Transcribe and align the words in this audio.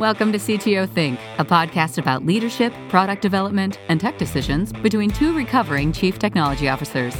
Welcome 0.00 0.32
to 0.32 0.38
CTO 0.38 0.88
Think, 0.88 1.20
a 1.36 1.44
podcast 1.44 1.98
about 1.98 2.24
leadership, 2.24 2.72
product 2.88 3.20
development, 3.20 3.78
and 3.90 4.00
tech 4.00 4.16
decisions 4.16 4.72
between 4.72 5.10
two 5.10 5.36
recovering 5.36 5.92
chief 5.92 6.18
technology 6.18 6.70
officers. 6.70 7.14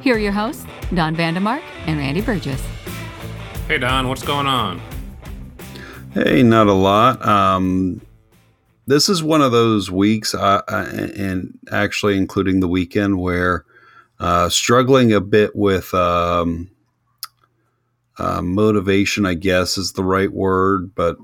Here 0.00 0.16
are 0.16 0.18
your 0.18 0.32
hosts, 0.32 0.64
Don 0.94 1.14
Vandemark 1.14 1.60
and 1.84 1.98
Randy 1.98 2.22
Burgess. 2.22 2.66
Hey, 3.68 3.76
Don, 3.76 4.08
what's 4.08 4.22
going 4.22 4.46
on? 4.46 4.80
Hey, 6.14 6.42
not 6.42 6.68
a 6.68 6.72
lot. 6.72 7.22
Um, 7.22 8.00
this 8.86 9.10
is 9.10 9.22
one 9.22 9.42
of 9.42 9.52
those 9.52 9.90
weeks, 9.90 10.34
uh, 10.34 10.62
and 10.68 11.58
actually 11.70 12.16
including 12.16 12.60
the 12.60 12.68
weekend, 12.68 13.18
where 13.18 13.66
uh, 14.20 14.48
struggling 14.48 15.12
a 15.12 15.20
bit 15.20 15.54
with 15.54 15.92
um, 15.92 16.70
uh, 18.16 18.40
motivation, 18.40 19.26
I 19.26 19.34
guess 19.34 19.76
is 19.76 19.92
the 19.92 20.04
right 20.04 20.32
word, 20.32 20.94
but 20.94 21.18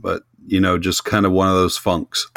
but 0.00 0.22
you 0.46 0.60
know, 0.60 0.78
just 0.78 1.04
kind 1.04 1.26
of 1.26 1.32
one 1.32 1.48
of 1.48 1.54
those 1.54 1.76
funks 1.76 2.30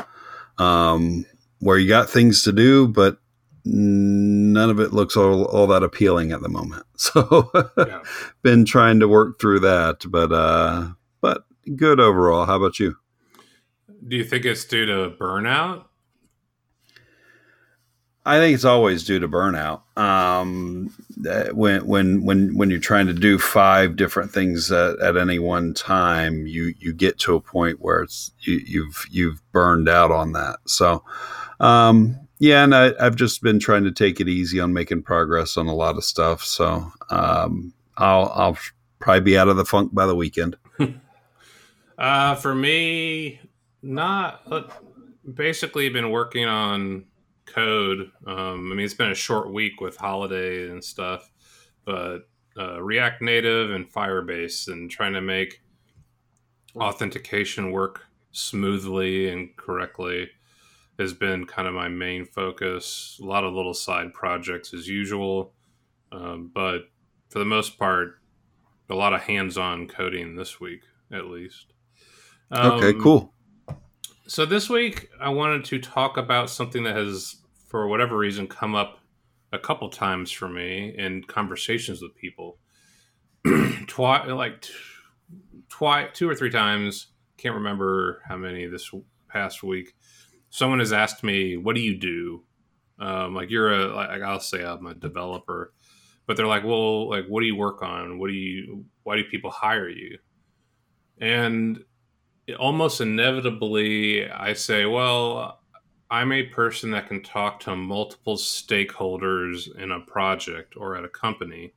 um, 0.57 1.25
where 1.59 1.77
you 1.77 1.87
got 1.87 2.09
things 2.09 2.43
to 2.43 2.51
do, 2.51 2.87
but 2.87 3.17
none 3.65 4.69
of 4.69 4.79
it 4.79 4.93
looks 4.93 5.17
all, 5.17 5.45
all 5.45 5.67
that 5.67 5.83
appealing 5.83 6.31
at 6.31 6.41
the 6.41 6.49
moment. 6.49 6.83
So, 6.97 7.51
yeah. 7.77 8.01
been 8.41 8.63
trying 8.63 9.01
to 9.01 9.07
work 9.09 9.37
through 9.37 9.59
that, 9.59 10.05
but 10.07 10.31
uh, 10.31 10.91
but 11.19 11.43
good 11.75 11.99
overall. 11.99 12.45
How 12.45 12.55
about 12.55 12.79
you? 12.79 12.95
Do 14.07 14.15
you 14.15 14.23
think 14.23 14.45
it's 14.45 14.63
due 14.63 14.85
to 14.85 15.13
burnout? 15.19 15.83
I 18.27 18.39
think 18.39 18.55
it's 18.55 18.65
always 18.65 19.03
due 19.03 19.19
to 19.19 19.29
burnout. 19.29 19.81
Um, 19.97 20.91
when 21.53 21.85
when 21.85 22.25
when 22.25 22.57
when 22.57 22.71
you're 22.71 22.79
trying 22.79 23.05
to 23.05 23.13
do 23.13 23.37
five 23.37 23.95
different 23.95 24.31
things 24.31 24.71
at, 24.71 24.99
at, 24.99 25.15
any 25.15 25.37
one 25.37 25.75
time, 25.75 26.47
you 26.47 26.73
you 26.79 26.91
get 26.91 27.19
to 27.19 27.35
a 27.35 27.41
point 27.41 27.81
where 27.81 28.01
it's 28.01 28.31
you, 28.39 28.59
you've 28.65 29.05
you've 29.11 29.51
burned 29.51 29.87
out 29.87 30.09
on 30.09 30.31
that. 30.31 30.57
So, 30.65 31.03
um, 31.59 32.19
yeah, 32.39 32.63
and 32.63 32.73
I, 32.73 32.93
have 33.01 33.15
just 33.15 33.43
been 33.43 33.59
trying 33.59 33.83
to 33.83 33.91
take 33.91 34.19
it 34.19 34.27
easy 34.27 34.59
on 34.59 34.73
making 34.73 35.03
progress 35.03 35.55
on 35.55 35.67
a 35.67 35.75
lot 35.75 35.95
of 35.95 36.03
stuff. 36.03 36.43
So, 36.43 36.91
um, 37.11 37.73
I'll 37.95 38.31
I'll 38.35 38.57
probably 38.99 39.21
be 39.21 39.37
out 39.37 39.49
of 39.49 39.57
the 39.57 39.65
funk 39.65 39.93
by 39.93 40.07
the 40.07 40.15
weekend. 40.15 40.57
uh, 41.99 42.35
for 42.35 42.55
me, 42.55 43.39
not 43.83 44.41
uh, 44.49 44.63
basically 45.31 45.89
been 45.89 46.09
working 46.09 46.45
on 46.45 47.05
code. 47.45 48.11
Um, 48.25 48.71
I 48.71 48.75
mean, 48.75 48.85
it's 48.85 48.93
been 48.93 49.11
a 49.11 49.15
short 49.15 49.51
week 49.51 49.81
with 49.81 49.97
holiday 49.97 50.69
and 50.69 50.83
stuff, 50.83 51.31
but 51.85 52.27
uh, 52.57 52.81
React 52.81 53.21
Native 53.21 53.71
and 53.71 53.91
Firebase 53.91 54.67
and 54.67 54.89
trying 54.89 55.13
to 55.13 55.21
make 55.21 55.61
authentication 56.75 57.71
work 57.71 58.05
smoothly 58.31 59.29
and 59.29 59.55
correctly 59.55 60.29
has 60.99 61.13
been 61.13 61.45
kind 61.45 61.67
of 61.67 61.73
my 61.73 61.87
main 61.87 62.25
focus. 62.25 63.19
A 63.21 63.25
lot 63.25 63.43
of 63.43 63.53
little 63.53 63.73
side 63.73 64.13
projects 64.13 64.73
as 64.73 64.87
usual, 64.87 65.53
um, 66.11 66.51
but 66.53 66.89
for 67.29 67.39
the 67.39 67.45
most 67.45 67.77
part, 67.77 68.19
a 68.89 68.95
lot 68.95 69.13
of 69.13 69.21
hands-on 69.21 69.87
coding 69.87 70.35
this 70.35 70.59
week 70.59 70.83
at 71.11 71.25
least. 71.25 71.73
Um, 72.51 72.73
okay, 72.73 72.93
cool. 72.99 73.33
So 74.27 74.43
this 74.43 74.71
week 74.71 75.09
I 75.21 75.29
wanted 75.29 75.65
to 75.65 75.77
talk 75.77 76.17
about 76.17 76.49
something 76.49 76.83
that 76.85 76.95
has 76.95 77.35
for 77.67 77.87
whatever 77.87 78.17
reason 78.17 78.47
come 78.47 78.73
up 78.73 78.97
a 79.53 79.59
couple 79.59 79.87
times 79.87 80.31
for 80.31 80.49
me 80.49 80.95
in 80.97 81.23
conversations 81.23 82.01
with 82.01 82.15
people. 82.15 82.57
twice, 83.87 84.27
like 84.27 84.65
twice, 85.69 86.09
two 86.13 86.27
or 86.27 86.33
three 86.33 86.49
times. 86.49 87.07
Can't 87.37 87.53
remember 87.53 88.23
how 88.27 88.35
many 88.35 88.65
this 88.65 88.89
past 89.27 89.61
week. 89.61 89.93
Someone 90.49 90.79
has 90.79 90.91
asked 90.91 91.23
me, 91.23 91.55
"What 91.57 91.75
do 91.75 91.81
you 91.81 91.95
do?" 91.95 92.43
Um, 92.97 93.35
like 93.35 93.51
you're 93.51 93.73
a, 93.73 93.93
like 93.93 94.23
I'll 94.23 94.39
say 94.39 94.65
I'm 94.65 94.87
a 94.87 94.95
developer, 94.95 95.71
but 96.25 96.35
they're 96.35 96.47
like, 96.47 96.63
"Well, 96.63 97.09
like 97.09 97.27
what 97.27 97.41
do 97.41 97.45
you 97.45 97.55
work 97.55 97.83
on? 97.83 98.17
What 98.17 98.29
do 98.29 98.33
you? 98.33 98.85
Why 99.03 99.17
do 99.17 99.23
people 99.25 99.51
hire 99.51 99.87
you?" 99.87 100.17
And 101.19 101.83
almost 102.59 103.01
inevitably, 103.01 104.29
I 104.29 104.53
say, 104.53 104.85
"Well, 104.85 105.59
I'm 106.09 106.31
a 106.31 106.43
person 106.43 106.91
that 106.91 107.07
can 107.07 107.23
talk 107.23 107.59
to 107.61 107.75
multiple 107.75 108.37
stakeholders 108.37 109.75
in 109.75 109.91
a 109.91 109.99
project 109.99 110.75
or 110.77 110.95
at 110.95 111.03
a 111.03 111.09
company. 111.09 111.73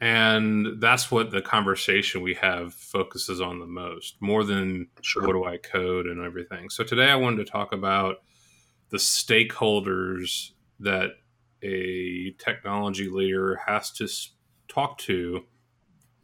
And 0.00 0.80
that's 0.80 1.10
what 1.10 1.30
the 1.30 1.42
conversation 1.42 2.22
we 2.22 2.34
have 2.34 2.72
focuses 2.72 3.40
on 3.40 3.58
the 3.58 3.66
most, 3.66 4.16
more 4.20 4.44
than 4.44 4.88
sure. 5.02 5.26
what 5.26 5.32
do 5.32 5.44
I 5.44 5.58
code 5.58 6.06
and 6.06 6.24
everything. 6.24 6.70
So 6.70 6.84
today 6.84 7.10
I 7.10 7.16
wanted 7.16 7.44
to 7.44 7.52
talk 7.52 7.72
about 7.72 8.16
the 8.90 8.96
stakeholders 8.96 10.52
that 10.80 11.10
a 11.62 12.30
technology 12.38 13.08
leader 13.10 13.60
has 13.66 13.90
to 13.92 14.08
talk 14.68 14.98
to 14.98 15.44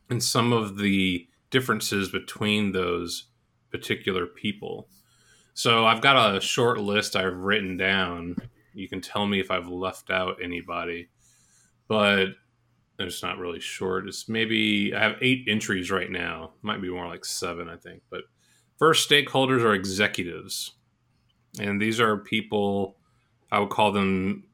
and 0.09 0.23
some 0.23 0.53
of 0.53 0.79
the 0.79 1.27
differences 1.51 2.11
between 2.11 2.73
those 2.73 3.27
particular 3.75 4.25
people. 4.25 4.89
So 5.53 5.85
I've 5.85 6.01
got 6.01 6.37
a 6.37 6.41
short 6.41 6.79
list 6.79 7.17
I've 7.17 7.39
written 7.39 7.77
down. 7.77 8.37
You 8.73 8.89
can 8.89 9.01
tell 9.01 9.27
me 9.27 9.41
if 9.41 9.51
I've 9.51 9.67
left 9.67 10.13
out 10.13 10.37
anybody, 10.41 11.09
but 11.89 12.29
it's 13.01 13.21
not 13.21 13.39
really 13.39 13.59
short. 13.59 14.07
It's 14.07 14.29
maybe 14.29 14.95
I 14.95 15.01
have 15.01 15.17
eight 15.21 15.47
entries 15.49 15.91
right 15.91 16.09
now. 16.09 16.53
Might 16.63 16.83
be 16.83 16.89
more 16.89 17.09
like 17.09 17.25
seven, 17.25 17.69
I 17.69 17.75
think. 17.75 18.03
But 18.11 18.21
first, 18.79 19.11
stakeholders 19.11 19.63
are 19.63 19.75
executives, 19.75 20.75
and 21.59 21.83
these 21.83 21.99
are 21.99 22.17
people 22.17 22.97
I 23.51 23.59
would 23.59 23.71
call 23.71 23.91
them 23.91 24.45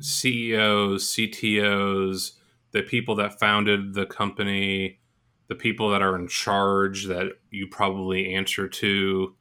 CEOs, 0.00 1.14
CTOs, 1.14 2.32
the 2.72 2.82
people 2.82 3.14
that 3.14 3.40
founded 3.40 3.94
the 3.94 4.04
company, 4.04 4.98
the 5.48 5.54
people 5.54 5.90
that 5.90 6.02
are 6.02 6.16
in 6.16 6.28
charge 6.28 7.06
that 7.06 7.32
you 7.50 7.66
probably 7.66 8.34
answer 8.34 8.68
to 8.68 9.34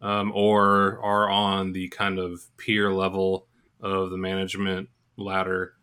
um, 0.00 0.32
or 0.34 1.00
are 1.02 1.30
on 1.30 1.72
the 1.72 1.88
kind 1.88 2.18
of 2.18 2.40
peer 2.56 2.92
level 2.92 3.46
of 3.80 4.10
the 4.10 4.18
management 4.18 4.88
ladder. 5.16 5.74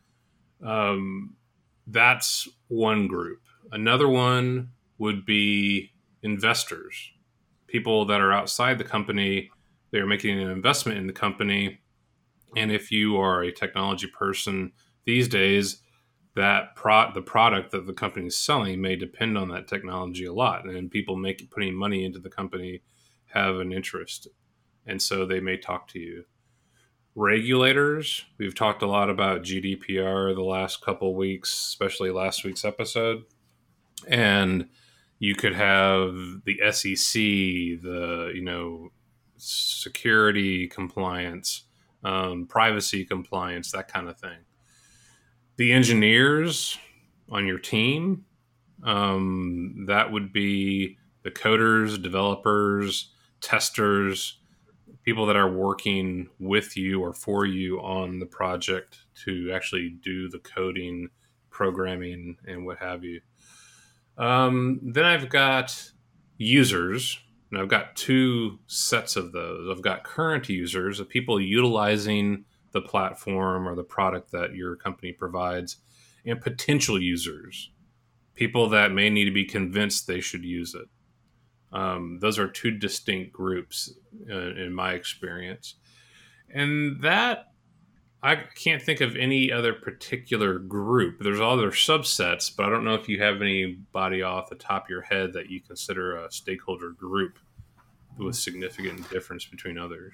Um, 0.64 1.36
that's 1.88 2.48
one 2.68 3.08
group. 3.08 3.42
Another 3.72 4.08
one 4.08 4.70
would 4.98 5.26
be 5.26 5.92
investors, 6.22 7.12
people 7.68 8.06
that 8.06 8.22
are 8.22 8.31
outside 8.31 8.78
the 8.78 8.84
company. 8.84 9.50
They're 9.92 10.06
making 10.06 10.40
an 10.40 10.50
investment 10.50 11.00
in 11.00 11.08
the 11.08 11.14
company. 11.14 11.80
And 12.56 12.72
if 12.72 12.92
you 12.92 13.18
are 13.18 13.42
a 13.42 13.52
technology 13.52 14.08
person 14.08 14.74
these 15.06 15.28
days, 15.28 15.81
that 16.36 16.75
pro- 16.75 17.14
the 17.14 17.22
product 17.22 17.72
that 17.72 17.88
the 17.88 17.94
company 17.94 18.28
is 18.28 18.38
selling 18.38 18.81
may 18.81 18.96
depend 18.96 19.38
on 19.38 19.50
that 19.50 19.68
technology 19.68 20.25
a 20.25 20.34
lot, 20.34 20.66
and 20.66 20.92
people 20.92 21.16
make 21.16 21.50
putting 21.52 21.75
money 21.75 22.06
into 22.06 22.19
the 22.19 22.30
company 22.30 22.81
have 23.34 23.58
an 23.58 23.72
interest, 23.72 24.28
and 24.86 25.02
so 25.02 25.25
they 25.25 25.40
may 25.40 25.58
talk 25.58 25.88
to 25.90 26.00
you. 26.00 26.25
Regulators, 27.16 28.24
we've 28.38 28.56
talked 28.56 28.81
a 28.81 28.88
lot 28.88 29.09
about 29.09 29.44
GDPR 29.44 30.34
the 30.34 30.44
last 30.44 30.81
couple 30.81 31.14
weeks, 31.14 31.52
especially 31.53 32.09
last 32.09 32.46
week's 32.46 32.63
episode, 32.63 33.24
and 34.08 34.69
you 35.19 35.36
could 35.36 35.53
have 35.53 36.16
the 36.46 36.59
SEC, 36.72 37.13
the 37.13 38.31
you 38.34 38.42
know 38.42 38.92
security 39.38 40.68
compliance, 40.68 41.63
um, 42.03 42.46
privacy 42.48 43.03
compliance, 43.03 43.72
that 43.72 43.88
kind 43.88 44.08
of 44.08 44.18
thing. 44.18 44.38
The 45.62 45.74
engineers 45.74 46.80
on 47.30 47.46
your 47.46 47.60
team, 47.60 48.26
um, 48.84 49.86
that 49.88 50.12
would 50.12 50.34
be 50.34 50.98
the 51.22 51.30
coders, 51.30 52.02
developers, 52.02 53.12
testers, 53.42 54.40
people 55.04 55.28
that 55.28 55.36
are 55.36 55.52
working 55.52 56.31
with 56.40 56.75
you 56.75 57.00
or 57.04 57.13
for 57.13 57.46
you 57.46 57.80
on 57.80 58.18
the 58.18 58.25
project 58.25 59.06
to 59.24 59.52
actually 59.54 59.90
do 60.04 60.30
the 60.30 60.40
coding, 60.40 61.10
programming, 61.52 62.38
and 62.48 62.66
what 62.66 62.80
have 62.80 63.04
you. 63.04 63.22
Um, 64.18 64.80
then 64.81 65.06
I've 65.06 65.30
got 65.30 65.92
users, 66.40 67.19
and 67.52 67.62
I've 67.62 67.69
got 67.69 67.96
two 67.96 68.57
sets 68.66 69.16
of 69.16 69.31
those. 69.31 69.69
I've 69.69 69.84
got 69.84 70.04
current 70.04 70.50
users, 70.50 71.00
of 71.00 71.07
people 71.07 71.40
utilizing 71.40 72.46
the 72.71 72.81
platform 72.81 73.68
or 73.68 73.75
the 73.75 73.83
product 73.83 74.31
that 74.31 74.56
your 74.56 74.75
company 74.75 75.12
provides, 75.12 75.77
and 76.25 76.39
potential 76.41 77.01
users, 77.01 77.71
people 78.35 78.69
that 78.69 78.91
may 78.91 79.09
need 79.09 79.25
to 79.25 79.31
be 79.31 79.45
convinced 79.45 80.07
they 80.07 80.21
should 80.21 80.44
use 80.44 80.75
it. 80.75 80.88
Um, 81.73 82.19
those 82.19 82.38
are 82.38 82.47
two 82.47 82.71
distinct 82.71 83.31
groups 83.33 83.94
uh, 84.29 84.56
in 84.56 84.73
my 84.73 84.94
experience. 84.94 85.75
And 86.53 87.01
that, 87.01 87.47
I 88.21 88.35
can't 88.35 88.81
think 88.81 89.01
of 89.01 89.15
any 89.15 89.51
other 89.51 89.73
particular 89.73 90.59
group. 90.59 91.19
There's 91.21 91.39
other 91.39 91.71
subsets, 91.71 92.56
but 92.56 92.65
I 92.65 92.69
don't 92.69 92.83
know 92.83 92.95
if 92.95 93.09
you 93.09 93.21
have 93.21 93.41
anybody 93.41 94.21
off 94.21 94.50
the 94.50 94.56
top 94.56 94.83
of 94.83 94.89
your 94.89 95.01
head 95.01 95.33
that 95.33 95.50
you 95.50 95.62
consider 95.62 96.18
a 96.18 96.31
stakeholder 96.31 96.91
group. 96.91 97.39
with 98.18 98.35
significant 98.35 99.09
difference 99.09 99.45
between 99.45 99.77
others. 99.77 100.13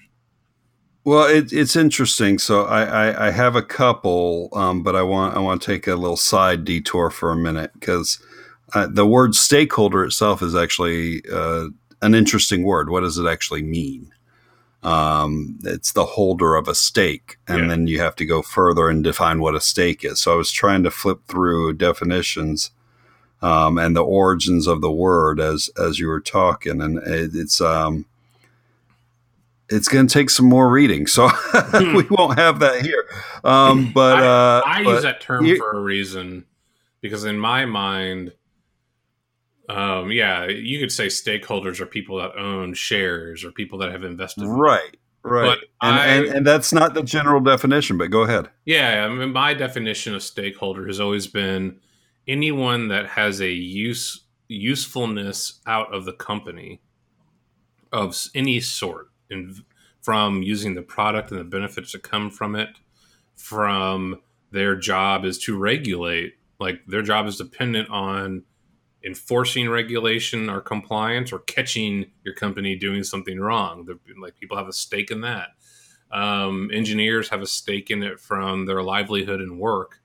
Well, 1.08 1.26
it, 1.26 1.54
it's 1.54 1.78
interesting. 1.78 2.38
So 2.38 2.66
I, 2.66 2.84
I, 2.84 3.28
I 3.28 3.32
have 3.32 3.56
a 3.56 3.62
couple, 3.62 4.50
um, 4.52 4.84
but 4.84 4.94
I 4.94 5.04
want 5.04 5.38
I 5.38 5.40
want 5.40 5.62
to 5.62 5.66
take 5.66 5.88
a 5.88 5.96
little 5.96 6.18
side 6.18 6.66
detour 6.66 7.10
for 7.10 7.32
a 7.32 7.36
minute 7.38 7.72
because 7.76 8.20
uh, 8.74 8.88
the 8.92 9.08
word 9.08 9.34
stakeholder 9.34 10.04
itself 10.04 10.42
is 10.42 10.54
actually 10.54 11.22
uh, 11.32 11.68
an 12.02 12.14
interesting 12.14 12.64
word. 12.64 12.90
What 12.90 13.04
does 13.04 13.18
it 13.18 13.26
actually 13.26 13.62
mean? 13.62 14.12
Um, 14.84 15.58
it's 15.64 15.94
the 15.94 16.06
holder 16.06 16.56
of 16.56 16.68
a 16.68 16.76
stake, 16.76 17.38
and 17.48 17.62
yeah. 17.62 17.68
then 17.70 17.88
you 17.88 18.02
have 18.02 18.18
to 18.18 18.26
go 18.26 18.42
further 18.42 18.90
and 18.90 19.02
define 19.02 19.40
what 19.40 19.56
a 19.56 19.62
stake 19.62 20.04
is. 20.04 20.20
So 20.20 20.34
I 20.34 20.36
was 20.36 20.52
trying 20.52 20.84
to 20.84 20.92
flip 20.92 21.22
through 21.30 21.76
definitions 21.76 22.72
um, 23.42 23.78
and 23.78 23.96
the 23.96 24.04
origins 24.04 24.68
of 24.68 24.82
the 24.82 24.92
word 24.92 25.40
as 25.40 25.70
as 25.82 26.00
you 26.00 26.08
were 26.08 26.20
talking, 26.20 26.82
and 26.82 26.98
it, 26.98 27.32
it's 27.34 27.62
um, 27.62 28.08
it's 29.70 29.88
going 29.88 30.08
to 30.08 30.14
take 30.14 30.30
some 30.30 30.48
more 30.48 30.70
reading, 30.70 31.08
so 31.08 31.30
we 31.74 32.06
won't 32.10 32.38
have 32.38 32.60
that 32.60 32.82
here. 32.82 33.06
Um, 33.44 33.92
but 33.94 34.20
I, 34.20 34.28
uh, 34.28 34.62
I 34.66 34.84
but 34.84 34.90
use 34.92 35.04
that 35.04 35.22
term 35.22 35.46
for 35.58 35.78
a 35.78 35.82
reason 35.82 36.46
because 37.02 37.26
in 37.26 37.38
my 37.38 37.66
mind, 37.66 38.34
um, 39.70 40.12
yeah, 40.12 40.48
you 40.48 40.80
could 40.80 40.92
say 40.92 41.08
stakeholders 41.08 41.80
are 41.80 41.86
people 41.86 42.18
that 42.18 42.38
own 42.38 42.74
shares 42.74 43.44
or 43.44 43.52
people 43.52 43.80
that 43.80 43.92
have 43.92 44.04
invested. 44.04 44.46
Right, 44.46 44.96
right. 45.24 45.58
And, 45.82 45.96
I, 45.96 46.06
and, 46.08 46.26
and, 46.28 46.48
that's 46.48 46.72
not 46.72 46.94
the 46.94 47.04
general 47.04 47.42
definition, 47.42 47.98
but 47.98 48.10
go 48.10 48.22
ahead. 48.22 48.50
Yeah, 48.66 49.06
I 49.06 49.14
mean, 49.14 49.34
my 49.34 49.54
definition 49.54 50.16
of 50.16 50.24
stakeholder 50.24 50.88
has 50.88 51.02
always 51.02 51.28
been 51.28 51.80
anyone 52.28 52.88
that 52.90 53.08
has 53.08 53.42
a 53.42 53.50
use 53.50 54.24
usefulness 54.48 55.60
out 55.66 55.94
of 55.94 56.06
the 56.06 56.14
company 56.14 56.80
of 57.92 58.18
any 58.34 58.60
sort, 58.60 59.10
in, 59.30 59.56
from 60.02 60.42
using 60.42 60.74
the 60.76 60.82
product 60.82 61.32
and 61.32 61.40
the 61.40 61.44
benefits 61.44 61.92
that 61.92 62.04
come 62.04 62.30
from 62.30 62.56
it, 62.56 62.70
from 63.36 64.22
their 64.52 64.76
job 64.76 65.26
is 65.26 65.38
to 65.38 65.58
regulate, 65.58 66.34
like 66.60 66.82
their 66.88 67.02
job 67.02 67.28
is 67.28 67.38
dependent 67.38 67.90
on 67.90 68.44
enforcing 69.06 69.70
regulation 69.70 70.50
or 70.50 70.60
compliance 70.60 71.32
or 71.32 71.40
catching 71.40 72.06
your 72.24 72.34
company 72.34 72.76
doing 72.76 73.04
something 73.04 73.40
wrong. 73.40 73.86
They're, 73.86 74.00
like 74.20 74.36
people 74.36 74.58
have 74.58 74.68
a 74.68 74.74
stake 74.74 75.12
in 75.12 75.22
that. 75.22 75.50
Um, 76.12 76.70
engineers 76.74 77.30
have 77.30 77.42
a 77.42 77.48
stake 77.48 77.92
in 77.92 78.02
it 78.02 78.20
from 78.20 78.66
their 78.66 78.82
livelihood 78.82 79.42
and 79.42 79.60
work. 79.60 80.00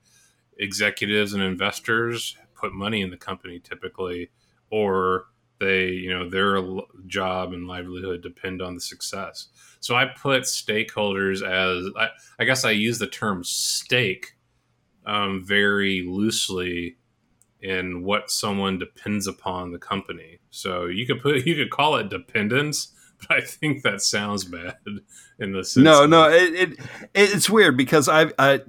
Executives 0.57 1.33
and 1.33 1.41
investors 1.41 2.37
put 2.55 2.73
money 2.73 3.01
in 3.01 3.09
the 3.09 3.17
company 3.17 3.59
typically, 3.59 4.29
or 4.69 5.25
they, 5.63 5.87
you 5.87 6.13
know, 6.13 6.29
their 6.29 6.61
job 7.07 7.53
and 7.53 7.67
livelihood 7.67 8.21
depend 8.21 8.61
on 8.61 8.75
the 8.75 8.81
success. 8.81 9.47
So 9.79 9.95
I 9.95 10.05
put 10.05 10.43
stakeholders 10.43 11.41
as 11.41 11.91
I, 11.97 12.09
I 12.39 12.45
guess 12.45 12.65
I 12.65 12.71
use 12.71 12.99
the 12.99 13.07
term 13.07 13.43
stake 13.43 14.33
um, 15.05 15.43
very 15.43 16.03
loosely 16.07 16.97
in 17.61 18.03
what 18.03 18.29
someone 18.29 18.77
depends 18.77 19.25
upon 19.25 19.71
the 19.71 19.79
company. 19.79 20.39
So 20.51 20.85
you 20.85 21.05
could 21.07 21.21
put 21.21 21.35
you 21.45 21.55
could 21.55 21.71
call 21.71 21.95
it 21.95 22.09
dependence, 22.09 22.92
I 23.29 23.41
think 23.41 23.83
that 23.83 24.01
sounds 24.01 24.43
bad 24.43 24.77
in 25.39 25.53
the 25.53 25.63
sense. 25.63 25.83
No, 25.83 26.05
no, 26.05 26.29
it, 26.29 26.53
it 26.53 26.79
it's 27.13 27.49
weird 27.49 27.77
because 27.77 28.09
I 28.09 28.31
I 28.37 28.61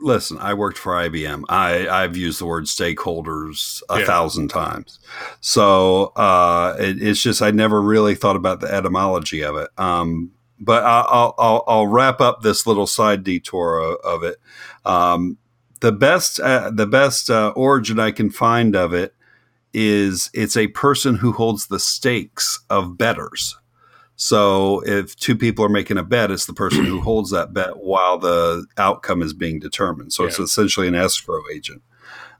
listen. 0.00 0.38
I 0.38 0.54
worked 0.54 0.78
for 0.78 0.92
IBM. 0.92 1.44
I 1.48 1.88
I've 1.88 2.16
used 2.16 2.40
the 2.40 2.46
word 2.46 2.64
stakeholders 2.64 3.82
a 3.88 4.00
yeah. 4.00 4.06
thousand 4.06 4.48
times. 4.48 4.98
So 5.40 6.06
uh, 6.16 6.76
it, 6.78 7.02
it's 7.02 7.22
just 7.22 7.42
I 7.42 7.50
never 7.50 7.80
really 7.80 8.14
thought 8.14 8.36
about 8.36 8.60
the 8.60 8.72
etymology 8.72 9.42
of 9.42 9.56
it. 9.56 9.70
Um, 9.78 10.32
but 10.58 10.84
I'll, 10.84 11.34
I'll, 11.38 11.64
I'll 11.66 11.86
wrap 11.88 12.20
up 12.20 12.42
this 12.42 12.68
little 12.68 12.86
side 12.86 13.24
detour 13.24 13.78
of, 13.78 13.96
of 14.04 14.22
it. 14.22 14.36
Um, 14.84 15.38
the 15.80 15.92
best 15.92 16.38
uh, 16.38 16.70
the 16.72 16.86
best 16.86 17.28
uh, 17.28 17.52
origin 17.56 17.98
I 17.98 18.12
can 18.12 18.30
find 18.30 18.76
of 18.76 18.94
it 18.94 19.14
is 19.74 20.30
it's 20.32 20.56
a 20.56 20.68
person 20.68 21.16
who 21.16 21.32
holds 21.32 21.66
the 21.66 21.80
stakes 21.80 22.62
of 22.70 22.96
bettors. 22.96 23.56
So 24.22 24.84
if 24.86 25.16
two 25.16 25.34
people 25.34 25.64
are 25.64 25.68
making 25.68 25.98
a 25.98 26.04
bet, 26.04 26.30
it's 26.30 26.46
the 26.46 26.52
person 26.52 26.84
who 26.84 27.00
holds 27.00 27.30
that 27.30 27.52
bet 27.52 27.78
while 27.78 28.18
the 28.18 28.64
outcome 28.78 29.20
is 29.20 29.34
being 29.34 29.58
determined. 29.58 30.12
So 30.12 30.22
yeah. 30.22 30.28
it's 30.28 30.38
essentially 30.38 30.86
an 30.86 30.94
escrow 30.94 31.42
agent. 31.52 31.82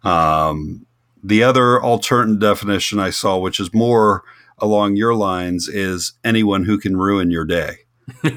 Um, 0.04 0.86
the 1.24 1.42
other 1.42 1.82
alternate 1.82 2.38
definition 2.38 3.00
I 3.00 3.10
saw, 3.10 3.36
which 3.36 3.58
is 3.58 3.74
more 3.74 4.22
along 4.58 4.94
your 4.94 5.16
lines, 5.16 5.66
is 5.66 6.12
anyone 6.22 6.66
who 6.66 6.78
can 6.78 6.96
ruin 6.96 7.32
your 7.32 7.44
day. 7.44 7.78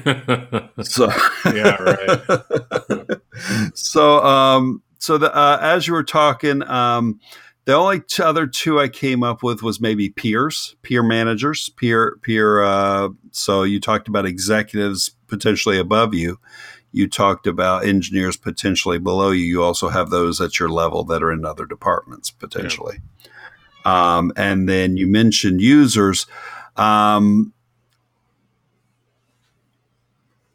so 0.82 1.12
yeah, 1.44 1.76
right. 1.80 3.20
so 3.74 4.24
um, 4.24 4.82
so 4.98 5.18
the, 5.18 5.32
uh, 5.32 5.58
as 5.62 5.86
you 5.86 5.92
were 5.92 6.02
talking, 6.02 6.64
um, 6.64 7.20
the 7.66 7.74
only 7.74 8.00
t- 8.00 8.22
other 8.22 8.46
two 8.46 8.80
I 8.80 8.88
came 8.88 9.22
up 9.22 9.42
with 9.42 9.60
was 9.60 9.80
maybe 9.80 10.08
peers, 10.08 10.76
peer 10.82 11.02
managers, 11.02 11.68
peer 11.70 12.16
peer. 12.22 12.62
Uh, 12.62 13.10
so 13.32 13.64
you 13.64 13.80
talked 13.80 14.08
about 14.08 14.24
executives 14.24 15.10
potentially 15.26 15.78
above 15.78 16.14
you. 16.14 16.38
You 16.92 17.08
talked 17.08 17.46
about 17.46 17.84
engineers 17.84 18.36
potentially 18.36 18.98
below 18.98 19.32
you. 19.32 19.44
You 19.44 19.62
also 19.64 19.88
have 19.88 20.10
those 20.10 20.40
at 20.40 20.58
your 20.60 20.68
level 20.68 21.02
that 21.04 21.22
are 21.22 21.32
in 21.32 21.44
other 21.44 21.66
departments 21.66 22.30
potentially. 22.30 22.98
Yeah. 23.84 24.16
Um, 24.16 24.32
and 24.36 24.68
then 24.68 24.96
you 24.96 25.08
mentioned 25.08 25.60
users. 25.60 26.26
Um, 26.76 27.52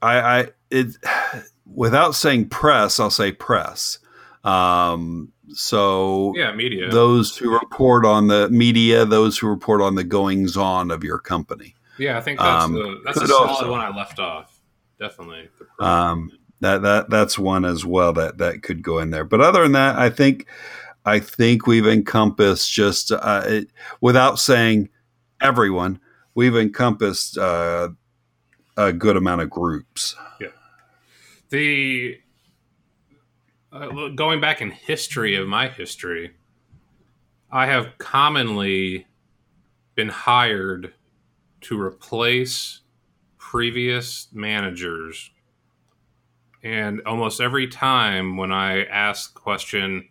I, 0.02 0.20
I 0.20 0.48
it 0.70 0.96
without 1.66 2.16
saying 2.16 2.48
press, 2.50 3.02
I'll 3.02 3.10
say 3.10 3.34
press. 3.34 4.00
Um, 4.44 5.32
so 5.50 6.34
yeah, 6.36 6.54
media. 6.54 6.90
Those 6.90 7.38
who 7.38 7.52
report 7.52 8.06
on 8.06 8.28
the 8.28 8.50
media, 8.50 9.06
those 9.06 9.38
who 9.38 9.48
report 9.48 9.82
on 9.82 9.96
the 9.96 10.04
goings 10.04 10.58
on 10.58 10.92
of 10.92 11.04
your 11.04 11.20
company. 11.20 11.76
Yeah, 11.98 12.18
I 12.18 12.22
think 12.22 12.40
that's 12.40 12.66
um, 12.66 12.76
a, 12.76 13.02
that's 13.04 13.22
a 13.22 13.28
solid 13.28 13.50
also, 13.50 13.72
one 13.72 13.82
I 13.82 13.96
left 13.96 14.20
off. 14.20 14.60
Definitely. 15.00 15.50
Um, 15.80 16.32
that 16.62 16.82
that 16.84 17.10
that's 17.10 17.38
one 17.38 17.66
as 17.66 17.86
well 17.86 18.14
that 18.14 18.38
that 18.38 18.64
could 18.64 18.82
go 18.82 19.00
in 19.00 19.12
there. 19.12 19.26
But 19.26 19.42
other 19.42 19.64
than 19.64 19.74
that, 19.74 19.98
I 19.98 20.10
think 20.10 20.48
I 21.06 21.20
think 21.20 21.68
we've 21.68 21.88
encompassed 21.88 22.72
just 22.72 23.12
uh, 23.12 23.44
it, 23.46 23.68
without 24.00 24.40
saying 24.40 24.90
everyone, 25.42 26.00
we've 26.36 26.56
encompassed 26.56 27.38
uh, 27.38 27.90
a 28.78 28.94
good 28.94 29.18
amount 29.18 29.42
of 29.42 29.50
groups. 29.50 30.16
Yeah. 30.40 30.48
The 31.50 32.18
uh, 33.72 34.10
going 34.10 34.42
back 34.42 34.62
in 34.62 34.72
history 34.72 35.36
of 35.36 35.48
my 35.48 35.70
history, 35.70 36.32
I 37.52 37.68
have 37.68 37.98
commonly 37.98 39.08
been 39.96 40.10
hired 40.10 40.94
to 41.62 41.80
replace 41.80 42.82
previous 43.38 44.28
managers. 44.34 45.32
And 46.64 47.02
almost 47.06 47.42
every 47.42 47.68
time 47.68 48.38
when 48.38 48.52
I 48.52 48.84
ask 48.86 49.34
the 49.34 49.40
question, 49.40 50.08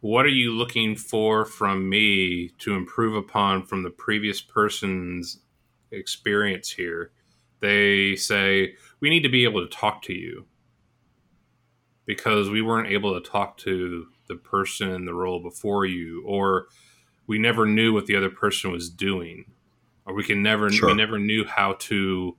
what 0.00 0.24
are 0.24 0.28
you 0.28 0.52
looking 0.52 0.94
for 0.94 1.44
from 1.44 1.88
me 1.88 2.50
to 2.58 2.74
improve 2.74 3.16
upon 3.16 3.64
from 3.66 3.82
the 3.82 3.90
previous 3.90 4.40
person's 4.40 5.40
experience 5.90 6.70
here? 6.70 7.10
They 7.60 8.14
say, 8.14 8.74
we 9.00 9.10
need 9.10 9.22
to 9.22 9.28
be 9.28 9.44
able 9.44 9.66
to 9.66 9.76
talk 9.76 10.02
to 10.02 10.12
you 10.12 10.46
because 12.08 12.48
we 12.48 12.62
weren't 12.62 12.88
able 12.88 13.20
to 13.20 13.30
talk 13.30 13.58
to 13.58 14.06
the 14.28 14.34
person 14.34 14.90
in 14.90 15.04
the 15.04 15.12
role 15.12 15.40
before 15.40 15.84
you 15.84 16.24
or 16.26 16.66
we 17.26 17.38
never 17.38 17.66
knew 17.66 17.92
what 17.92 18.06
the 18.06 18.16
other 18.16 18.30
person 18.30 18.72
was 18.72 18.88
doing 18.88 19.44
or 20.06 20.14
we 20.14 20.24
can 20.24 20.42
never 20.42 20.70
sure. 20.70 20.88
we 20.88 20.94
never 20.94 21.18
knew 21.18 21.44
how 21.44 21.74
to 21.74 22.34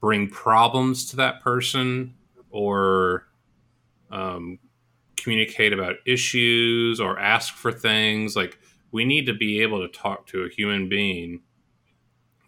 bring 0.00 0.28
problems 0.28 1.08
to 1.08 1.16
that 1.16 1.40
person 1.42 2.12
or 2.50 3.28
um, 4.10 4.58
communicate 5.16 5.72
about 5.72 5.94
issues 6.04 7.00
or 7.00 7.20
ask 7.20 7.54
for 7.54 7.70
things 7.70 8.34
like 8.34 8.58
we 8.90 9.04
need 9.04 9.26
to 9.26 9.34
be 9.34 9.62
able 9.62 9.80
to 9.80 9.96
talk 9.96 10.26
to 10.26 10.42
a 10.42 10.48
human 10.48 10.88
being 10.88 11.40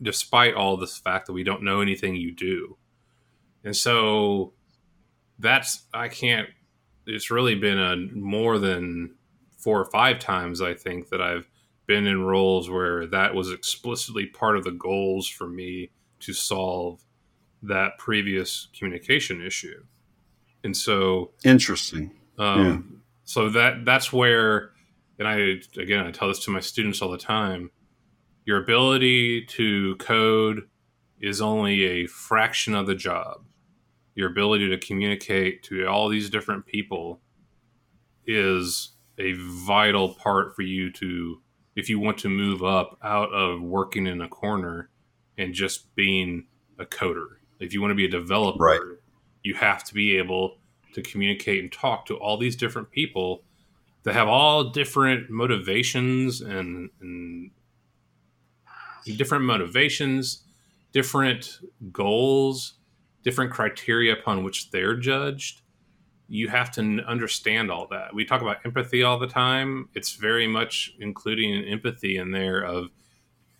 despite 0.03 0.55
all 0.55 0.77
this 0.77 0.99
fact 0.99 1.27
that 1.27 1.33
we 1.33 1.45
don't 1.45 1.63
know 1.63 1.81
anything 1.81 2.17
you 2.17 2.35
do 2.35 2.77
and 3.63 3.77
so 3.77 4.53
that's 5.41 5.87
I 5.93 6.09
can't. 6.09 6.49
It's 7.07 7.31
really 7.31 7.55
been 7.55 7.79
a 7.79 7.97
more 8.15 8.59
than 8.59 9.15
four 9.59 9.81
or 9.81 9.91
five 9.91 10.19
times 10.19 10.63
I 10.63 10.75
think 10.75 11.09
that 11.09 11.21
I've 11.21 11.49
been 11.87 12.07
in 12.07 12.23
roles 12.23 12.71
where 12.71 13.07
that 13.07 13.35
was 13.35 13.51
explicitly 13.51 14.27
part 14.27 14.57
of 14.57 14.65
the 14.65 14.71
goals 14.71 15.29
for 15.29 15.49
me 15.49 15.91
to 16.21 16.33
solve 16.33 17.03
that 17.63 17.99
previous 17.99 18.69
communication 18.79 19.43
issue. 19.45 19.83
And 20.63 20.77
so 20.77 21.33
interesting. 21.45 22.13
Um, 22.39 22.65
yeah. 22.65 22.99
So 23.25 23.49
that 23.51 23.85
that's 23.85 24.13
where, 24.13 24.71
and 25.19 25.27
I 25.29 25.61
again 25.81 26.07
I 26.07 26.11
tell 26.11 26.29
this 26.29 26.45
to 26.45 26.51
my 26.51 26.61
students 26.61 27.03
all 27.03 27.11
the 27.11 27.19
time. 27.19 27.71
your 28.45 28.63
ability 28.63 29.45
to 29.47 29.97
code 29.97 30.69
is 31.21 31.41
only 31.41 31.85
a 31.85 32.07
fraction 32.07 32.75
of 32.75 32.87
the 32.87 32.95
job. 32.95 33.45
Your 34.21 34.29
ability 34.29 34.69
to 34.69 34.77
communicate 34.77 35.63
to 35.63 35.87
all 35.87 36.11
these 36.11 36.29
different 36.29 36.67
people 36.67 37.23
is 38.27 38.91
a 39.17 39.33
vital 39.33 40.13
part 40.13 40.55
for 40.55 40.61
you 40.61 40.93
to 40.93 41.41
if 41.75 41.89
you 41.89 41.99
want 41.99 42.19
to 42.19 42.29
move 42.29 42.63
up 42.63 42.99
out 43.03 43.33
of 43.33 43.63
working 43.63 44.07
in 44.07 44.21
a 44.21 44.29
corner 44.29 44.91
and 45.39 45.55
just 45.55 45.95
being 45.95 46.45
a 46.79 46.85
coder. 46.85 47.37
If 47.61 47.73
you 47.73 47.81
want 47.81 47.93
to 47.93 47.95
be 47.95 48.05
a 48.05 48.11
developer, 48.11 48.63
right. 48.63 48.81
you 49.43 49.55
have 49.55 49.85
to 49.85 49.95
be 49.95 50.19
able 50.19 50.59
to 50.93 51.01
communicate 51.01 51.61
and 51.61 51.73
talk 51.73 52.05
to 52.05 52.17
all 52.17 52.37
these 52.37 52.57
different 52.57 52.91
people 52.91 53.45
that 54.03 54.13
have 54.13 54.29
all 54.29 54.65
different 54.65 55.31
motivations 55.31 56.43
and, 56.43 56.91
and 57.01 57.53
different 59.17 59.47
motivations, 59.47 60.43
different 60.93 61.61
goals, 61.91 62.75
different 63.23 63.51
criteria 63.51 64.13
upon 64.13 64.45
which 64.45 64.71
they're 64.71 64.97
judged. 64.97 65.63
You 66.29 66.49
have 66.49 66.71
to 66.73 66.81
understand 67.07 67.71
all 67.71 67.89
that. 67.91 68.15
We 68.15 68.25
talk 68.25 68.41
about 68.41 68.59
empathy 68.65 69.03
all 69.03 69.19
the 69.19 69.27
time. 69.27 69.89
It's 69.95 70.15
very 70.15 70.47
much 70.47 70.95
including 71.01 71.55
an 71.55 71.65
empathy 71.65 72.17
in 72.17 72.31
there 72.31 72.61
of 72.61 72.91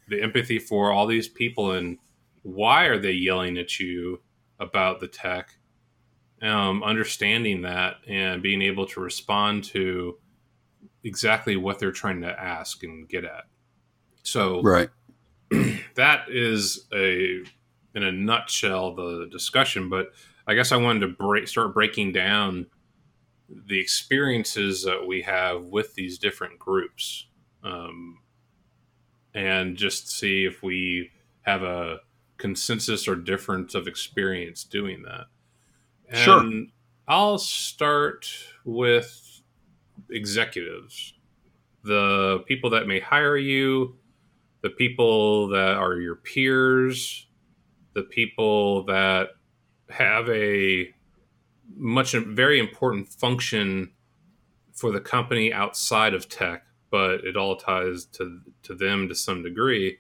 the 0.09 0.23
empathy 0.23 0.59
for 0.59 0.93
all 0.93 1.07
these 1.07 1.29
people 1.29 1.73
and 1.73 1.99
why 2.43 2.85
are 2.85 2.99
they 2.99 3.13
yelling 3.13 3.59
at 3.59 3.79
you 3.79 4.21
about 4.59 5.01
the 5.01 5.09
tech 5.09 5.57
um, 6.43 6.83
understanding 6.83 7.63
that 7.63 7.97
and 8.09 8.43
being 8.43 8.63
able 8.63 8.87
to 8.87 9.01
respond 9.01 9.65
to 9.65 10.19
exactly 11.05 11.57
what 11.57 11.79
they're 11.79 11.93
trying 11.93 12.21
to 12.23 12.41
ask 12.41 12.83
and 12.83 13.09
get 13.09 13.25
at 13.25 13.45
so 14.23 14.61
right 14.63 14.91
that 15.95 16.25
is 16.29 16.87
a 16.95 17.43
in 17.95 18.03
a 18.03 18.13
nutshell 18.13 18.95
the 18.95 19.29
discussion 19.31 19.89
but 19.89 20.13
i 20.47 20.55
guess 20.55 20.73
i 20.73 20.77
wanted 20.77 21.01
to 21.01 21.09
break 21.09 21.49
start 21.49 21.75
breaking 21.75 22.13
down 22.13 22.67
the 23.67 23.79
experiences 23.79 24.85
that 24.85 25.07
we 25.07 25.23
have 25.23 25.65
with 25.65 25.95
these 25.95 26.19
different 26.19 26.59
groups 26.59 27.27
um, 27.65 28.19
and 29.35 29.77
just 29.77 30.09
see 30.09 30.45
if 30.45 30.63
we 30.63 31.11
have 31.43 31.63
a 31.63 31.99
consensus 32.37 33.07
or 33.07 33.17
difference 33.17 33.75
of 33.75 33.87
experience 33.87 34.65
doing 34.65 35.03
that. 35.03 35.27
And 36.09 36.19
sure. 36.19 36.63
I'll 37.07 37.39
start 37.39 38.27
with 38.65 39.43
executives, 40.11 41.15
the 41.85 42.43
people 42.47 42.71
that 42.71 42.87
may 42.87 43.01
hire 43.01 43.37
you, 43.37 43.97
the 44.63 44.71
people 44.71 45.49
that 45.49 45.77
are 45.77 45.97
your 45.97 46.17
peers, 46.17 47.27
the 47.95 48.03
people 48.03 48.85
that 48.85 49.29
have 49.89 50.29
a 50.31 50.93
much 51.77 52.13
very 52.13 52.59
important 52.59 53.09
function 53.09 53.93
for 54.73 54.93
the 54.93 55.01
company 55.01 55.53
outside 55.53 56.15
of 56.15 56.29
tech, 56.29 56.65
but 56.91 57.25
it 57.25 57.37
all 57.37 57.57
ties 57.57 58.05
to 58.07 58.41
to 58.63 58.75
them 58.75 59.09
to 59.09 59.15
some 59.15 59.43
degree 59.43 59.99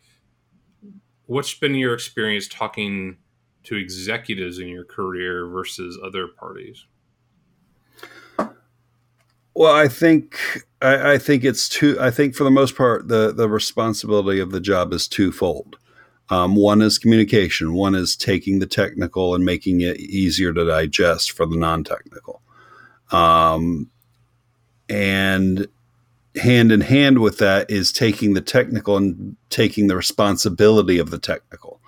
what's 1.30 1.54
been 1.54 1.76
your 1.76 1.94
experience 1.94 2.48
talking 2.48 3.16
to 3.62 3.76
executives 3.76 4.58
in 4.58 4.66
your 4.66 4.84
career 4.84 5.46
versus 5.46 5.96
other 6.04 6.26
parties? 6.26 6.86
Well, 9.54 9.72
I 9.72 9.86
think 9.86 10.64
I, 10.82 11.12
I, 11.12 11.18
think 11.18 11.44
it's 11.44 11.68
two. 11.68 11.96
I 12.00 12.10
think 12.10 12.34
for 12.34 12.42
the 12.42 12.50
most 12.50 12.76
part, 12.76 13.06
the 13.06 13.32
the 13.32 13.48
responsibility 13.48 14.40
of 14.40 14.50
the 14.50 14.60
job 14.60 14.92
is 14.92 15.06
twofold. 15.06 15.76
Um, 16.30 16.54
one 16.54 16.80
is 16.80 16.98
communication. 16.98 17.74
One 17.74 17.94
is 17.94 18.16
taking 18.16 18.60
the 18.60 18.66
technical 18.66 19.34
and 19.34 19.44
making 19.44 19.80
it 19.80 19.98
easier 19.98 20.52
to 20.52 20.64
digest 20.64 21.32
for 21.32 21.44
the 21.44 21.56
non-technical. 21.56 22.40
Um, 23.10 23.90
and 24.88 25.66
hand 26.36 26.70
in 26.70 26.80
hand 26.80 27.18
with 27.18 27.38
that 27.38 27.70
is 27.70 27.92
taking 27.92 28.34
the 28.34 28.40
technical 28.40 28.96
and 28.96 29.36
taking 29.50 29.88
the 29.88 29.96
responsibility 29.96 30.98
of 30.98 31.10
the 31.10 31.18
technical. 31.18 31.80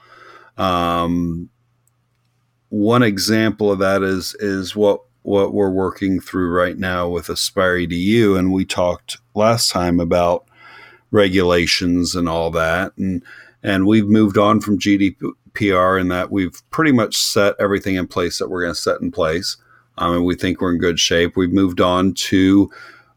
Um, 0.56 1.48
one 2.68 3.02
example 3.02 3.70
of 3.70 3.78
that 3.78 4.02
is 4.02 4.34
is 4.40 4.74
what 4.74 5.02
what 5.22 5.54
we're 5.54 5.70
working 5.70 6.20
through 6.20 6.50
right 6.50 6.76
now 6.76 7.08
with 7.08 7.28
Aspire 7.28 7.76
EDU, 7.76 8.36
and 8.36 8.52
we 8.52 8.64
talked 8.64 9.18
last 9.34 9.70
time 9.70 10.00
about 10.00 10.46
regulations 11.12 12.16
and 12.16 12.28
all 12.28 12.50
that, 12.50 12.92
and 12.96 13.22
and 13.62 13.86
we've 13.86 14.08
moved 14.08 14.38
on 14.38 14.60
from 14.60 14.78
GDPR 14.78 16.00
in 16.00 16.08
that 16.08 16.32
we've 16.32 16.60
pretty 16.70 16.92
much 16.92 17.16
set 17.16 17.54
everything 17.58 17.94
in 17.94 18.06
place 18.06 18.38
that 18.38 18.48
we're 18.48 18.62
going 18.62 18.74
to 18.74 18.80
set 18.80 19.00
in 19.00 19.10
place, 19.10 19.56
and 19.98 20.24
we 20.24 20.34
think 20.34 20.60
we're 20.60 20.72
in 20.72 20.78
good 20.78 20.98
shape. 20.98 21.36
We've 21.36 21.52
moved 21.52 21.80
on 21.80 22.14
to 22.14 22.70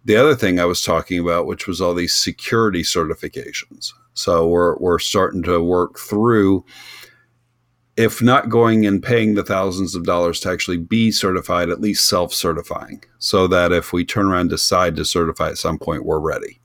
the 0.03 0.15
other 0.15 0.35
thing 0.35 0.59
I 0.59 0.65
was 0.65 0.83
talking 0.83 1.19
about, 1.19 1.47
which 1.47 1.67
was 1.67 1.81
all 1.81 1.93
these 1.93 2.13
security 2.13 2.83
certifications. 2.83 3.91
So 4.13 4.47
we're 4.47 4.77
we're 4.77 4.99
starting 4.99 5.43
to 5.43 5.61
work 5.61 5.97
through, 5.97 6.63
if 7.97 8.21
not 8.21 8.49
going 8.49 8.85
and 8.85 9.01
paying 9.01 9.33
the 9.33 9.43
thousands 9.43 9.95
of 9.95 10.03
dollars 10.03 10.39
to 10.41 10.49
actually 10.51 10.77
be 10.77 11.11
certified, 11.11 11.69
at 11.69 11.81
least 11.81 12.07
self-certifying, 12.07 13.03
so 13.17 13.47
that 13.47 13.71
if 13.71 13.91
we 13.91 14.05
turn 14.05 14.27
around 14.27 14.41
and 14.41 14.49
decide 14.51 14.95
to 14.95 15.05
certify 15.05 15.49
at 15.49 15.57
some 15.57 15.79
point, 15.79 16.05
we're 16.05 16.19
ready. 16.19 16.59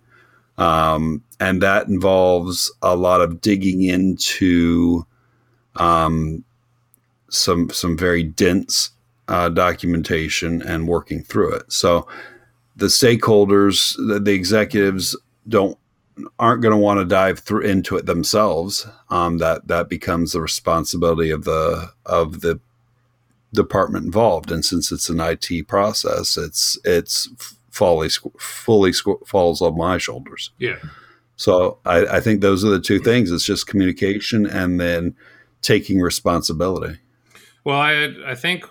Um, 0.61 1.25
and 1.41 1.63
that 1.63 1.89
involves 1.89 2.71
a 2.83 2.95
lot 2.95 3.23
of 3.23 3.41
digging 3.41 3.83
into 3.83 5.07
um, 5.77 6.45
some 7.31 7.71
some 7.71 7.97
very 7.97 8.23
dense 8.23 8.91
uh, 9.27 9.49
documentation 9.49 10.61
and 10.61 10.87
working 10.87 11.23
through 11.23 11.55
it. 11.55 11.73
So 11.73 12.07
the 12.77 12.87
stakeholders, 12.87 13.97
the, 13.97 14.21
the 14.21 14.35
executives 14.35 15.17
don't 15.49 15.79
aren't 16.39 16.61
going 16.61 16.73
to 16.73 16.79
want 16.79 17.01
to 17.01 17.07
dive 17.07 17.39
through 17.39 17.63
into 17.63 17.97
it 17.97 18.05
themselves. 18.05 18.87
Um, 19.09 19.39
that 19.39 19.67
that 19.69 19.89
becomes 19.89 20.33
the 20.33 20.43
responsibility 20.43 21.31
of 21.31 21.45
the 21.45 21.91
of 22.05 22.43
the 22.43 22.61
department 23.55 24.05
involved. 24.05 24.53
And 24.53 24.65
since 24.65 24.93
it's 24.93 25.09
an 25.09 25.21
IT 25.21 25.69
process, 25.69 26.37
it's 26.37 26.79
it's 26.85 27.31
fully 27.71 28.09
fully 28.39 28.93
falls 29.27 29.63
on 29.63 29.77
my 29.77 29.99
shoulders. 29.99 30.51
Yeah. 30.59 30.77
So 31.37 31.79
I, 31.87 32.05
I 32.07 32.21
think 32.21 32.43
those 32.43 32.65
are 32.65 32.71
the 32.71 32.81
two 32.81 32.99
things. 32.99 33.33
It's 33.33 33.45
just 33.45 33.67
communication 33.67 34.45
and 34.47 34.79
then 34.79 35.17
taking 35.63 36.01
responsibility. 36.01 36.99
Well, 37.65 37.81
I 37.81 38.15
I 38.27 38.35
think 38.35 38.67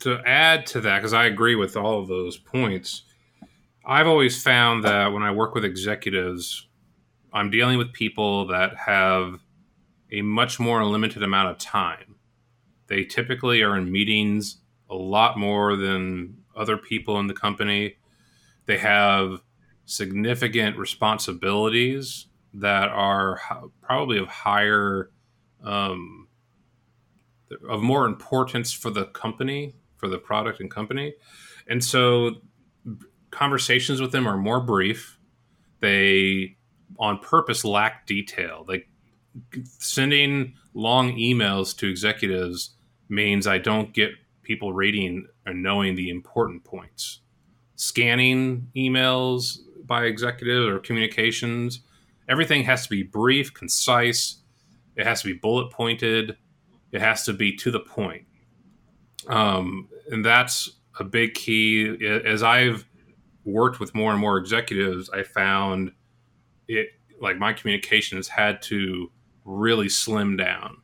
to 0.00 0.20
add 0.24 0.66
to 0.66 0.80
that, 0.82 0.98
because 0.98 1.12
I 1.12 1.24
agree 1.24 1.56
with 1.56 1.76
all 1.76 2.00
of 2.00 2.08
those 2.08 2.36
points, 2.36 3.02
I've 3.84 4.06
always 4.06 4.40
found 4.42 4.84
that 4.84 5.12
when 5.12 5.22
I 5.22 5.30
work 5.32 5.54
with 5.54 5.64
executives, 5.64 6.68
I'm 7.32 7.50
dealing 7.50 7.78
with 7.78 7.92
people 7.92 8.46
that 8.48 8.76
have 8.76 9.40
a 10.12 10.22
much 10.22 10.60
more 10.60 10.84
limited 10.84 11.22
amount 11.22 11.50
of 11.50 11.58
time. 11.58 12.16
They 12.86 13.04
typically 13.04 13.62
are 13.62 13.76
in 13.76 13.90
meetings 13.90 14.58
a 14.90 14.94
lot 14.94 15.38
more 15.38 15.76
than 15.76 16.41
other 16.56 16.76
people 16.76 17.18
in 17.18 17.26
the 17.26 17.34
company. 17.34 17.96
They 18.66 18.78
have 18.78 19.40
significant 19.84 20.76
responsibilities 20.76 22.26
that 22.54 22.88
are 22.88 23.40
probably 23.82 24.18
of 24.18 24.28
higher, 24.28 25.10
um, 25.64 26.28
of 27.68 27.82
more 27.82 28.06
importance 28.06 28.72
for 28.72 28.90
the 28.90 29.06
company 29.06 29.74
for 30.02 30.08
the 30.08 30.18
product 30.18 30.60
and 30.60 30.70
company. 30.70 31.14
And 31.68 31.82
so 31.82 32.42
conversations 33.30 34.00
with 34.00 34.10
them 34.10 34.26
are 34.26 34.36
more 34.36 34.60
brief. 34.60 35.18
They 35.80 36.56
on 36.98 37.18
purpose 37.18 37.64
lack 37.64 38.06
detail. 38.06 38.64
Like 38.66 38.88
sending 39.78 40.54
long 40.74 41.12
emails 41.12 41.76
to 41.78 41.88
executives 41.88 42.74
means 43.08 43.46
I 43.46 43.58
don't 43.58 43.92
get 43.92 44.10
people 44.52 44.74
reading 44.74 45.26
and 45.46 45.62
knowing 45.62 45.94
the 45.94 46.10
important 46.10 46.62
points. 46.62 47.20
Scanning 47.76 48.68
emails 48.76 49.60
by 49.86 50.04
executives 50.04 50.66
or 50.66 50.78
communications, 50.78 51.80
everything 52.28 52.62
has 52.62 52.82
to 52.82 52.90
be 52.90 53.02
brief, 53.02 53.54
concise. 53.54 54.42
It 54.94 55.06
has 55.06 55.22
to 55.22 55.28
be 55.28 55.32
bullet 55.32 55.70
pointed. 55.70 56.36
It 56.92 57.00
has 57.00 57.24
to 57.24 57.32
be 57.32 57.56
to 57.56 57.70
the 57.70 57.80
point. 57.80 58.26
Um, 59.26 59.88
and 60.10 60.22
that's 60.22 60.72
a 61.00 61.04
big 61.04 61.32
key. 61.32 61.96
As 62.26 62.42
I've 62.42 62.84
worked 63.46 63.80
with 63.80 63.94
more 63.94 64.12
and 64.12 64.20
more 64.20 64.36
executives, 64.36 65.08
I 65.08 65.22
found 65.22 65.92
it 66.68 66.88
like 67.22 67.38
my 67.38 67.54
communications 67.54 68.28
had 68.28 68.60
to 68.62 69.10
really 69.46 69.88
slim 69.88 70.36
down. 70.36 70.76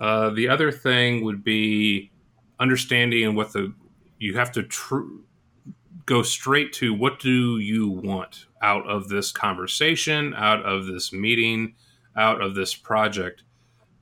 Uh, 0.00 0.30
the 0.30 0.48
other 0.48 0.72
thing 0.72 1.22
would 1.24 1.44
be 1.44 2.10
understanding 2.58 3.34
what 3.34 3.52
the 3.52 3.72
you 4.18 4.36
have 4.36 4.52
to 4.52 4.62
tr- 4.62 5.02
go 6.06 6.22
straight 6.22 6.72
to 6.72 6.94
what 6.94 7.18
do 7.18 7.58
you 7.58 7.88
want 7.88 8.46
out 8.62 8.86
of 8.88 9.08
this 9.08 9.32
conversation, 9.32 10.32
out 10.34 10.64
of 10.64 10.86
this 10.86 11.12
meeting, 11.12 11.74
out 12.16 12.40
of 12.40 12.54
this 12.54 12.74
project. 12.74 13.42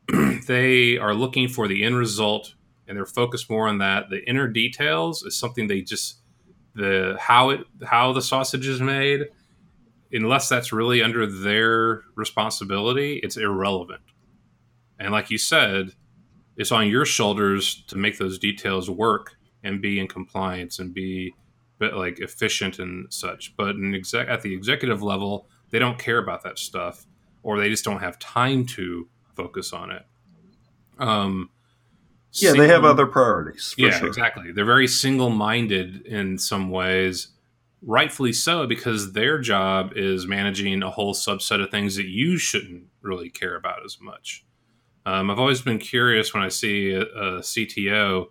they 0.46 0.98
are 0.98 1.14
looking 1.14 1.48
for 1.48 1.66
the 1.66 1.82
end 1.82 1.96
result 1.96 2.54
and 2.86 2.96
they're 2.96 3.06
focused 3.06 3.48
more 3.50 3.66
on 3.66 3.78
that. 3.78 4.10
The 4.10 4.22
inner 4.28 4.46
details 4.46 5.22
is 5.22 5.36
something 5.36 5.66
they 5.66 5.80
just 5.80 6.20
the 6.74 7.16
how 7.20 7.50
it 7.50 7.60
how 7.84 8.12
the 8.12 8.22
sausage 8.22 8.66
is 8.66 8.80
made 8.80 9.28
unless 10.14 10.48
that's 10.48 10.72
really 10.72 11.02
under 11.02 11.26
their 11.26 12.02
responsibility, 12.14 13.20
it's 13.22 13.36
irrelevant. 13.36 14.02
And 14.98 15.12
like 15.12 15.30
you 15.30 15.38
said, 15.38 15.90
it's 16.56 16.72
on 16.72 16.88
your 16.88 17.04
shoulders 17.04 17.84
to 17.88 17.96
make 17.96 18.18
those 18.18 18.38
details 18.38 18.88
work 18.88 19.36
and 19.62 19.80
be 19.80 19.98
in 19.98 20.06
compliance 20.06 20.78
and 20.78 20.94
be 20.94 21.34
like 21.80 22.20
efficient 22.20 22.78
and 22.78 23.12
such. 23.12 23.54
But 23.56 23.76
exec- 23.94 24.28
at 24.28 24.42
the 24.42 24.54
executive 24.54 25.02
level, 25.02 25.48
they 25.70 25.78
don't 25.78 25.98
care 25.98 26.18
about 26.18 26.42
that 26.44 26.58
stuff, 26.58 27.06
or 27.42 27.58
they 27.58 27.68
just 27.68 27.84
don't 27.84 28.00
have 28.00 28.18
time 28.18 28.64
to 28.66 29.08
focus 29.34 29.72
on 29.72 29.90
it. 29.90 30.02
Um, 30.98 31.50
yeah, 32.32 32.50
single, 32.50 32.66
they 32.66 32.72
have 32.72 32.84
other 32.84 33.06
priorities. 33.06 33.74
yeah, 33.76 33.90
sure. 33.90 34.08
exactly. 34.08 34.52
They're 34.52 34.64
very 34.64 34.88
single-minded 34.88 36.06
in 36.06 36.38
some 36.38 36.70
ways, 36.70 37.28
rightfully 37.82 38.32
so, 38.32 38.66
because 38.66 39.12
their 39.12 39.38
job 39.38 39.92
is 39.96 40.26
managing 40.26 40.82
a 40.82 40.90
whole 40.90 41.14
subset 41.14 41.62
of 41.62 41.70
things 41.70 41.96
that 41.96 42.06
you 42.06 42.38
shouldn't 42.38 42.84
really 43.02 43.30
care 43.30 43.56
about 43.56 43.84
as 43.84 43.98
much. 44.00 44.43
Um, 45.06 45.30
I've 45.30 45.38
always 45.38 45.60
been 45.60 45.78
curious 45.78 46.32
when 46.32 46.42
I 46.42 46.48
see 46.48 46.92
a, 46.92 47.02
a, 47.02 47.40
CTO 47.40 48.26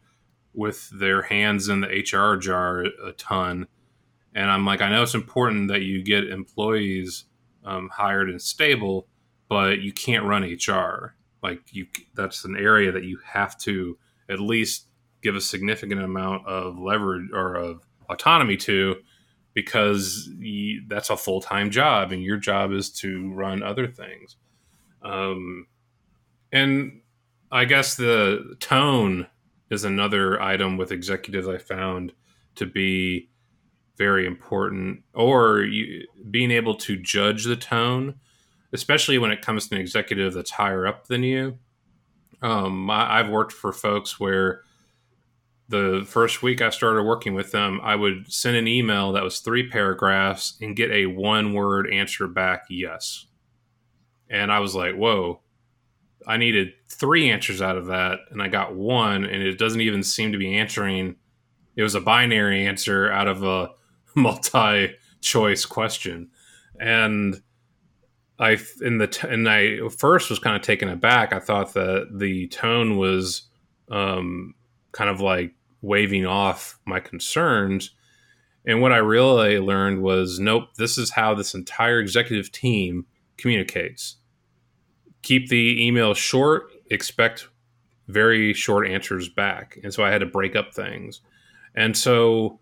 with 0.54 0.90
their 0.90 1.22
hands 1.22 1.70
in 1.70 1.82
the 1.82 1.88
HR 1.88 2.36
jar 2.38 2.82
a 2.82 3.12
ton, 3.18 3.68
and 4.34 4.50
I'm 4.50 4.66
like, 4.66 4.82
I 4.82 4.90
know 4.90 5.04
it's 5.04 5.14
important 5.14 5.68
that 5.68 5.84
you 5.84 6.04
get 6.04 6.28
employees 6.28 7.26
um, 7.64 7.90
hired 7.94 8.30
and 8.30 8.42
stable, 8.42 9.08
but 9.50 9.82
you 9.82 9.94
can't 9.94 10.26
run 10.26 10.44
HR. 10.44 11.16
Like 11.44 11.62
you, 11.72 11.88
that's 12.16 12.46
an 12.46 12.56
area 12.58 12.92
that 12.92 13.04
you 13.04 13.20
have 13.26 13.58
to 13.60 13.98
at 14.30 14.40
least 14.40 14.88
give 15.22 15.36
a 15.36 15.42
significant 15.42 16.02
amount 16.02 16.48
of 16.48 16.80
leverage 16.80 17.30
or 17.32 17.56
of 17.56 17.86
autonomy 18.10 18.58
to 18.58 18.96
because 19.54 20.30
you, 20.38 20.82
that's 20.88 21.10
a 21.10 21.18
full 21.18 21.42
time 21.42 21.70
job, 21.70 22.12
and 22.12 22.24
your 22.24 22.38
job 22.38 22.72
is 22.72 22.90
to 22.90 23.32
run 23.34 23.62
other 23.62 23.88
things. 23.88 24.36
Um, 25.04 25.68
and 26.54 27.02
I 27.52 27.66
guess 27.66 27.96
the 27.96 28.56
tone 28.62 29.28
is 29.70 29.84
another 29.84 30.42
item 30.42 30.78
with 30.78 30.92
executives 30.92 31.48
I 31.48 31.58
found 31.58 32.14
to 32.56 32.66
be 32.66 33.30
very 33.98 34.26
important, 34.26 35.04
or 35.14 35.62
you, 35.62 36.08
being 36.32 36.52
able 36.52 36.76
to 36.76 36.96
judge 36.96 37.44
the 37.44 37.56
tone, 37.56 38.16
especially 38.72 39.18
when 39.18 39.32
it 39.32 39.42
comes 39.42 39.68
to 39.68 39.76
an 39.76 39.82
executive 39.82 40.34
that's 40.34 40.52
higher 40.52 40.88
up 40.88 41.08
than 41.08 41.24
you. 41.24 41.58
Um, 42.42 42.90
I, 42.90 43.20
I've 43.20 43.30
worked 43.30 43.54
for 43.54 43.72
folks 43.72 44.20
where 44.20 44.62
the 45.70 46.04
first 46.08 46.44
week 46.44 46.62
I 46.62 46.70
started 46.70 47.04
working 47.04 47.34
with 47.34 47.52
them, 47.52 47.80
I 47.84 47.96
would 47.96 48.32
send 48.32 48.58
an 48.58 48.68
email 48.68 49.12
that 49.14 49.24
was 49.24 49.40
three 49.40 49.70
paragraphs 49.70 50.58
and 50.62 50.76
get 50.76 50.92
a 50.92 51.06
one 51.06 51.54
word 51.54 51.92
answer 51.92 52.28
back, 52.28 52.66
yes. 52.70 53.28
And 54.30 54.52
I 54.52 54.60
was 54.60 54.76
like, 54.76 54.96
whoa, 54.96 55.43
I 56.28 56.38
needed 56.38 56.74
three 56.90 57.30
answers 57.30 57.62
out 57.62 57.78
of 57.78 57.88
that, 57.88 58.20
and 58.32 58.42
I 58.42 58.48
got 58.48 58.76
one, 58.76 59.26
and 59.26 59.44
it 59.44 59.58
doesn't 59.58 59.82
even 59.82 60.04
seem 60.04 60.32
to 60.32 60.38
be 60.38 60.56
answering. 60.56 61.16
It 61.76 61.84
was 61.84 61.96
a 61.96 62.02
binary 62.02 62.66
answer 62.66 63.12
out 63.12 63.28
of 63.28 63.44
a 63.44 63.70
multi 64.16 64.96
choice 65.22 65.66
question. 65.66 66.30
And 66.80 67.42
I, 68.40 68.58
in 68.82 68.98
the, 68.98 69.28
and 69.30 69.48
I 69.48 69.88
first 69.90 70.30
was 70.30 70.40
kind 70.40 70.56
of 70.56 70.62
taken 70.62 70.90
aback. 70.90 71.34
I 71.34 71.40
thought 71.40 71.74
that 71.74 72.10
the 72.14 72.48
tone 72.48 72.98
was, 72.98 73.44
um, 73.90 74.56
kind 74.92 75.10
of 75.10 75.22
like 75.22 75.54
waving 75.82 76.26
off 76.26 76.80
my 76.86 77.00
concerns. 77.00 77.92
And 78.66 78.82
what 78.82 78.94
I 78.94 78.98
really 78.98 79.60
learned 79.60 80.02
was 80.02 80.40
nope, 80.40 80.76
this 80.78 80.98
is 80.98 81.12
how 81.12 81.36
this 81.36 81.54
entire 81.54 82.00
executive 82.00 82.52
team 82.52 83.06
communicates. 83.38 84.16
Keep 85.24 85.50
the 85.50 85.86
email 85.86 86.14
short, 86.14 86.72
expect 86.92 87.48
very 88.08 88.54
short 88.54 88.88
answers 88.88 89.30
back. 89.30 89.78
And 89.84 89.94
so 89.94 90.04
I 90.04 90.12
had 90.12 90.20
to 90.20 90.26
break 90.26 90.56
up 90.56 90.74
things. 90.74 91.22
And 91.76 91.98
so 91.98 92.60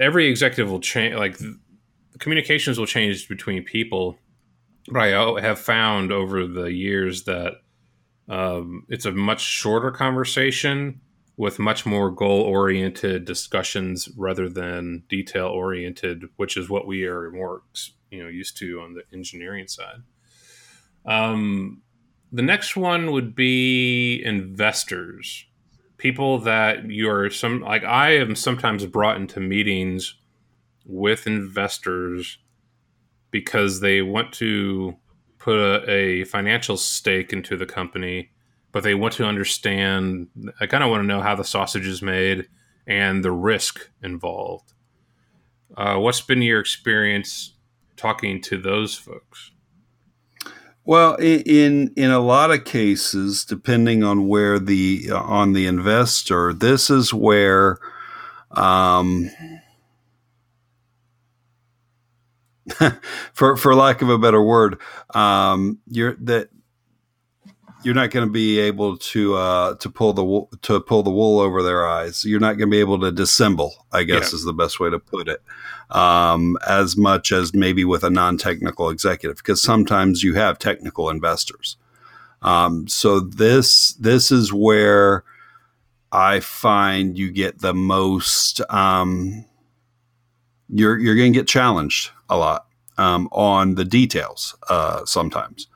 every 0.00 0.26
executive 0.26 0.70
will 0.70 0.80
change, 0.80 1.14
like 1.14 1.38
communications 2.18 2.78
will 2.78 2.86
change 2.86 3.28
between 3.28 3.62
people. 3.62 4.18
But 4.88 5.02
I 5.02 5.40
have 5.40 5.58
found 5.58 6.12
over 6.12 6.46
the 6.46 6.72
years 6.72 7.24
that 7.24 7.54
um, 8.28 8.86
it's 8.88 9.06
a 9.06 9.12
much 9.12 9.40
shorter 9.40 9.90
conversation 9.90 11.00
with 11.36 11.58
much 11.58 11.84
more 11.84 12.10
goal 12.10 12.42
oriented 12.42 13.24
discussions 13.24 14.08
rather 14.16 14.48
than 14.48 15.02
detail 15.08 15.46
oriented, 15.46 16.24
which 16.36 16.56
is 16.56 16.70
what 16.70 16.86
we 16.86 17.04
are 17.04 17.30
more 17.30 17.62
you 18.10 18.22
know 18.22 18.28
used 18.28 18.56
to 18.58 18.80
on 18.80 18.94
the 18.94 19.02
engineering 19.12 19.66
side. 19.66 20.02
Um, 21.06 21.82
the 22.32 22.42
next 22.42 22.76
one 22.76 23.12
would 23.12 23.34
be 23.34 24.22
investors, 24.24 25.46
people 25.98 26.38
that 26.40 26.90
you're 26.90 27.30
some 27.30 27.60
like 27.60 27.84
I 27.84 28.16
am 28.16 28.34
sometimes 28.34 28.84
brought 28.86 29.16
into 29.16 29.40
meetings 29.40 30.16
with 30.84 31.26
investors 31.26 32.38
because 33.30 33.80
they 33.80 34.02
want 34.02 34.32
to 34.34 34.96
put 35.38 35.56
a, 35.56 35.90
a 35.90 36.24
financial 36.24 36.76
stake 36.76 37.32
into 37.32 37.56
the 37.56 37.66
company, 37.66 38.30
but 38.72 38.82
they 38.82 38.94
want 38.94 39.14
to 39.14 39.24
understand. 39.24 40.28
I 40.60 40.66
kind 40.66 40.82
of 40.82 40.90
want 40.90 41.02
to 41.02 41.06
know 41.06 41.20
how 41.20 41.34
the 41.34 41.44
sausage 41.44 41.86
is 41.86 42.02
made 42.02 42.48
and 42.86 43.24
the 43.24 43.32
risk 43.32 43.90
involved. 44.02 44.72
Uh, 45.76 45.96
what's 45.96 46.20
been 46.20 46.42
your 46.42 46.60
experience 46.60 47.54
talking 47.96 48.40
to 48.42 48.58
those 48.58 48.94
folks? 48.94 49.52
Well, 50.86 51.14
in 51.16 51.92
in 51.96 52.10
a 52.10 52.18
lot 52.20 52.50
of 52.50 52.64
cases, 52.64 53.44
depending 53.44 54.02
on 54.04 54.28
where 54.28 54.58
the 54.58 55.10
on 55.12 55.54
the 55.54 55.66
investor, 55.66 56.52
this 56.52 56.90
is 56.90 57.12
where 57.14 57.78
um, 58.50 59.30
for 63.32 63.56
for 63.56 63.74
lack 63.74 64.02
of 64.02 64.08
a 64.08 64.18
better 64.18 64.42
word, 64.42 64.80
um, 65.14 65.78
you're 65.86 66.16
that 66.20 66.48
you're 67.84 67.94
not 67.94 68.10
going 68.10 68.26
to 68.26 68.32
be 68.32 68.58
able 68.58 68.96
to 68.96 69.34
uh, 69.34 69.74
to 69.76 69.90
pull 69.90 70.12
the 70.12 70.24
wool, 70.24 70.50
to 70.62 70.80
pull 70.80 71.02
the 71.02 71.10
wool 71.10 71.40
over 71.40 71.62
their 71.62 71.86
eyes. 71.86 72.24
You're 72.24 72.40
not 72.40 72.58
going 72.58 72.70
to 72.70 72.74
be 72.74 72.80
able 72.80 73.00
to 73.00 73.12
dissemble. 73.12 73.72
I 73.92 74.04
guess 74.04 74.32
yeah. 74.32 74.36
is 74.36 74.44
the 74.44 74.52
best 74.52 74.80
way 74.80 74.90
to 74.90 74.98
put 74.98 75.28
it. 75.28 75.42
Um, 75.90 76.56
as 76.66 76.96
much 76.96 77.30
as 77.30 77.54
maybe 77.54 77.84
with 77.84 78.04
a 78.04 78.10
non-technical 78.10 78.88
executive, 78.90 79.36
because 79.36 79.62
sometimes 79.62 80.22
you 80.22 80.34
have 80.34 80.58
technical 80.58 81.10
investors. 81.10 81.76
Um, 82.42 82.88
so 82.88 83.20
this 83.20 83.94
this 83.94 84.30
is 84.30 84.52
where 84.52 85.24
I 86.12 86.40
find 86.40 87.18
you 87.18 87.30
get 87.30 87.60
the 87.60 87.74
most. 87.74 88.60
Um, 88.70 89.44
you're 90.68 90.98
you're 90.98 91.16
going 91.16 91.32
to 91.32 91.38
get 91.38 91.48
challenged 91.48 92.10
a 92.28 92.36
lot 92.36 92.66
um, 92.98 93.28
on 93.32 93.74
the 93.74 93.84
details 93.84 94.56
uh, 94.68 95.04
sometimes. 95.04 95.68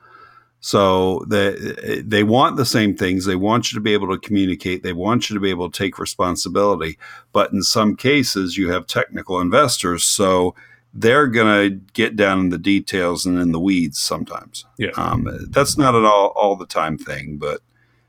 So 0.61 1.23
they 1.27 2.01
they 2.03 2.23
want 2.23 2.57
the 2.57 2.65
same 2.65 2.95
things. 2.95 3.25
They 3.25 3.35
want 3.35 3.71
you 3.71 3.77
to 3.77 3.81
be 3.81 3.93
able 3.93 4.09
to 4.09 4.19
communicate. 4.19 4.83
They 4.83 4.93
want 4.93 5.29
you 5.29 5.33
to 5.35 5.39
be 5.39 5.49
able 5.49 5.71
to 5.71 5.77
take 5.77 5.97
responsibility. 5.97 6.97
But 7.31 7.53
in 7.53 7.63
some 7.63 7.95
cases, 7.95 8.57
you 8.57 8.69
have 8.69 8.85
technical 8.85 9.39
investors, 9.39 10.03
so 10.03 10.55
they're 10.93 11.27
going 11.27 11.69
to 11.69 11.75
get 11.93 12.15
down 12.15 12.39
in 12.39 12.49
the 12.49 12.57
details 12.57 13.25
and 13.25 13.39
in 13.39 13.51
the 13.51 13.59
weeds 13.59 13.99
sometimes. 13.99 14.65
Yeah, 14.77 14.91
um, 14.97 15.29
that's 15.49 15.77
not 15.77 15.95
at 15.95 16.03
all 16.03 16.33
all 16.35 16.57
the 16.57 16.65
time 16.65 16.97
thing, 16.97 17.37
but 17.37 17.61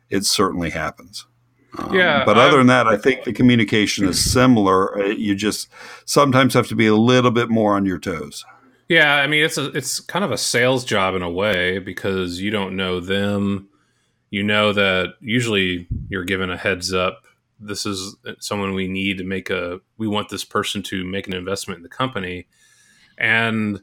it 0.09 0.25
certainly 0.25 0.71
happens. 0.71 1.27
Um, 1.79 1.95
yeah, 1.95 2.25
but 2.25 2.37
other 2.37 2.57
I, 2.57 2.59
than 2.59 2.67
that, 2.67 2.89
I 2.89 2.97
think 2.97 3.23
the 3.23 3.33
communication 3.33 4.09
is 4.09 4.33
similar. 4.33 4.99
Uh, 4.99 5.07
you 5.07 5.37
just 5.37 5.69
sometimes 6.05 6.55
have 6.55 6.67
to 6.67 6.75
be 6.75 6.89
a 6.89 6.97
little 6.97 7.31
bit 7.31 7.49
more 7.49 7.77
on 7.77 7.87
your 7.87 7.99
toes. 7.99 8.45
Yeah, 8.91 9.15
I 9.15 9.29
mean 9.29 9.45
it's 9.45 9.57
a 9.57 9.67
it's 9.67 10.01
kind 10.01 10.25
of 10.25 10.33
a 10.33 10.37
sales 10.37 10.85
job 10.85 11.15
in 11.15 11.23
a 11.23 11.31
way 11.31 11.79
because 11.79 12.41
you 12.41 12.51
don't 12.51 12.75
know 12.75 12.99
them. 12.99 13.69
You 14.31 14.43
know 14.43 14.73
that 14.73 15.15
usually 15.21 15.87
you're 16.09 16.25
given 16.25 16.51
a 16.51 16.57
heads 16.57 16.93
up. 16.93 17.23
This 17.61 17.87
is 17.87 18.17
someone 18.41 18.75
we 18.75 18.89
need 18.89 19.19
to 19.19 19.25
make 19.25 19.49
a. 19.49 19.79
We 19.97 20.09
want 20.09 20.29
this 20.29 20.45
person 20.45 20.83
to 20.85 21.05
make 21.05 21.29
an 21.29 21.35
investment 21.35 21.79
in 21.79 21.83
the 21.85 21.89
company, 21.89 22.49
and 23.17 23.81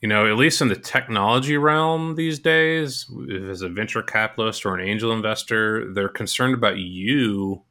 you 0.00 0.08
know, 0.08 0.26
at 0.26 0.36
least 0.36 0.60
in 0.60 0.66
the 0.66 0.74
technology 0.74 1.56
realm 1.56 2.16
these 2.16 2.40
days, 2.40 3.08
as 3.48 3.62
a 3.62 3.68
venture 3.68 4.02
capitalist 4.02 4.66
or 4.66 4.74
an 4.74 4.84
angel 4.84 5.12
investor, 5.12 5.92
they're 5.94 6.08
concerned 6.08 6.54
about 6.54 6.78
you 6.78 7.62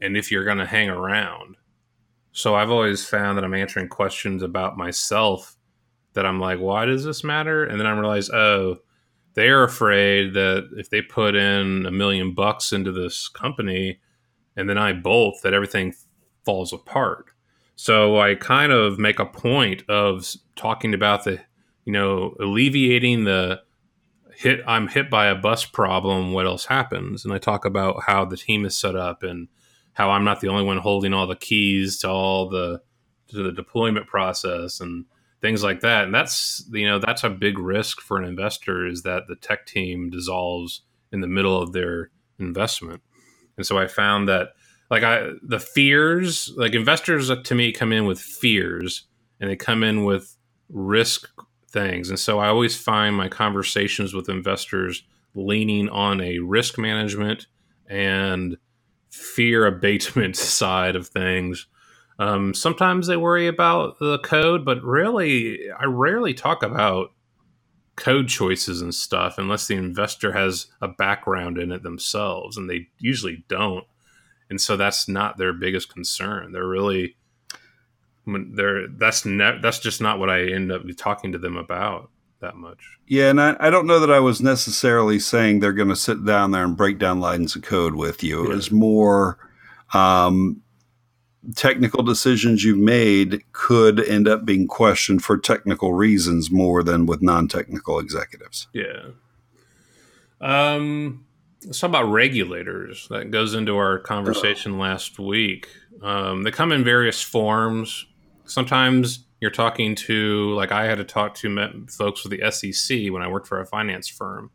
and 0.00 0.16
if 0.16 0.32
you're 0.32 0.44
going 0.44 0.58
to 0.58 0.66
hang 0.66 0.88
around. 0.88 1.54
So 2.32 2.56
I've 2.56 2.72
always 2.72 3.06
found 3.08 3.38
that 3.38 3.44
I'm 3.44 3.54
answering 3.54 3.88
questions 3.88 4.42
about 4.42 4.76
myself 4.76 5.55
that 6.16 6.26
I'm 6.26 6.40
like, 6.40 6.58
why 6.58 6.84
does 6.84 7.04
this 7.04 7.22
matter? 7.22 7.64
And 7.64 7.78
then 7.78 7.86
I 7.86 7.92
realize, 7.92 8.28
oh, 8.30 8.78
they're 9.34 9.62
afraid 9.62 10.34
that 10.34 10.70
if 10.76 10.90
they 10.90 11.02
put 11.02 11.36
in 11.36 11.86
a 11.86 11.90
million 11.90 12.34
bucks 12.34 12.72
into 12.72 12.90
this 12.90 13.28
company 13.28 14.00
and 14.56 14.68
then 14.68 14.78
I 14.78 14.94
bolt, 14.94 15.36
that 15.42 15.54
everything 15.54 15.94
falls 16.44 16.72
apart. 16.72 17.26
So 17.76 18.18
I 18.18 18.34
kind 18.34 18.72
of 18.72 18.98
make 18.98 19.18
a 19.18 19.26
point 19.26 19.82
of 19.88 20.26
talking 20.56 20.94
about 20.94 21.24
the, 21.24 21.40
you 21.84 21.92
know, 21.92 22.34
alleviating 22.40 23.24
the 23.24 23.60
hit. 24.34 24.60
I'm 24.66 24.88
hit 24.88 25.10
by 25.10 25.26
a 25.26 25.34
bus 25.34 25.66
problem. 25.66 26.32
What 26.32 26.46
else 26.46 26.64
happens? 26.64 27.24
And 27.24 27.34
I 27.34 27.38
talk 27.38 27.66
about 27.66 28.04
how 28.06 28.24
the 28.24 28.38
team 28.38 28.64
is 28.64 28.76
set 28.76 28.96
up 28.96 29.22
and 29.22 29.48
how 29.92 30.10
I'm 30.10 30.24
not 30.24 30.40
the 30.40 30.48
only 30.48 30.64
one 30.64 30.78
holding 30.78 31.12
all 31.12 31.26
the 31.26 31.36
keys 31.36 31.98
to 31.98 32.08
all 32.08 32.48
the 32.48 32.80
to 33.28 33.42
the 33.42 33.52
deployment 33.52 34.06
process 34.06 34.80
and 34.80 35.04
things 35.40 35.62
like 35.62 35.80
that. 35.80 36.04
And 36.04 36.14
that's 36.14 36.64
you 36.72 36.86
know 36.86 36.98
that's 36.98 37.24
a 37.24 37.30
big 37.30 37.58
risk 37.58 38.00
for 38.00 38.18
an 38.18 38.24
investor 38.24 38.86
is 38.86 39.02
that 39.02 39.24
the 39.28 39.36
tech 39.36 39.66
team 39.66 40.10
dissolves 40.10 40.82
in 41.12 41.20
the 41.20 41.26
middle 41.26 41.60
of 41.60 41.72
their 41.72 42.10
investment. 42.38 43.02
And 43.56 43.66
so 43.66 43.78
I 43.78 43.86
found 43.86 44.28
that 44.28 44.48
like 44.90 45.02
I 45.02 45.30
the 45.42 45.60
fears 45.60 46.52
like 46.56 46.74
investors 46.74 47.30
to 47.42 47.54
me 47.54 47.72
come 47.72 47.92
in 47.92 48.06
with 48.06 48.20
fears 48.20 49.06
and 49.40 49.50
they 49.50 49.56
come 49.56 49.82
in 49.82 50.04
with 50.04 50.36
risk 50.68 51.28
things 51.68 52.08
and 52.08 52.18
so 52.18 52.38
i 52.38 52.48
always 52.48 52.76
find 52.76 53.14
my 53.14 53.28
conversations 53.28 54.14
with 54.14 54.28
investors 54.28 55.02
leaning 55.34 55.88
on 55.88 56.20
a 56.20 56.38
risk 56.38 56.78
management 56.78 57.46
and 57.88 58.56
fear 59.10 59.66
abatement 59.66 60.36
side 60.36 60.96
of 60.96 61.08
things 61.08 61.66
um, 62.18 62.54
sometimes 62.54 63.06
they 63.06 63.16
worry 63.16 63.46
about 63.46 63.98
the 63.98 64.18
code 64.20 64.64
but 64.64 64.82
really 64.82 65.58
i 65.78 65.84
rarely 65.84 66.34
talk 66.34 66.62
about 66.62 67.12
code 67.96 68.28
choices 68.28 68.82
and 68.82 68.94
stuff 68.94 69.38
unless 69.38 69.66
the 69.66 69.74
investor 69.74 70.32
has 70.32 70.66
a 70.82 70.88
background 70.88 71.58
in 71.58 71.72
it 71.72 71.82
themselves 71.82 72.56
and 72.56 72.68
they 72.68 72.88
usually 72.98 73.44
don't 73.48 73.86
and 74.48 74.60
so 74.60 74.76
that's 74.76 75.08
not 75.08 75.38
their 75.38 75.52
biggest 75.52 75.92
concern. 75.92 76.52
They're 76.52 76.66
really 76.66 77.16
they're 78.26 78.88
that's 78.88 79.24
ne- 79.24 79.58
that's 79.60 79.78
just 79.78 80.00
not 80.00 80.18
what 80.18 80.30
I 80.30 80.50
end 80.50 80.72
up 80.72 80.82
talking 80.96 81.32
to 81.32 81.38
them 81.38 81.56
about 81.56 82.10
that 82.40 82.56
much. 82.56 82.98
Yeah, 83.06 83.30
and 83.30 83.40
I, 83.40 83.56
I 83.60 83.70
don't 83.70 83.86
know 83.86 84.00
that 84.00 84.10
I 84.10 84.20
was 84.20 84.40
necessarily 84.40 85.18
saying 85.18 85.60
they're 85.60 85.72
going 85.72 85.88
to 85.88 85.96
sit 85.96 86.24
down 86.24 86.50
there 86.50 86.64
and 86.64 86.76
break 86.76 86.98
down 86.98 87.20
lines 87.20 87.56
of 87.56 87.62
code 87.62 87.94
with 87.94 88.22
you. 88.22 88.44
Yeah. 88.44 88.50
It 88.50 88.56
was 88.56 88.70
more 88.70 89.38
um, 89.94 90.62
technical 91.54 92.02
decisions 92.02 92.64
you've 92.64 92.78
made 92.78 93.42
could 93.52 94.00
end 94.00 94.26
up 94.26 94.44
being 94.44 94.66
questioned 94.66 95.22
for 95.22 95.38
technical 95.38 95.92
reasons 95.92 96.50
more 96.50 96.82
than 96.82 97.06
with 97.06 97.22
non-technical 97.22 97.98
executives. 97.98 98.68
Yeah. 98.72 99.10
Um, 100.40 101.26
let's 101.64 101.78
talk 101.78 101.90
about 101.90 102.10
regulators. 102.10 103.06
That 103.08 103.30
goes 103.30 103.54
into 103.54 103.76
our 103.76 103.98
conversation 103.98 104.72
oh. 104.74 104.78
last 104.78 105.18
week. 105.18 105.68
Um, 106.02 106.42
they 106.42 106.50
come 106.50 106.72
in 106.72 106.84
various 106.84 107.22
forms. 107.22 108.06
Sometimes 108.44 109.24
you're 109.40 109.50
talking 109.50 109.94
to, 109.94 110.52
like 110.54 110.72
I 110.72 110.84
had 110.84 110.98
to 110.98 111.04
talk 111.04 111.34
to 111.36 111.86
folks 111.88 112.24
with 112.24 112.38
the 112.38 112.50
SEC 112.50 113.12
when 113.12 113.22
I 113.22 113.28
worked 113.28 113.46
for 113.46 113.60
a 113.60 113.66
finance 113.66 114.08
firm. 114.08 114.50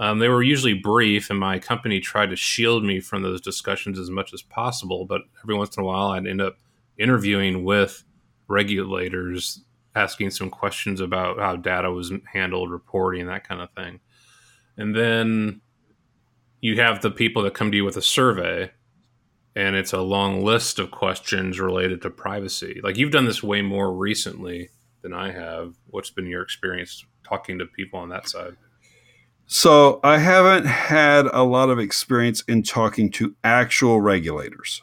Um, 0.00 0.18
they 0.18 0.28
were 0.28 0.42
usually 0.42 0.74
brief, 0.74 1.28
and 1.28 1.38
my 1.38 1.58
company 1.58 2.00
tried 2.00 2.30
to 2.30 2.36
shield 2.36 2.82
me 2.82 3.00
from 3.00 3.22
those 3.22 3.40
discussions 3.40 3.98
as 3.98 4.10
much 4.10 4.32
as 4.32 4.40
possible. 4.40 5.04
But 5.04 5.20
every 5.44 5.54
once 5.54 5.76
in 5.76 5.82
a 5.82 5.86
while, 5.86 6.08
I'd 6.08 6.26
end 6.26 6.40
up 6.40 6.56
interviewing 6.96 7.64
with 7.64 8.02
regulators, 8.48 9.62
asking 9.94 10.30
some 10.30 10.48
questions 10.48 11.00
about 11.00 11.38
how 11.38 11.56
data 11.56 11.90
was 11.92 12.12
handled, 12.32 12.70
reporting, 12.70 13.26
that 13.26 13.46
kind 13.46 13.60
of 13.60 13.70
thing. 13.72 14.00
And 14.78 14.96
then 14.96 15.60
you 16.62 16.80
have 16.80 17.02
the 17.02 17.10
people 17.10 17.42
that 17.42 17.54
come 17.54 17.70
to 17.70 17.76
you 17.76 17.84
with 17.84 17.98
a 17.98 18.02
survey 18.02 18.70
and 19.56 19.74
it's 19.74 19.92
a 19.92 20.00
long 20.00 20.44
list 20.44 20.78
of 20.78 20.90
questions 20.90 21.58
related 21.58 22.02
to 22.02 22.10
privacy. 22.10 22.80
Like 22.82 22.96
you've 22.96 23.10
done 23.10 23.24
this 23.24 23.42
way 23.42 23.62
more 23.62 23.92
recently 23.92 24.70
than 25.02 25.12
I 25.12 25.32
have. 25.32 25.74
What's 25.88 26.10
been 26.10 26.26
your 26.26 26.42
experience 26.42 27.04
talking 27.24 27.58
to 27.58 27.66
people 27.66 27.98
on 27.98 28.10
that 28.10 28.28
side? 28.28 28.56
So, 29.52 29.98
I 30.04 30.18
haven't 30.18 30.66
had 30.66 31.26
a 31.26 31.42
lot 31.42 31.70
of 31.70 31.80
experience 31.80 32.40
in 32.42 32.62
talking 32.62 33.10
to 33.10 33.34
actual 33.42 34.00
regulators, 34.00 34.80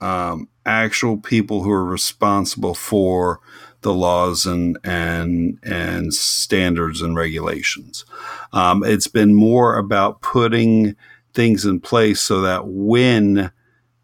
um, 0.00 0.48
actual 0.64 1.18
people 1.18 1.62
who 1.62 1.70
are 1.70 1.84
responsible 1.84 2.74
for 2.74 3.40
the 3.82 3.92
laws 3.92 4.46
and 4.46 4.78
and 4.84 5.58
and 5.62 6.14
standards 6.14 7.02
and 7.02 7.14
regulations. 7.14 8.06
Um, 8.54 8.82
it's 8.84 9.06
been 9.06 9.34
more 9.34 9.76
about 9.76 10.22
putting 10.22 10.96
things 11.34 11.66
in 11.66 11.78
place 11.78 12.22
so 12.22 12.40
that 12.40 12.68
when 12.68 13.52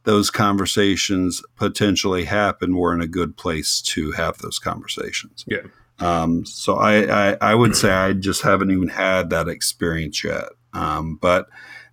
those 0.02 0.30
conversations 0.30 1.42
potentially 1.56 2.24
happen, 2.24 2.76
we're 2.76 2.92
in 2.92 3.00
a 3.00 3.08
good 3.08 3.34
place 3.38 3.80
to 3.80 4.12
have 4.12 4.36
those 4.38 4.58
conversations. 4.58 5.42
Yeah. 5.46 5.62
Um, 5.98 6.44
so 6.44 6.76
I, 6.76 7.30
I, 7.30 7.36
I 7.40 7.54
would 7.54 7.74
say 7.74 7.90
I 7.90 8.12
just 8.12 8.42
haven't 8.42 8.70
even 8.70 8.88
had 8.88 9.30
that 9.30 9.48
experience 9.48 10.22
yet. 10.22 10.44
Um, 10.72 11.16
but 11.16 11.48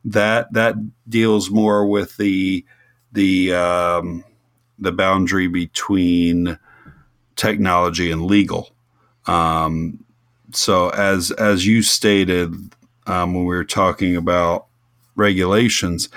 that 0.05 0.51
that 0.53 0.75
deals 1.07 1.49
more 1.49 1.87
with 1.87 2.17
the 2.17 2.65
the 3.13 3.53
um, 3.53 4.23
the 4.77 4.91
boundary 4.91 5.47
between 5.47 6.59
technology 7.35 8.11
and 8.11 8.25
legal. 8.25 8.75
Um, 9.25 10.03
so 10.51 10.89
as 10.89 11.31
as 11.31 11.65
you 11.65 11.81
stated 11.81 12.53
um, 13.07 13.33
when 13.33 13.45
we 13.45 13.55
were 13.55 13.63
talking 13.63 14.15
about 14.15 14.67
regulations, 15.15 16.09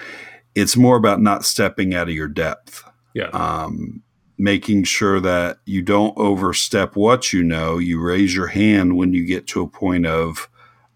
it's 0.54 0.76
more 0.76 0.96
about 0.96 1.20
not 1.20 1.44
stepping 1.44 1.94
out 1.94 2.08
of 2.08 2.14
your 2.14 2.28
depth. 2.28 2.82
Yeah. 3.14 3.28
Um, 3.28 4.02
making 4.38 4.84
sure 4.84 5.20
that 5.20 5.58
you 5.64 5.82
don't 5.82 6.16
overstep 6.16 6.96
what 6.96 7.32
you 7.32 7.42
know. 7.42 7.78
You 7.78 8.00
raise 8.00 8.34
your 8.34 8.48
hand 8.48 8.96
when 8.96 9.12
you 9.12 9.24
get 9.24 9.46
to 9.48 9.62
a 9.62 9.68
point 9.68 10.06
of 10.06 10.48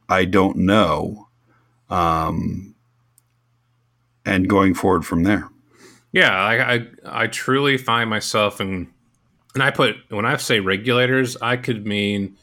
I 0.09 0.25
don't 0.25 0.59
know, 0.59 1.29
um, 1.89 2.75
and 4.27 4.49
going 4.49 4.75
forward 4.75 5.07
from 5.07 5.23
there. 5.23 5.49
Yeah, 6.13 6.33
I, 6.33 6.75
I 6.75 6.87
I 7.05 7.27
truly 7.29 7.79
find 7.79 8.11
myself 8.11 8.61
in 8.61 8.89
and 9.55 9.63
I 9.63 9.71
put 9.71 9.97
when 10.09 10.27
I 10.27 10.37
say 10.37 10.61
regulators, 10.61 11.37
I 11.41 11.57
could 11.57 11.87
mean 11.87 12.37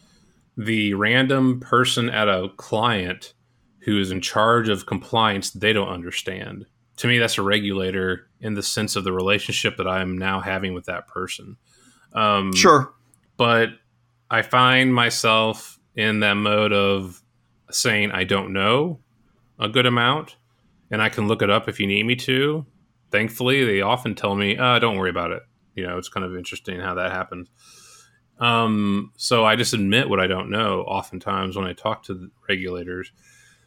the 0.57 0.93
random 0.93 1.59
person 1.59 2.09
at 2.09 2.27
a 2.27 2.49
client 2.57 3.33
who 3.79 3.99
is 3.99 4.11
in 4.11 4.21
charge 4.21 4.69
of 4.69 4.85
compliance 4.85 5.51
they 5.51 5.71
don't 5.71 5.87
understand. 5.87 6.65
To 6.97 7.07
me, 7.07 7.19
that's 7.19 7.37
a 7.37 7.43
regulator 7.43 8.27
in 8.41 8.53
the 8.53 8.63
sense 8.63 8.95
of 8.95 9.03
the 9.03 9.11
relationship 9.11 9.77
that 9.77 9.87
I'm 9.87 10.17
now 10.17 10.39
having 10.39 10.73
with 10.73 10.85
that 10.85 11.07
person. 11.07 11.57
Um, 12.13 12.53
sure, 12.53 12.93
but 13.37 13.69
I 14.29 14.41
find 14.41 14.93
myself 14.93 15.79
in 15.95 16.21
that 16.21 16.33
mode 16.33 16.73
of 16.73 17.21
saying 17.71 18.11
I 18.11 18.23
don't 18.23 18.53
know 18.53 18.99
a 19.59 19.69
good 19.69 19.85
amount, 19.85 20.37
and 20.89 21.01
I 21.01 21.09
can 21.09 21.27
look 21.27 21.41
it 21.41 21.49
up 21.49 21.67
if 21.67 21.79
you 21.79 21.87
need 21.87 22.05
me 22.05 22.15
to. 22.15 22.65
Thankfully, 23.11 23.63
they 23.63 23.81
often 23.81 24.15
tell 24.15 24.35
me, 24.35 24.57
uh, 24.57 24.79
"Don't 24.79 24.97
worry 24.97 25.09
about 25.09 25.31
it." 25.31 25.43
you 25.77 25.85
know, 25.85 25.97
it's 25.97 26.09
kind 26.09 26.25
of 26.25 26.35
interesting 26.35 26.79
how 26.79 26.95
that 26.95 27.11
happens. 27.11 27.47
Um, 28.39 29.13
so 29.15 29.45
I 29.45 29.55
just 29.55 29.73
admit 29.73 30.09
what 30.09 30.19
I 30.19 30.27
don't 30.27 30.49
know. 30.49 30.81
Oftentimes 30.81 31.55
when 31.55 31.65
I 31.65 31.73
talk 31.73 32.03
to 32.05 32.29
regulators, 32.49 33.11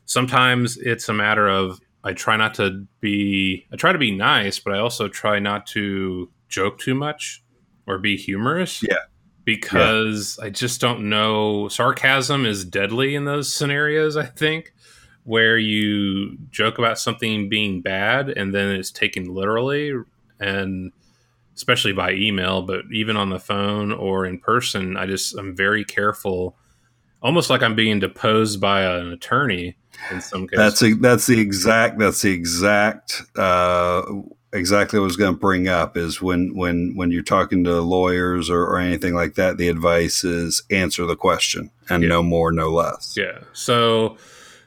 sometimes 0.04 0.76
it's 0.76 1.08
a 1.08 1.14
matter 1.14 1.48
of 1.48 1.80
I 2.02 2.12
try 2.12 2.36
not 2.36 2.54
to 2.54 2.86
be 3.00 3.66
I 3.72 3.76
try 3.76 3.92
to 3.92 3.98
be 3.98 4.10
nice, 4.10 4.58
but 4.58 4.74
I 4.74 4.78
also 4.78 5.08
try 5.08 5.38
not 5.38 5.66
to 5.68 6.30
joke 6.48 6.78
too 6.78 6.94
much 6.94 7.42
or 7.86 7.98
be 7.98 8.16
humorous. 8.16 8.82
Yeah. 8.82 8.96
Because 9.44 10.38
yeah. 10.38 10.46
I 10.46 10.50
just 10.50 10.80
don't 10.80 11.08
know 11.08 11.68
sarcasm 11.68 12.46
is 12.46 12.64
deadly 12.64 13.14
in 13.14 13.24
those 13.24 13.52
scenarios, 13.52 14.16
I 14.16 14.26
think, 14.26 14.72
where 15.24 15.58
you 15.58 16.38
joke 16.50 16.78
about 16.78 16.98
something 16.98 17.48
being 17.48 17.82
bad 17.82 18.30
and 18.30 18.54
then 18.54 18.74
it's 18.74 18.90
taken 18.90 19.34
literally 19.34 19.92
and 20.38 20.92
especially 21.54 21.92
by 21.92 22.12
email, 22.12 22.62
but 22.62 22.84
even 22.90 23.16
on 23.18 23.28
the 23.28 23.38
phone 23.38 23.92
or 23.92 24.24
in 24.24 24.38
person, 24.38 24.96
I 24.96 25.04
just 25.04 25.36
I'm 25.36 25.54
very 25.54 25.84
careful, 25.84 26.56
almost 27.22 27.50
like 27.50 27.62
I'm 27.62 27.74
being 27.74 27.98
deposed 27.98 28.60
by 28.60 28.82
an 28.82 29.12
attorney 29.12 29.76
in 30.10 30.20
some 30.20 30.46
cases. 30.46 30.58
That's 30.58 30.82
a, 30.82 30.94
that's 30.94 31.26
the 31.26 31.40
exact 31.40 31.98
that's 31.98 32.22
the 32.22 32.32
exact 32.32 33.22
uh, 33.36 34.02
exactly 34.52 34.98
what 34.98 35.04
I 35.04 35.06
was 35.06 35.16
going 35.16 35.34
to 35.34 35.38
bring 35.38 35.68
up 35.68 35.96
is 35.96 36.20
when 36.20 36.54
when 36.54 36.94
when 36.96 37.10
you're 37.10 37.22
talking 37.22 37.64
to 37.64 37.80
lawyers 37.80 38.50
or, 38.50 38.62
or 38.62 38.78
anything 38.78 39.14
like 39.14 39.34
that, 39.34 39.56
the 39.56 39.68
advice 39.68 40.24
is 40.24 40.62
answer 40.70 41.06
the 41.06 41.16
question 41.16 41.70
and 41.88 42.02
yeah. 42.02 42.08
no 42.08 42.22
more, 42.22 42.52
no 42.52 42.70
less. 42.70 43.14
Yeah. 43.16 43.38
So 43.52 44.16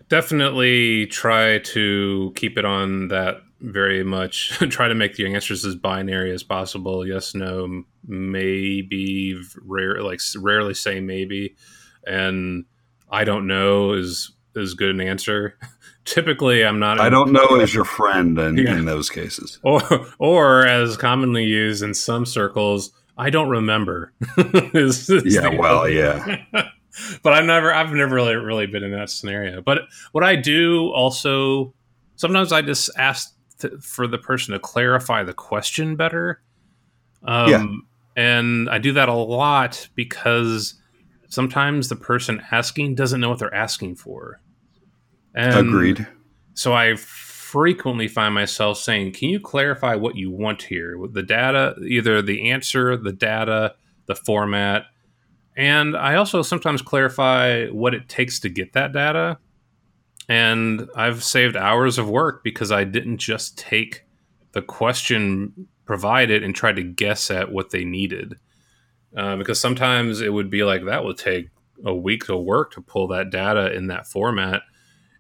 definitely 0.10 1.08
try 1.08 1.60
to 1.60 2.34
keep 2.36 2.58
it 2.58 2.66
on 2.66 3.08
that 3.10 3.42
very 3.64 4.04
much 4.04 4.50
try 4.70 4.88
to 4.88 4.96
make 4.96 5.16
the 5.16 5.34
answers 5.34 5.66
as 5.66 5.76
binary 5.76 6.32
as 6.32 6.44
possible. 6.44 7.08
Yes, 7.08 7.34
no, 7.34 7.84
maybe, 8.06 9.42
rare, 9.62 10.02
like 10.04 10.20
rarely 10.38 10.74
say 10.74 11.00
maybe, 11.00 11.56
and 12.06 12.66
I 13.10 13.24
don't 13.24 13.48
know 13.48 13.94
is 13.94 14.32
is 14.56 14.74
good 14.74 14.90
an 14.90 15.02
answer. 15.02 15.58
Typically, 16.06 16.66
I'm 16.66 16.80
not. 16.80 17.00
I 17.00 17.10
don't 17.10 17.32
know 17.32 17.60
as 17.60 17.74
your 17.76 17.86
friend 17.86 18.38
in, 18.38 18.58
yeah. 18.58 18.78
in 18.78 18.86
those 18.86 19.10
cases, 19.10 19.60
or 19.64 19.82
or 20.20 20.66
as 20.66 20.98
commonly 20.98 21.46
used 21.46 21.82
in 21.82 21.94
some 21.94 22.26
circles. 22.26 22.92
I 23.18 23.30
don't 23.30 23.50
remember. 23.50 24.12
is, 24.38 25.10
is 25.10 25.36
yeah, 25.36 25.50
well, 25.50 25.88
yeah. 25.88 26.46
but 27.22 27.34
I've 27.34 27.46
never, 27.46 27.72
I've 27.72 27.92
never 27.92 28.16
really, 28.16 28.36
really 28.36 28.66
been 28.66 28.84
in 28.84 28.92
that 28.92 29.10
scenario. 29.10 29.62
But 29.62 29.82
what 30.14 30.24
I 30.24 30.36
do 30.36 30.90
also, 30.90 31.76
sometimes 32.16 32.52
I 32.52 32.64
just 32.64 32.90
ask 32.98 33.36
to, 33.60 33.80
for 33.80 34.08
the 34.08 34.18
person 34.18 34.54
to 34.54 34.60
clarify 34.60 35.24
the 35.24 35.34
question 35.34 35.96
better. 35.96 36.42
Um, 37.24 37.50
yeah. 37.50 37.66
And 38.16 38.70
I 38.70 38.78
do 38.78 38.94
that 38.94 39.10
a 39.10 39.14
lot 39.14 39.88
because 39.96 40.76
sometimes 41.30 41.90
the 41.90 41.96
person 41.96 42.42
asking 42.52 42.96
doesn't 42.96 43.20
know 43.20 43.30
what 43.30 43.40
they're 43.40 43.54
asking 43.54 43.96
for. 43.96 44.40
And 45.36 45.70
Agreed. 45.70 46.08
So 46.54 46.74
I 46.74 46.96
frequently 46.96 48.08
find 48.08 48.34
myself 48.34 48.78
saying, 48.78 49.14
"Can 49.14 49.30
you 49.30 49.40
clarify 49.40 49.96
what 49.96 50.16
you 50.16 50.32
want 50.32 50.64
here? 50.64 50.98
With 50.98 51.14
the 51.14 51.24
data, 51.24 51.76
either 51.88 52.22
the 52.22 52.50
answer, 52.52 52.96
the 52.98 53.14
data, 53.14 53.76
the 54.06 54.16
format." 54.16 54.86
And 55.56 55.96
I 55.96 56.16
also 56.16 56.42
sometimes 56.42 56.82
clarify 56.82 57.68
what 57.68 57.94
it 57.94 58.10
takes 58.10 58.40
to 58.40 58.50
get 58.50 58.74
that 58.74 58.92
data. 58.92 59.38
And 60.28 60.88
I've 60.96 61.24
saved 61.24 61.56
hours 61.56 61.98
of 61.98 62.10
work 62.10 62.44
because 62.44 62.72
I 62.72 62.86
didn't 62.86 63.18
just 63.18 63.58
take 63.58 64.06
the 64.54 64.62
question 64.62 65.68
provided 65.86 66.44
and 66.44 66.56
try 66.56 66.72
to 66.72 66.84
guess 66.84 67.30
at 67.30 67.52
what 67.52 67.72
they 67.72 67.84
needed. 67.84 68.36
Uh, 69.16 69.36
because 69.36 69.60
sometimes 69.60 70.22
it 70.22 70.34
would 70.34 70.50
be 70.50 70.64
like 70.64 70.86
that 70.86 71.04
would 71.04 71.18
take 71.18 71.50
a 71.86 71.94
week 71.94 72.30
of 72.30 72.42
work 72.42 72.72
to 72.72 72.82
pull 72.82 73.08
that 73.08 73.30
data 73.30 73.72
in 73.74 73.88
that 73.88 74.08
format. 74.08 74.62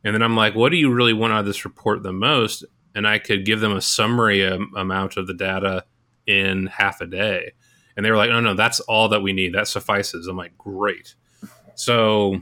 And 0.04 0.14
then 0.14 0.22
I'm 0.22 0.36
like, 0.36 0.56
what 0.56 0.70
do 0.70 0.78
you 0.78 0.92
really 0.92 1.14
want 1.14 1.34
out 1.34 1.42
of 1.42 1.46
this 1.46 1.66
report 1.66 2.04
the 2.04 2.14
most? 2.14 2.66
And 2.96 3.08
I 3.08 3.20
could 3.20 3.46
give 3.46 3.60
them 3.60 3.76
a 3.76 3.82
summary 3.82 4.46
um, 4.46 4.72
amount 4.76 5.18
of 5.18 5.28
the 5.28 5.34
data 5.34 5.86
in 6.28 6.68
half 6.68 7.02
a 7.02 7.06
day. 7.06 7.54
And 7.96 8.06
they 8.06 8.12
were 8.12 8.18
like, 8.18 8.30
no, 8.30 8.40
no, 8.40 8.54
that's 8.54 8.80
all 8.82 9.10
that 9.10 9.22
we 9.22 9.34
need. 9.34 9.54
That 9.54 9.68
suffices. 9.68 10.28
I'm 10.28 10.38
like, 10.38 10.58
great. 10.58 11.16
So 11.76 12.42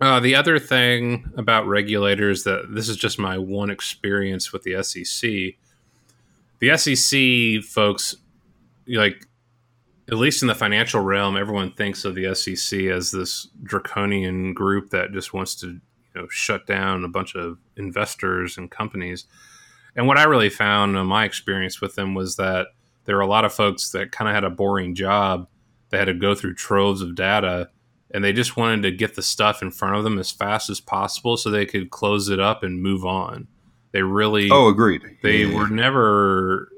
uh, 0.00 0.20
the 0.20 0.34
other 0.34 0.58
thing 0.58 1.30
about 1.36 1.66
regulators 1.66 2.44
that 2.44 2.74
this 2.74 2.88
is 2.88 2.96
just 2.96 3.18
my 3.18 3.38
one 3.38 3.70
experience 3.70 4.52
with 4.52 4.62
the 4.62 4.82
SEC. 4.82 5.54
The 6.58 6.76
SEC 6.76 7.64
folks, 7.70 8.16
like 8.86 9.26
at 10.08 10.14
least 10.14 10.42
in 10.42 10.48
the 10.48 10.54
financial 10.54 11.00
realm, 11.00 11.36
everyone 11.36 11.72
thinks 11.72 12.04
of 12.04 12.14
the 12.14 12.34
SEC 12.34 12.80
as 12.80 13.10
this 13.10 13.48
draconian 13.62 14.52
group 14.52 14.90
that 14.90 15.12
just 15.12 15.32
wants 15.32 15.54
to, 15.56 15.80
you 16.14 16.20
know, 16.22 16.28
shut 16.30 16.66
down 16.66 17.04
a 17.04 17.08
bunch 17.08 17.34
of 17.34 17.58
investors 17.76 18.56
and 18.56 18.70
companies. 18.70 19.26
And 19.96 20.06
what 20.06 20.18
I 20.18 20.24
really 20.24 20.50
found 20.50 20.96
in 20.96 21.06
my 21.06 21.24
experience 21.24 21.80
with 21.80 21.94
them 21.94 22.14
was 22.14 22.36
that 22.36 22.68
there 23.04 23.16
were 23.16 23.22
a 23.22 23.26
lot 23.26 23.44
of 23.44 23.52
folks 23.52 23.90
that 23.90 24.12
kind 24.12 24.28
of 24.28 24.34
had 24.34 24.44
a 24.44 24.50
boring 24.50 24.94
job. 24.94 25.46
They 25.90 25.98
had 25.98 26.06
to 26.06 26.14
go 26.14 26.34
through 26.34 26.54
troves 26.54 27.00
of 27.02 27.14
data 27.14 27.70
and 28.10 28.22
they 28.24 28.32
just 28.32 28.56
wanted 28.56 28.82
to 28.82 28.90
get 28.92 29.14
the 29.14 29.22
stuff 29.22 29.60
in 29.62 29.70
front 29.70 29.96
of 29.96 30.04
them 30.04 30.18
as 30.18 30.30
fast 30.30 30.70
as 30.70 30.80
possible 30.80 31.36
so 31.36 31.50
they 31.50 31.66
could 31.66 31.90
close 31.90 32.28
it 32.28 32.40
up 32.40 32.62
and 32.62 32.82
move 32.82 33.04
on. 33.04 33.46
They 33.92 34.02
really 34.02 34.48
Oh, 34.50 34.68
agreed. 34.68 35.02
They 35.22 35.44
yeah. 35.44 35.54
were 35.56 35.68
never 35.68 36.68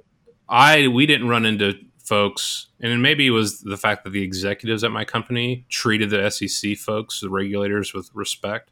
I 0.48 0.88
we 0.88 1.06
didn't 1.06 1.28
run 1.28 1.46
into 1.46 1.74
folks 2.04 2.68
and 2.80 3.02
maybe 3.02 3.26
it 3.26 3.30
was 3.30 3.60
the 3.60 3.76
fact 3.76 4.04
that 4.04 4.10
the 4.10 4.22
executives 4.22 4.84
at 4.84 4.92
my 4.92 5.04
company 5.04 5.64
treated 5.68 6.10
the 6.10 6.30
SEC 6.30 6.76
folks, 6.76 7.20
the 7.20 7.30
regulators 7.30 7.94
with 7.94 8.10
respect. 8.14 8.70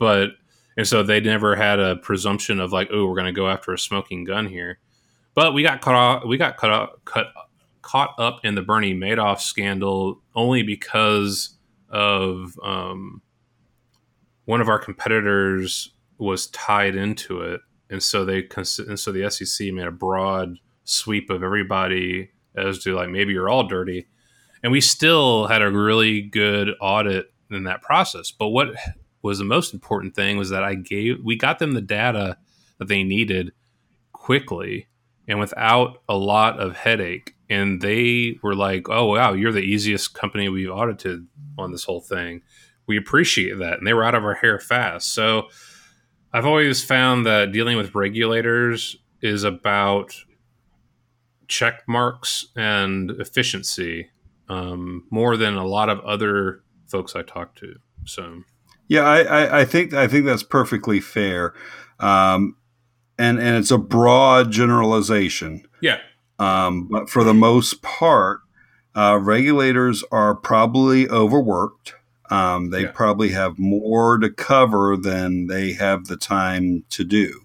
But 0.00 0.30
and 0.76 0.88
so 0.88 1.02
they 1.02 1.20
never 1.20 1.54
had 1.54 1.78
a 1.78 1.96
presumption 1.96 2.58
of 2.58 2.72
like, 2.72 2.88
oh, 2.90 3.06
we're 3.06 3.14
going 3.14 3.26
to 3.26 3.32
go 3.32 3.48
after 3.48 3.72
a 3.72 3.78
smoking 3.78 4.24
gun 4.24 4.46
here. 4.46 4.78
But 5.34 5.52
we 5.52 5.62
got 5.62 5.82
caught 5.82 5.94
off, 5.94 6.24
we 6.26 6.38
got 6.38 6.56
cut 6.56 6.70
up, 6.70 7.04
cut 7.04 7.26
caught 7.82 8.14
up 8.18 8.40
in 8.42 8.54
the 8.54 8.62
Bernie 8.62 8.94
Madoff 8.94 9.40
scandal 9.40 10.22
only 10.34 10.62
because 10.62 11.56
of 11.90 12.58
um, 12.64 13.20
one 14.46 14.60
of 14.60 14.68
our 14.68 14.78
competitors 14.78 15.92
was 16.18 16.46
tied 16.48 16.96
into 16.96 17.42
it, 17.42 17.60
and 17.90 18.02
so 18.02 18.24
they 18.24 18.48
and 18.56 18.98
so 18.98 19.12
the 19.12 19.30
SEC 19.30 19.72
made 19.72 19.86
a 19.86 19.92
broad 19.92 20.58
sweep 20.84 21.30
of 21.30 21.42
everybody 21.42 22.30
as 22.56 22.78
to 22.80 22.94
like 22.94 23.10
maybe 23.10 23.32
you're 23.32 23.48
all 23.48 23.66
dirty, 23.66 24.06
and 24.62 24.72
we 24.72 24.80
still 24.80 25.46
had 25.46 25.62
a 25.62 25.70
really 25.70 26.22
good 26.22 26.70
audit 26.80 27.32
in 27.50 27.64
that 27.64 27.82
process. 27.82 28.30
But 28.30 28.48
what 28.48 28.68
was 29.22 29.38
the 29.38 29.44
most 29.44 29.74
important 29.74 30.14
thing 30.14 30.36
was 30.36 30.50
that 30.50 30.64
I 30.64 30.74
gave 30.74 31.18
we 31.22 31.36
got 31.36 31.58
them 31.58 31.72
the 31.72 31.80
data 31.80 32.38
that 32.78 32.88
they 32.88 33.02
needed 33.02 33.52
quickly 34.12 34.88
and 35.28 35.38
without 35.38 36.02
a 36.08 36.16
lot 36.16 36.58
of 36.58 36.76
headache. 36.76 37.34
And 37.48 37.80
they 37.80 38.38
were 38.42 38.54
like, 38.54 38.88
"Oh 38.88 39.06
wow, 39.06 39.32
you're 39.32 39.52
the 39.52 39.60
easiest 39.60 40.14
company 40.14 40.48
we've 40.48 40.70
audited 40.70 41.26
on 41.58 41.72
this 41.72 41.84
whole 41.84 42.00
thing. 42.00 42.42
We 42.86 42.96
appreciate 42.96 43.58
that." 43.58 43.78
And 43.78 43.86
they 43.86 43.94
were 43.94 44.04
out 44.04 44.14
of 44.14 44.24
our 44.24 44.34
hair 44.34 44.58
fast. 44.58 45.12
So 45.12 45.48
I've 46.32 46.46
always 46.46 46.84
found 46.84 47.26
that 47.26 47.52
dealing 47.52 47.76
with 47.76 47.94
regulators 47.94 48.96
is 49.20 49.42
about 49.44 50.14
check 51.48 51.82
marks 51.88 52.46
and 52.56 53.10
efficiency 53.10 54.10
um, 54.48 55.06
more 55.10 55.36
than 55.36 55.54
a 55.54 55.66
lot 55.66 55.88
of 55.88 56.00
other 56.00 56.62
folks 56.86 57.14
I 57.14 57.22
talk 57.22 57.56
to. 57.56 57.74
So, 58.04 58.42
yeah, 58.90 59.02
I, 59.02 59.20
I, 59.20 59.60
I 59.60 59.64
think 59.64 59.94
I 59.94 60.08
think 60.08 60.26
that's 60.26 60.42
perfectly 60.42 60.98
fair. 60.98 61.54
Um, 62.00 62.56
and 63.16 63.38
and 63.38 63.56
it's 63.56 63.70
a 63.70 63.78
broad 63.78 64.50
generalization. 64.50 65.64
Yeah. 65.80 65.98
Um, 66.40 66.88
but 66.88 67.08
for 67.08 67.22
the 67.22 67.32
most 67.32 67.82
part, 67.82 68.40
uh, 68.96 69.20
regulators 69.22 70.02
are 70.10 70.34
probably 70.34 71.08
overworked. 71.08 71.94
Um, 72.30 72.70
they 72.70 72.82
yeah. 72.82 72.90
probably 72.92 73.28
have 73.28 73.60
more 73.60 74.18
to 74.18 74.28
cover 74.28 74.96
than 74.96 75.46
they 75.46 75.72
have 75.74 76.06
the 76.06 76.16
time 76.16 76.82
to 76.90 77.04
do. 77.04 77.42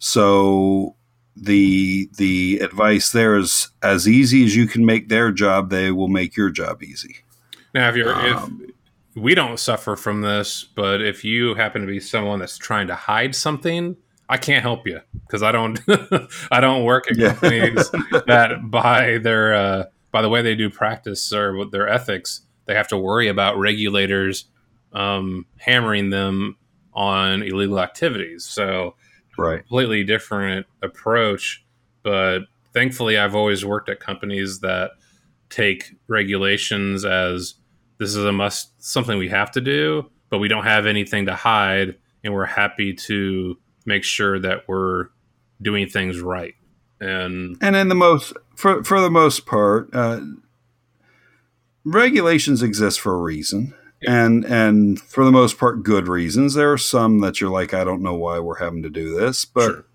So 0.00 0.96
the 1.36 2.10
the 2.16 2.58
advice 2.58 3.12
there 3.12 3.36
is 3.36 3.68
as 3.84 4.08
easy 4.08 4.44
as 4.44 4.56
you 4.56 4.66
can 4.66 4.84
make 4.84 5.10
their 5.10 5.30
job, 5.30 5.70
they 5.70 5.92
will 5.92 6.08
make 6.08 6.36
your 6.36 6.50
job 6.50 6.82
easy. 6.82 7.18
Now, 7.72 7.88
if 7.88 7.94
you're 7.94 8.12
um, 8.12 8.62
if 8.62 8.74
we 9.16 9.34
don't 9.34 9.58
suffer 9.58 9.96
from 9.96 10.20
this, 10.20 10.62
but 10.62 11.00
if 11.00 11.24
you 11.24 11.54
happen 11.54 11.80
to 11.80 11.86
be 11.86 12.00
someone 12.00 12.38
that's 12.38 12.58
trying 12.58 12.86
to 12.88 12.94
hide 12.94 13.34
something, 13.34 13.96
I 14.28 14.36
can't 14.36 14.62
help 14.62 14.86
you 14.86 15.00
because 15.26 15.42
I 15.42 15.52
don't 15.52 15.80
I 16.50 16.60
don't 16.60 16.84
work 16.84 17.10
at 17.10 17.16
companies 17.18 17.90
yeah. 18.12 18.20
that 18.26 18.70
by 18.70 19.18
their 19.18 19.54
uh, 19.54 19.84
by 20.10 20.22
the 20.22 20.28
way 20.28 20.42
they 20.42 20.54
do 20.54 20.68
practice 20.68 21.32
or 21.32 21.64
their 21.66 21.88
ethics 21.88 22.42
they 22.66 22.74
have 22.74 22.88
to 22.88 22.98
worry 22.98 23.28
about 23.28 23.58
regulators 23.58 24.46
um, 24.92 25.46
hammering 25.58 26.10
them 26.10 26.56
on 26.92 27.42
illegal 27.42 27.80
activities. 27.80 28.44
So 28.44 28.96
right, 29.38 29.60
completely 29.60 30.04
different 30.04 30.66
approach. 30.82 31.64
But 32.02 32.40
thankfully, 32.72 33.16
I've 33.16 33.34
always 33.34 33.64
worked 33.64 33.88
at 33.88 34.00
companies 34.00 34.60
that 34.60 34.92
take 35.48 35.94
regulations 36.08 37.04
as 37.04 37.54
this 37.98 38.10
is 38.10 38.24
a 38.24 38.32
must 38.32 38.82
something 38.82 39.18
we 39.18 39.28
have 39.28 39.50
to 39.52 39.60
do, 39.60 40.10
but 40.30 40.38
we 40.38 40.48
don't 40.48 40.64
have 40.64 40.86
anything 40.86 41.26
to 41.26 41.34
hide, 41.34 41.96
and 42.22 42.34
we're 42.34 42.44
happy 42.44 42.92
to 42.94 43.56
make 43.84 44.04
sure 44.04 44.38
that 44.38 44.68
we're 44.68 45.08
doing 45.62 45.88
things 45.88 46.20
right. 46.20 46.54
And 47.00 47.56
and 47.60 47.76
in 47.76 47.88
the 47.88 47.94
most 47.94 48.32
for 48.54 48.82
for 48.84 49.00
the 49.00 49.10
most 49.10 49.46
part, 49.46 49.90
uh, 49.92 50.20
regulations 51.84 52.62
exist 52.62 53.00
for 53.00 53.14
a 53.14 53.18
reason. 53.18 53.74
Yeah. 54.02 54.24
And 54.24 54.44
and 54.44 55.00
for 55.00 55.24
the 55.24 55.32
most 55.32 55.58
part, 55.58 55.82
good 55.82 56.08
reasons. 56.08 56.54
There 56.54 56.72
are 56.72 56.78
some 56.78 57.20
that 57.20 57.40
you're 57.40 57.50
like, 57.50 57.72
I 57.72 57.84
don't 57.84 58.02
know 58.02 58.14
why 58.14 58.38
we're 58.38 58.58
having 58.58 58.82
to 58.82 58.90
do 58.90 59.14
this, 59.14 59.44
but 59.44 59.66
sure. 59.66 59.86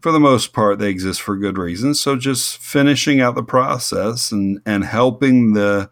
for 0.00 0.10
the 0.12 0.20
most 0.20 0.52
part, 0.52 0.78
they 0.78 0.90
exist 0.90 1.22
for 1.22 1.36
good 1.36 1.58
reasons. 1.58 2.00
So 2.00 2.16
just 2.16 2.58
finishing 2.58 3.20
out 3.20 3.34
the 3.34 3.44
process 3.44 4.32
and 4.32 4.60
and 4.66 4.84
helping 4.84 5.52
the 5.54 5.90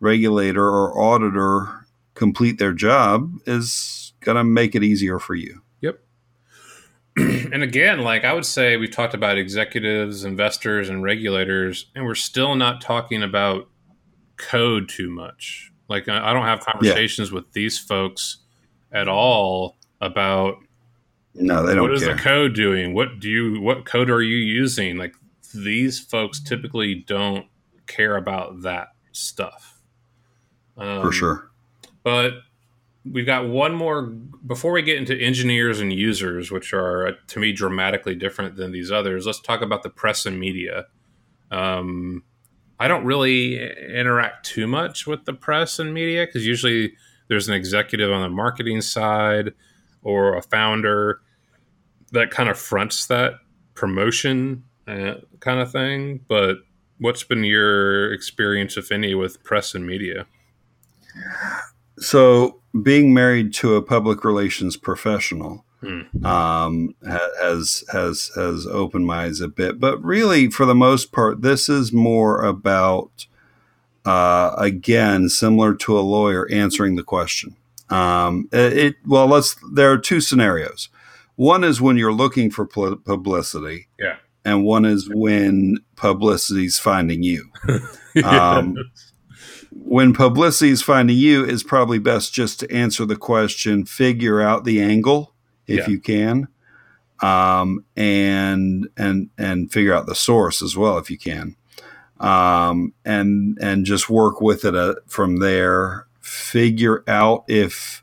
regulator 0.00 0.66
or 0.66 0.98
auditor 0.98 1.86
complete 2.14 2.58
their 2.58 2.72
job 2.72 3.32
is 3.46 4.12
going 4.20 4.36
to 4.36 4.44
make 4.44 4.74
it 4.74 4.82
easier 4.82 5.18
for 5.18 5.34
you. 5.34 5.62
Yep. 5.80 6.00
and 7.16 7.62
again, 7.62 8.00
like 8.00 8.24
I 8.24 8.32
would 8.32 8.46
say, 8.46 8.76
we've 8.76 8.90
talked 8.90 9.14
about 9.14 9.38
executives, 9.38 10.24
investors, 10.24 10.88
and 10.88 11.02
regulators, 11.02 11.86
and 11.94 12.04
we're 12.04 12.14
still 12.14 12.54
not 12.54 12.80
talking 12.80 13.22
about 13.22 13.68
code 14.36 14.88
too 14.88 15.10
much. 15.10 15.70
Like 15.88 16.08
I 16.08 16.32
don't 16.32 16.44
have 16.44 16.60
conversations 16.60 17.30
yeah. 17.30 17.34
with 17.34 17.52
these 17.52 17.78
folks 17.78 18.38
at 18.92 19.08
all 19.08 19.76
about 20.00 20.58
No, 21.34 21.66
they 21.66 21.74
don't. 21.74 21.82
What 21.82 21.94
is 21.94 22.04
care. 22.04 22.14
the 22.14 22.22
code 22.22 22.54
doing? 22.54 22.94
What 22.94 23.18
do 23.18 23.28
you? 23.28 23.60
What 23.60 23.84
code 23.84 24.08
are 24.08 24.22
you 24.22 24.36
using? 24.36 24.96
Like 24.96 25.14
these 25.52 25.98
folks 25.98 26.40
typically 26.40 26.94
don't 26.94 27.46
care 27.86 28.16
about 28.16 28.62
that 28.62 28.88
stuff. 29.12 29.69
Um, 30.80 31.02
for 31.02 31.12
sure? 31.12 31.50
But 32.02 32.32
we've 33.04 33.26
got 33.26 33.48
one 33.48 33.74
more 33.74 34.02
before 34.02 34.72
we 34.72 34.82
get 34.82 34.96
into 34.96 35.16
engineers 35.16 35.80
and 35.80 35.92
users, 35.92 36.50
which 36.50 36.72
are 36.72 37.06
uh, 37.06 37.12
to 37.28 37.40
me 37.40 37.52
dramatically 37.52 38.14
different 38.14 38.56
than 38.56 38.72
these 38.72 38.90
others. 38.90 39.26
Let's 39.26 39.40
talk 39.40 39.62
about 39.62 39.82
the 39.82 39.90
press 39.90 40.26
and 40.26 40.38
media. 40.38 40.86
Um, 41.50 42.24
I 42.78 42.88
don't 42.88 43.04
really 43.04 43.60
interact 43.60 44.46
too 44.46 44.66
much 44.66 45.06
with 45.06 45.24
the 45.26 45.34
press 45.34 45.78
and 45.78 45.92
media 45.92 46.26
because 46.26 46.46
usually 46.46 46.94
there's 47.28 47.48
an 47.48 47.54
executive 47.54 48.10
on 48.10 48.22
the 48.22 48.28
marketing 48.28 48.80
side 48.80 49.52
or 50.02 50.36
a 50.36 50.42
founder 50.42 51.20
that 52.12 52.30
kind 52.30 52.48
of 52.48 52.58
fronts 52.58 53.06
that 53.06 53.34
promotion 53.74 54.64
uh, 54.88 55.14
kind 55.40 55.60
of 55.60 55.70
thing. 55.70 56.20
But 56.26 56.56
what's 56.98 57.22
been 57.22 57.44
your 57.44 58.12
experience, 58.12 58.76
if 58.76 58.90
any, 58.90 59.14
with 59.14 59.42
press 59.44 59.74
and 59.74 59.86
media? 59.86 60.26
So, 61.98 62.60
being 62.82 63.12
married 63.12 63.52
to 63.54 63.74
a 63.74 63.82
public 63.82 64.24
relations 64.24 64.76
professional 64.76 65.64
Hmm. 65.82 66.26
um, 66.26 66.94
has 67.04 67.84
has 67.90 68.30
has 68.34 68.66
opened 68.66 69.06
my 69.06 69.24
eyes 69.24 69.40
a 69.40 69.48
bit. 69.48 69.80
But 69.80 70.02
really, 70.04 70.50
for 70.50 70.66
the 70.66 70.74
most 70.74 71.10
part, 71.10 71.40
this 71.40 71.70
is 71.70 71.90
more 71.92 72.42
about 72.44 73.26
uh, 74.04 74.54
again, 74.58 75.28
similar 75.30 75.74
to 75.76 75.98
a 75.98 76.00
lawyer 76.00 76.46
answering 76.50 76.96
the 76.96 77.02
question. 77.02 77.56
Um, 77.88 78.48
it, 78.52 78.76
it 78.78 78.94
well, 79.06 79.26
let's. 79.26 79.56
There 79.72 79.90
are 79.90 79.98
two 79.98 80.20
scenarios. 80.20 80.90
One 81.36 81.64
is 81.64 81.80
when 81.80 81.96
you're 81.96 82.12
looking 82.12 82.50
for 82.50 82.66
pl- 82.66 82.96
publicity, 82.96 83.88
Yeah. 83.98 84.16
and 84.44 84.64
one 84.64 84.84
is 84.84 85.08
when 85.08 85.78
publicity's 85.96 86.78
finding 86.78 87.22
you. 87.22 87.50
Um, 88.24 88.76
when 89.72 90.12
publicity 90.12 90.70
is 90.70 90.82
finding 90.82 91.16
you, 91.16 91.44
it's 91.44 91.62
probably 91.62 91.98
best 91.98 92.32
just 92.32 92.60
to 92.60 92.72
answer 92.72 93.04
the 93.04 93.16
question, 93.16 93.84
figure 93.84 94.40
out 94.40 94.64
the 94.64 94.80
angle 94.80 95.34
if 95.66 95.80
Yeah. 95.80 95.88
you 95.88 96.00
can, 96.00 96.48
um, 97.20 97.84
and 97.96 98.88
and 98.96 99.30
and 99.38 99.70
figure 99.72 99.94
out 99.94 100.06
the 100.06 100.14
source 100.14 100.62
as 100.62 100.76
well 100.76 100.98
if 100.98 101.10
you 101.10 101.18
can, 101.18 101.56
um, 102.18 102.92
and 103.04 103.58
and 103.60 103.84
just 103.84 104.10
work 104.10 104.40
with 104.40 104.64
it 104.64 104.74
uh, 104.74 104.94
from 105.06 105.36
there. 105.38 106.06
Figure 106.20 107.04
out 107.08 107.44
if 107.48 108.02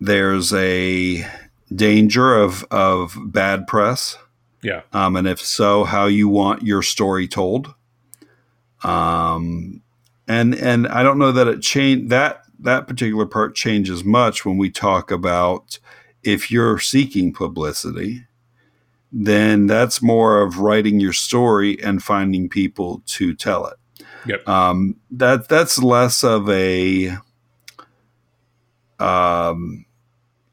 there's 0.00 0.52
a 0.52 1.26
danger 1.74 2.34
of 2.34 2.64
of 2.70 3.16
bad 3.26 3.66
press 3.66 4.18
yeah. 4.62 4.82
um, 4.92 5.16
and 5.16 5.26
if 5.26 5.40
so, 5.40 5.84
how 5.84 6.06
you 6.06 6.28
want 6.28 6.62
your 6.62 6.82
story 6.82 7.28
told. 7.28 7.74
Um, 8.84 9.81
and 10.32 10.54
and 10.54 10.88
I 10.88 11.02
don't 11.02 11.18
know 11.18 11.32
that 11.32 11.46
it 11.46 11.60
change 11.60 12.08
that 12.08 12.42
that 12.60 12.86
particular 12.86 13.26
part 13.26 13.54
changes 13.54 14.02
much 14.02 14.44
when 14.44 14.56
we 14.56 14.70
talk 14.70 15.10
about 15.10 15.78
if 16.22 16.50
you're 16.50 16.78
seeking 16.78 17.32
publicity, 17.32 18.24
then 19.10 19.66
that's 19.66 20.00
more 20.00 20.40
of 20.40 20.58
writing 20.58 21.00
your 21.00 21.12
story 21.12 21.82
and 21.82 22.02
finding 22.02 22.48
people 22.48 23.02
to 23.06 23.34
tell 23.34 23.66
it. 23.66 23.76
Yep. 24.26 24.48
Um, 24.48 24.96
that 25.10 25.48
that's 25.48 25.82
less 25.82 26.24
of 26.24 26.48
a 26.48 27.08
um, 29.00 29.84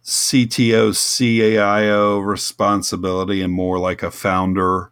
CTO, 0.03 0.89
CAIO 0.91 2.25
responsibility 2.25 3.41
and 3.41 3.53
more 3.53 3.77
like 3.77 4.01
a 4.01 4.11
founder, 4.11 4.91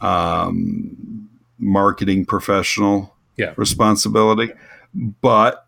um, 0.00 1.28
marketing 1.58 2.26
professional 2.26 3.17
Yeah. 3.38 3.54
responsibility. 3.56 4.52
But 4.94 5.64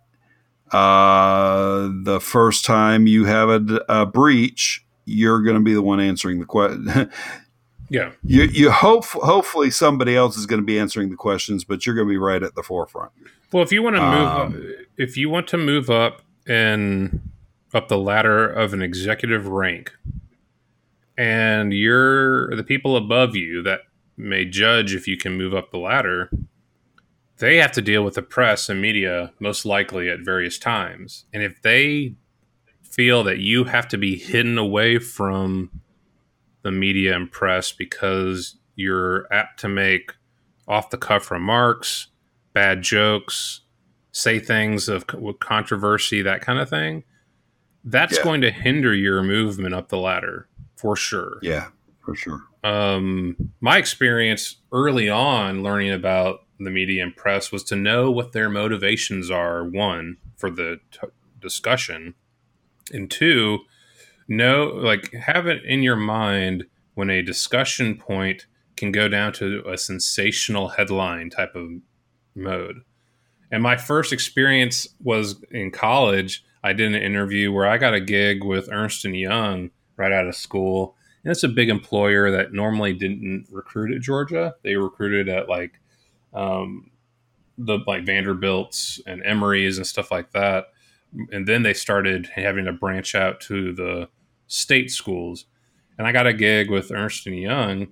uh, 0.72 1.88
the 2.04 2.20
first 2.20 2.64
time 2.64 3.06
you 3.06 3.24
have 3.24 3.48
a, 3.48 3.84
a 3.88 4.06
breach, 4.06 4.84
you're 5.04 5.42
going 5.42 5.56
to 5.56 5.62
be 5.62 5.74
the 5.74 5.82
one 5.82 6.00
answering 6.00 6.40
the 6.40 6.46
question. 6.46 7.10
Yeah. 7.92 8.12
you 8.22 8.44
you 8.44 8.70
hope 8.70 9.04
hopefully 9.04 9.72
somebody 9.72 10.14
else 10.14 10.36
is 10.36 10.46
going 10.46 10.60
to 10.60 10.64
be 10.64 10.78
answering 10.78 11.10
the 11.10 11.16
questions, 11.16 11.64
but 11.64 11.84
you're 11.84 11.96
going 11.96 12.06
to 12.06 12.12
be 12.12 12.18
right 12.18 12.40
at 12.40 12.54
the 12.54 12.62
forefront. 12.62 13.10
Well, 13.52 13.64
if 13.64 13.72
you 13.72 13.82
want 13.82 13.96
to 13.96 14.00
move, 14.02 14.28
Um, 14.28 14.54
up, 14.54 14.86
if 14.96 15.16
you 15.16 15.28
want 15.28 15.48
to 15.48 15.56
move 15.56 15.90
up 15.90 16.22
and 16.46 17.20
up 17.74 17.88
the 17.88 17.98
ladder 17.98 18.48
of 18.48 18.72
an 18.72 18.80
executive 18.80 19.48
rank, 19.48 19.90
and 21.18 21.72
you're 21.74 22.54
the 22.54 22.62
people 22.62 22.96
above 22.96 23.34
you 23.34 23.60
that 23.64 23.80
may 24.16 24.44
judge 24.44 24.94
if 24.94 25.08
you 25.08 25.16
can 25.16 25.36
move 25.36 25.52
up 25.52 25.72
the 25.72 25.78
ladder, 25.78 26.30
they 27.40 27.56
have 27.56 27.72
to 27.72 27.82
deal 27.82 28.04
with 28.04 28.14
the 28.14 28.22
press 28.22 28.68
and 28.68 28.80
media 28.80 29.32
most 29.40 29.64
likely 29.66 30.08
at 30.08 30.20
various 30.20 30.58
times, 30.58 31.24
and 31.32 31.42
if 31.42 31.60
they 31.62 32.14
feel 32.82 33.22
that 33.24 33.38
you 33.38 33.64
have 33.64 33.88
to 33.88 33.98
be 33.98 34.16
hidden 34.16 34.58
away 34.58 34.98
from 34.98 35.70
the 36.62 36.70
media 36.70 37.14
and 37.16 37.30
press 37.30 37.72
because 37.72 38.56
you're 38.74 39.32
apt 39.32 39.60
to 39.60 39.68
make 39.68 40.12
off 40.68 40.90
the 40.90 40.98
cuff 40.98 41.30
remarks, 41.30 42.08
bad 42.52 42.82
jokes, 42.82 43.60
say 44.12 44.38
things 44.38 44.88
of 44.88 45.06
controversy, 45.40 46.20
that 46.22 46.40
kind 46.42 46.58
of 46.58 46.68
thing, 46.68 47.04
that's 47.84 48.18
Yeah. 48.18 48.24
going 48.24 48.40
to 48.42 48.50
hinder 48.50 48.92
your 48.94 49.22
movement 49.22 49.74
up 49.74 49.88
the 49.88 49.98
ladder 49.98 50.48
for 50.76 50.96
sure. 50.96 51.38
Yeah, 51.42 51.68
for 52.04 52.14
sure. 52.14 52.42
Um, 52.64 53.36
my 53.60 53.78
experience 53.78 54.56
early 54.72 55.08
on 55.08 55.62
learning 55.62 55.92
about 55.92 56.40
the 56.64 56.70
media 56.70 57.02
and 57.02 57.16
press 57.16 57.50
was 57.52 57.64
to 57.64 57.76
know 57.76 58.10
what 58.10 58.32
their 58.32 58.48
motivations 58.48 59.30
are. 59.30 59.64
One 59.64 60.16
for 60.36 60.50
the 60.50 60.80
t- 60.90 61.08
discussion, 61.40 62.14
and 62.92 63.10
two, 63.10 63.60
know 64.28 64.66
like 64.66 65.12
have 65.12 65.46
it 65.46 65.64
in 65.64 65.82
your 65.82 65.96
mind 65.96 66.64
when 66.94 67.10
a 67.10 67.22
discussion 67.22 67.96
point 67.96 68.46
can 68.76 68.92
go 68.92 69.08
down 69.08 69.32
to 69.34 69.62
a 69.68 69.76
sensational 69.76 70.68
headline 70.68 71.30
type 71.30 71.54
of 71.54 71.68
mode. 72.34 72.80
And 73.50 73.62
my 73.62 73.76
first 73.76 74.12
experience 74.12 74.88
was 75.02 75.42
in 75.50 75.70
college. 75.70 76.44
I 76.62 76.72
did 76.72 76.94
an 76.94 77.02
interview 77.02 77.52
where 77.52 77.66
I 77.66 77.78
got 77.78 77.94
a 77.94 78.00
gig 78.00 78.44
with 78.44 78.68
Ernst 78.70 79.04
Young 79.04 79.70
right 79.96 80.12
out 80.12 80.26
of 80.26 80.36
school, 80.36 80.94
and 81.24 81.30
it's 81.30 81.42
a 81.42 81.48
big 81.48 81.68
employer 81.68 82.30
that 82.30 82.52
normally 82.52 82.92
didn't 82.92 83.46
recruit 83.50 83.94
at 83.94 84.02
Georgia. 84.02 84.54
They 84.62 84.76
recruited 84.76 85.28
at 85.28 85.48
like 85.48 85.79
um, 86.34 86.90
the 87.58 87.78
like 87.86 88.04
Vanderbilts 88.04 89.00
and 89.06 89.22
Emory's 89.24 89.76
and 89.76 89.86
stuff 89.86 90.10
like 90.10 90.32
that. 90.32 90.66
And 91.32 91.46
then 91.46 91.62
they 91.62 91.74
started 91.74 92.30
having 92.34 92.64
to 92.66 92.72
branch 92.72 93.14
out 93.14 93.40
to 93.42 93.72
the 93.72 94.08
state 94.46 94.90
schools. 94.90 95.46
And 95.98 96.06
I 96.06 96.12
got 96.12 96.26
a 96.26 96.32
gig 96.32 96.70
with 96.70 96.92
Ernst 96.92 97.26
and 97.26 97.38
Young, 97.38 97.88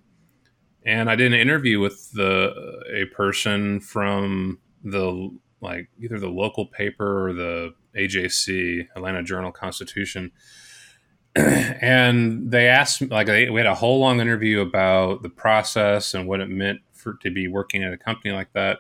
and 0.87 1.11
I 1.11 1.17
did 1.17 1.33
an 1.33 1.39
interview 1.39 1.81
with 1.81 2.11
the 2.13 2.83
a 2.91 3.05
person 3.07 3.81
from 3.81 4.61
the 4.83 5.31
like 5.61 5.91
either 6.01 6.19
the 6.19 6.31
local 6.31 6.67
paper 6.67 7.29
or 7.29 7.33
the 7.33 7.75
AJC 7.95 8.89
Atlanta 8.97 9.23
Journal 9.23 9.53
Constitution 9.53 10.31
and 11.37 12.51
they 12.51 12.69
asked 12.69 13.03
like 13.03 13.27
they, 13.27 13.51
we 13.51 13.61
had 13.61 13.67
a 13.67 13.75
whole 13.75 14.01
long 14.01 14.21
interview 14.21 14.61
about 14.61 15.23
the 15.23 15.29
process 15.29 16.15
and 16.15 16.27
what 16.27 16.41
it 16.41 16.49
meant 16.49 16.81
for 16.99 17.15
to 17.23 17.31
be 17.31 17.49
working 17.49 17.83
at 17.83 17.93
a 17.93 17.97
company 17.99 18.33
like 18.35 18.53
that. 18.53 18.79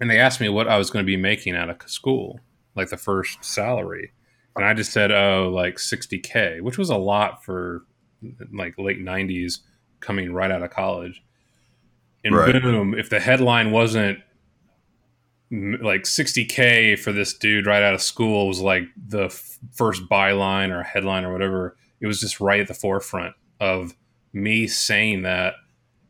And 0.00 0.10
they 0.10 0.18
asked 0.18 0.40
me 0.40 0.48
what 0.48 0.68
i 0.68 0.76
was 0.76 0.90
going 0.90 1.04
to 1.04 1.06
be 1.06 1.16
making 1.16 1.54
out 1.54 1.70
of 1.70 1.76
school 1.88 2.40
like 2.74 2.90
the 2.90 2.96
first 2.96 3.44
salary. 3.44 4.12
And 4.56 4.64
i 4.64 4.74
just 4.74 4.92
said 4.92 5.10
oh 5.12 5.50
like 5.54 5.76
60k 5.76 6.60
which 6.62 6.78
was 6.78 6.90
a 6.90 6.96
lot 6.96 7.44
for 7.44 7.84
like 8.52 8.74
late 8.78 8.98
90s 8.98 9.60
coming 10.00 10.32
right 10.32 10.50
out 10.50 10.62
of 10.62 10.70
college. 10.70 11.22
And 12.24 12.34
Right. 12.34 12.60
boom 12.60 12.94
if 12.94 13.10
the 13.10 13.20
headline 13.20 13.70
wasn't 13.70 14.18
like 15.50 16.02
60k 16.02 16.98
for 16.98 17.12
this 17.12 17.34
dude 17.34 17.66
right 17.66 17.82
out 17.82 17.94
of 17.94 18.02
school 18.02 18.48
was 18.48 18.60
like 18.60 18.84
the 18.96 19.24
f- 19.26 19.58
first 19.72 20.02
byline 20.08 20.70
or 20.70 20.82
headline 20.82 21.24
or 21.24 21.32
whatever 21.32 21.76
it 22.00 22.06
was 22.06 22.18
just 22.18 22.40
right 22.40 22.60
at 22.60 22.66
the 22.66 22.74
forefront 22.74 23.34
of 23.60 23.94
me 24.32 24.66
saying 24.66 25.22
that 25.22 25.54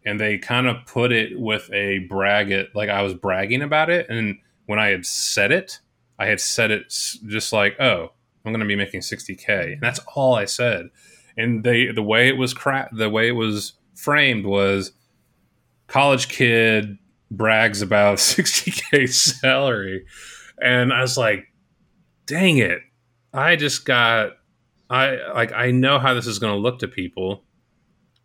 and 0.04 0.20
they 0.20 0.38
kind 0.38 0.66
of 0.66 0.76
put 0.86 1.12
it 1.12 1.38
with 1.38 1.70
a 1.72 2.00
brag 2.10 2.50
it 2.50 2.68
like 2.74 2.88
i 2.88 3.02
was 3.02 3.14
bragging 3.14 3.62
about 3.62 3.90
it 3.90 4.08
and 4.08 4.36
when 4.66 4.78
i 4.78 4.88
had 4.88 5.04
said 5.06 5.50
it 5.50 5.80
i 6.18 6.26
had 6.26 6.40
said 6.40 6.70
it 6.70 6.88
just 7.26 7.52
like 7.52 7.78
oh 7.80 8.12
i'm 8.44 8.52
going 8.52 8.60
to 8.60 8.66
be 8.66 8.76
making 8.76 9.00
60k 9.00 9.74
and 9.74 9.80
that's 9.80 10.00
all 10.14 10.34
i 10.34 10.44
said. 10.44 10.88
And 11.36 11.64
they 11.64 11.90
the 11.90 12.02
way 12.02 12.28
it 12.28 12.36
was 12.36 12.54
cra- 12.54 12.88
the 12.92 13.10
way 13.10 13.26
it 13.26 13.32
was 13.32 13.72
framed 13.96 14.46
was 14.46 14.92
college 15.88 16.28
kid 16.28 16.96
brags 17.28 17.82
about 17.82 18.18
60k 18.18 19.08
salary 19.12 20.06
and 20.62 20.92
i 20.92 21.00
was 21.00 21.18
like 21.18 21.48
dang 22.26 22.58
it. 22.58 22.80
I 23.32 23.56
just 23.56 23.84
got 23.84 24.32
I 24.90 25.18
like 25.32 25.52
I 25.52 25.70
know 25.70 25.98
how 25.98 26.14
this 26.14 26.26
is 26.26 26.38
going 26.38 26.52
to 26.52 26.58
look 26.58 26.78
to 26.80 26.88
people, 26.88 27.44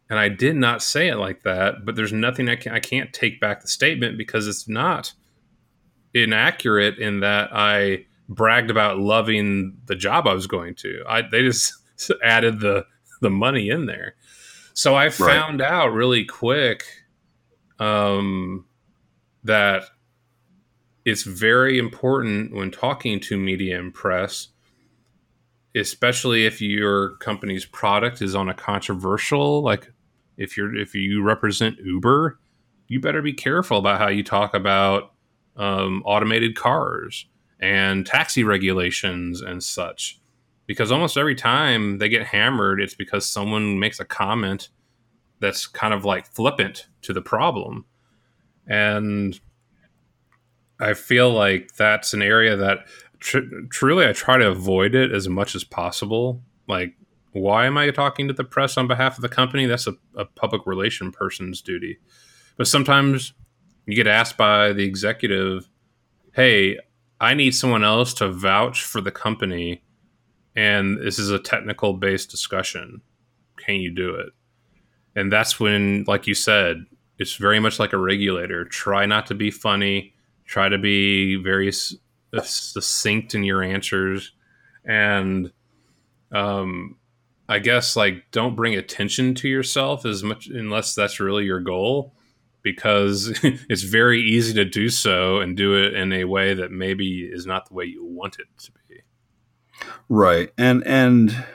and 0.10 0.18
I 0.18 0.30
did 0.30 0.56
not 0.56 0.82
say 0.82 1.08
it 1.08 1.18
like 1.18 1.44
that. 1.44 1.86
But 1.86 1.96
there's 1.96 2.14
nothing 2.14 2.50
I 2.50 2.56
can 2.56 2.74
I 2.74 2.80
can't 2.80 3.14
take 3.14 3.40
back 3.40 3.62
the 3.62 3.68
statement 3.68 4.18
because 4.18 4.48
it's 4.48 4.68
not 4.68 5.14
inaccurate 6.14 6.98
in 6.98 7.20
that 7.20 7.50
I 7.54 8.06
bragged 8.28 8.72
about 8.72 9.00
loving 9.00 9.78
the 9.86 9.96
job 9.96 10.28
I 10.28 10.34
was 10.34 10.48
going 10.48 10.76
to. 10.76 11.04
I 11.08 11.22
they 11.22 11.44
just 11.44 11.74
added 12.24 12.60
the 12.60 12.86
the 13.22 13.30
money 13.30 13.70
in 13.70 13.86
there. 13.86 14.16
So 14.74 14.96
I 14.96 15.10
found 15.10 15.60
right. 15.60 15.70
out 15.70 15.92
really 15.92 16.24
quick 16.24 16.86
um, 17.80 18.66
that 19.44 19.84
it's 21.06 21.24
very 21.24 21.78
important 21.78 22.54
when 22.54 22.72
talking 22.72 23.20
to 23.22 23.38
media 23.38 23.78
and 23.78 23.94
press, 23.94 24.50
especially 25.76 26.46
if 26.46 26.62
your 26.62 27.18
company's 27.18 27.66
product 27.66 28.22
is 28.22 28.36
on 28.36 28.48
a 28.48 28.54
controversial, 28.54 29.62
like 29.62 29.92
if 30.40 30.58
you're 30.58 30.76
if 30.76 30.96
you 30.96 31.22
represent 31.22 31.78
Uber, 31.84 32.40
you 32.88 33.00
better 33.00 33.22
be 33.22 33.34
careful 33.34 33.78
about 33.78 34.00
how 34.00 34.08
you 34.08 34.24
talk 34.24 34.56
about 34.56 35.14
um, 35.56 36.02
automated 36.06 36.56
cars 36.56 37.28
and 37.60 38.06
taxi 38.06 38.44
regulations 38.44 39.42
and 39.42 39.64
such. 39.64 40.20
Because 40.66 40.92
almost 40.92 41.18
every 41.18 41.36
time 41.36 41.98
they 41.98 42.10
get 42.10 42.26
hammered, 42.28 42.82
it's 42.82 42.96
because 42.96 43.26
someone 43.26 43.80
makes 43.80 44.00
a 44.00 44.06
comment 44.06 44.70
that's 45.40 45.68
kind 45.68 45.94
of 45.94 46.06
like 46.06 46.26
flippant 46.28 46.88
to 47.02 47.14
the 47.14 47.22
problem. 47.22 47.86
And 48.68 49.40
I 50.80 50.94
feel 50.94 51.32
like 51.32 51.76
that's 51.76 52.14
an 52.14 52.22
area 52.22 52.56
that 52.56 52.86
tr- 53.20 53.40
truly 53.72 54.08
I 54.08 54.14
try 54.14 54.38
to 54.38 54.48
avoid 54.48 54.96
it 54.96 55.12
as 55.12 55.28
much 55.28 55.56
as 55.56 55.64
possible. 55.64 56.42
Like, 56.68 56.94
why 57.32 57.66
am 57.66 57.78
I 57.78 57.92
talking 57.92 58.28
to 58.28 58.34
the 58.34 58.44
press 58.44 58.78
on 58.78 58.88
behalf 58.88 59.18
of 59.18 59.22
the 59.22 59.30
company? 59.30 59.66
That's 59.66 59.88
a, 59.88 59.94
a 60.16 60.26
public 60.26 60.66
relation 60.66 61.12
person's 61.12 61.62
duty. 61.62 62.00
But 62.58 62.68
sometimes 62.68 63.34
you 63.86 63.96
get 63.96 64.08
asked 64.08 64.38
by 64.38 64.74
the 64.74 64.84
executive, 64.84 65.70
hey, 66.34 66.80
I 67.20 67.34
need 67.34 67.56
someone 67.56 67.84
else 67.84 68.14
to 68.16 68.32
vouch 68.32 68.84
for 68.84 69.02
the 69.02 69.12
company, 69.12 69.84
and 70.56 70.98
this 71.00 71.20
is 71.20 71.30
a 71.30 71.40
technical 71.40 71.94
based 71.94 72.30
discussion. 72.30 73.02
Can 73.58 73.76
you 73.76 73.92
do 73.94 74.16
it? 74.16 74.30
And 75.16 75.32
that's 75.32 75.60
when, 75.60 76.06
like 76.08 76.28
you 76.28 76.36
said, 76.36 76.86
it's 77.18 77.36
very 77.36 77.60
much 77.60 77.80
like 77.80 77.94
a 77.94 77.98
regulator. 77.98 78.64
Try 78.66 79.06
not 79.06 79.26
to 79.28 79.36
be 79.36 79.52
funny 79.52 80.14
try 80.50 80.68
to 80.68 80.80
be 80.80 81.36
very 81.36 81.70
uh, 82.34 82.42
succinct 82.42 83.36
in 83.36 83.44
your 83.44 83.62
answers 83.62 84.32
and 84.84 85.52
um 86.32 86.96
i 87.50 87.60
guess 87.60 87.98
like 87.98 88.24
don't 88.32 88.56
bring 88.56 88.76
attention 88.76 89.36
to 89.36 89.50
yourself 89.50 90.06
as 90.06 90.24
much 90.24 90.48
unless 90.48 90.96
that's 90.96 91.20
really 91.20 91.44
your 91.44 91.60
goal 91.60 92.14
because 92.62 93.40
it's 93.70 93.84
very 93.84 94.22
easy 94.22 94.54
to 94.54 94.66
do 94.66 94.90
so 94.90 95.40
and 95.40 95.58
do 95.58 95.76
it 95.76 95.94
in 95.94 96.12
a 96.14 96.26
way 96.26 96.54
that 96.54 96.72
maybe 96.72 97.22
is 97.22 97.46
not 97.46 97.68
the 97.68 97.74
way 97.74 97.86
you 97.86 98.04
want 98.04 98.38
it 98.40 98.48
to 98.58 98.72
be. 98.88 99.02
Right 100.08 100.52
and 100.58 100.86
and 100.86 101.46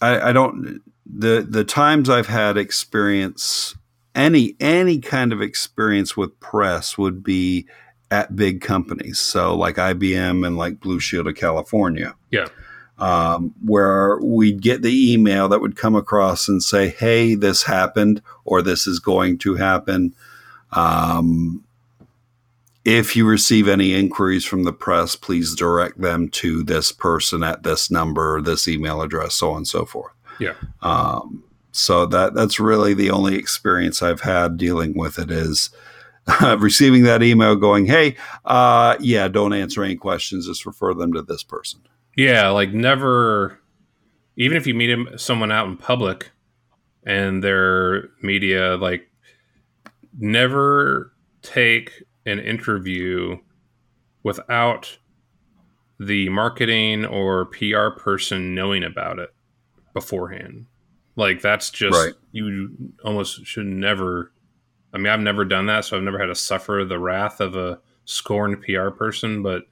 I, 0.00 0.28
I 0.28 0.32
don't 0.32 0.80
the 1.06 1.46
the 1.48 1.64
times 1.64 2.10
I've 2.10 2.26
had 2.26 2.56
experience 2.56 3.74
any 4.14 4.56
any 4.60 4.98
kind 4.98 5.32
of 5.32 5.40
experience 5.40 6.16
with 6.16 6.38
press 6.40 6.98
would 6.98 7.22
be 7.22 7.68
at 8.10 8.34
big 8.36 8.60
companies, 8.60 9.18
so 9.18 9.54
like 9.54 9.76
IBM 9.76 10.46
and 10.46 10.56
like 10.56 10.80
Blue 10.80 11.00
Shield 11.00 11.26
of 11.26 11.36
California. 11.36 12.14
Yeah. 12.30 12.48
Um, 12.98 13.54
where 13.64 14.18
we'd 14.20 14.60
get 14.60 14.82
the 14.82 15.12
email 15.12 15.48
that 15.48 15.60
would 15.60 15.76
come 15.76 15.94
across 15.94 16.48
and 16.48 16.62
say, 16.62 16.88
"Hey, 16.88 17.34
this 17.34 17.62
happened," 17.64 18.22
or 18.44 18.60
"This 18.60 18.86
is 18.86 18.98
going 18.98 19.38
to 19.38 19.54
happen." 19.54 20.14
Um, 20.72 21.64
if 22.84 23.14
you 23.14 23.26
receive 23.26 23.68
any 23.68 23.92
inquiries 23.92 24.44
from 24.44 24.64
the 24.64 24.72
press, 24.72 25.14
please 25.14 25.54
direct 25.54 26.00
them 26.00 26.28
to 26.30 26.62
this 26.62 26.90
person 26.90 27.42
at 27.42 27.62
this 27.62 27.90
number, 27.90 28.40
this 28.40 28.66
email 28.66 29.02
address, 29.02 29.34
so 29.34 29.50
on 29.50 29.58
and 29.58 29.68
so 29.68 29.84
forth. 29.84 30.12
Yeah. 30.40 30.54
Um, 30.80 31.44
so 31.70 32.06
that 32.06 32.34
that's 32.34 32.58
really 32.58 32.94
the 32.94 33.10
only 33.10 33.36
experience 33.36 34.02
I've 34.02 34.22
had 34.22 34.56
dealing 34.56 34.96
with 34.96 35.18
it 35.18 35.30
is 35.30 35.70
receiving 36.58 37.04
that 37.04 37.22
email 37.22 37.56
going, 37.56 37.86
"Hey, 37.86 38.16
uh, 38.44 38.96
yeah, 39.00 39.28
don't 39.28 39.52
answer 39.52 39.82
any 39.82 39.96
questions. 39.96 40.46
Just 40.46 40.66
refer 40.66 40.94
them 40.94 41.12
to 41.12 41.22
this 41.22 41.42
person." 41.42 41.80
Yeah, 42.16 42.48
like 42.48 42.72
never. 42.72 43.60
Even 44.36 44.56
if 44.56 44.66
you 44.66 44.74
meet 44.74 44.90
him, 44.90 45.08
someone 45.16 45.50
out 45.50 45.66
in 45.66 45.76
public, 45.76 46.30
and 47.04 47.42
their 47.42 48.10
media, 48.22 48.76
like, 48.76 49.10
never 50.16 51.12
take 51.42 52.04
an 52.24 52.38
interview 52.38 53.38
without 54.22 54.98
the 55.98 56.28
marketing 56.28 57.04
or 57.04 57.46
PR 57.46 57.88
person 57.90 58.54
knowing 58.54 58.84
about 58.84 59.18
it 59.18 59.34
beforehand. 59.94 60.66
Like 61.16 61.40
that's 61.40 61.70
just 61.70 61.96
right. 61.96 62.14
you 62.30 62.70
almost 63.04 63.44
should 63.44 63.66
never. 63.66 64.32
I 64.92 64.98
mean, 64.98 65.08
I've 65.08 65.20
never 65.20 65.44
done 65.44 65.66
that, 65.66 65.84
so 65.84 65.96
I've 65.96 66.02
never 66.02 66.18
had 66.18 66.26
to 66.26 66.34
suffer 66.34 66.84
the 66.84 66.98
wrath 66.98 67.40
of 67.40 67.56
a 67.56 67.80
scorned 68.04 68.62
PR 68.62 68.90
person. 68.90 69.42
But 69.42 69.64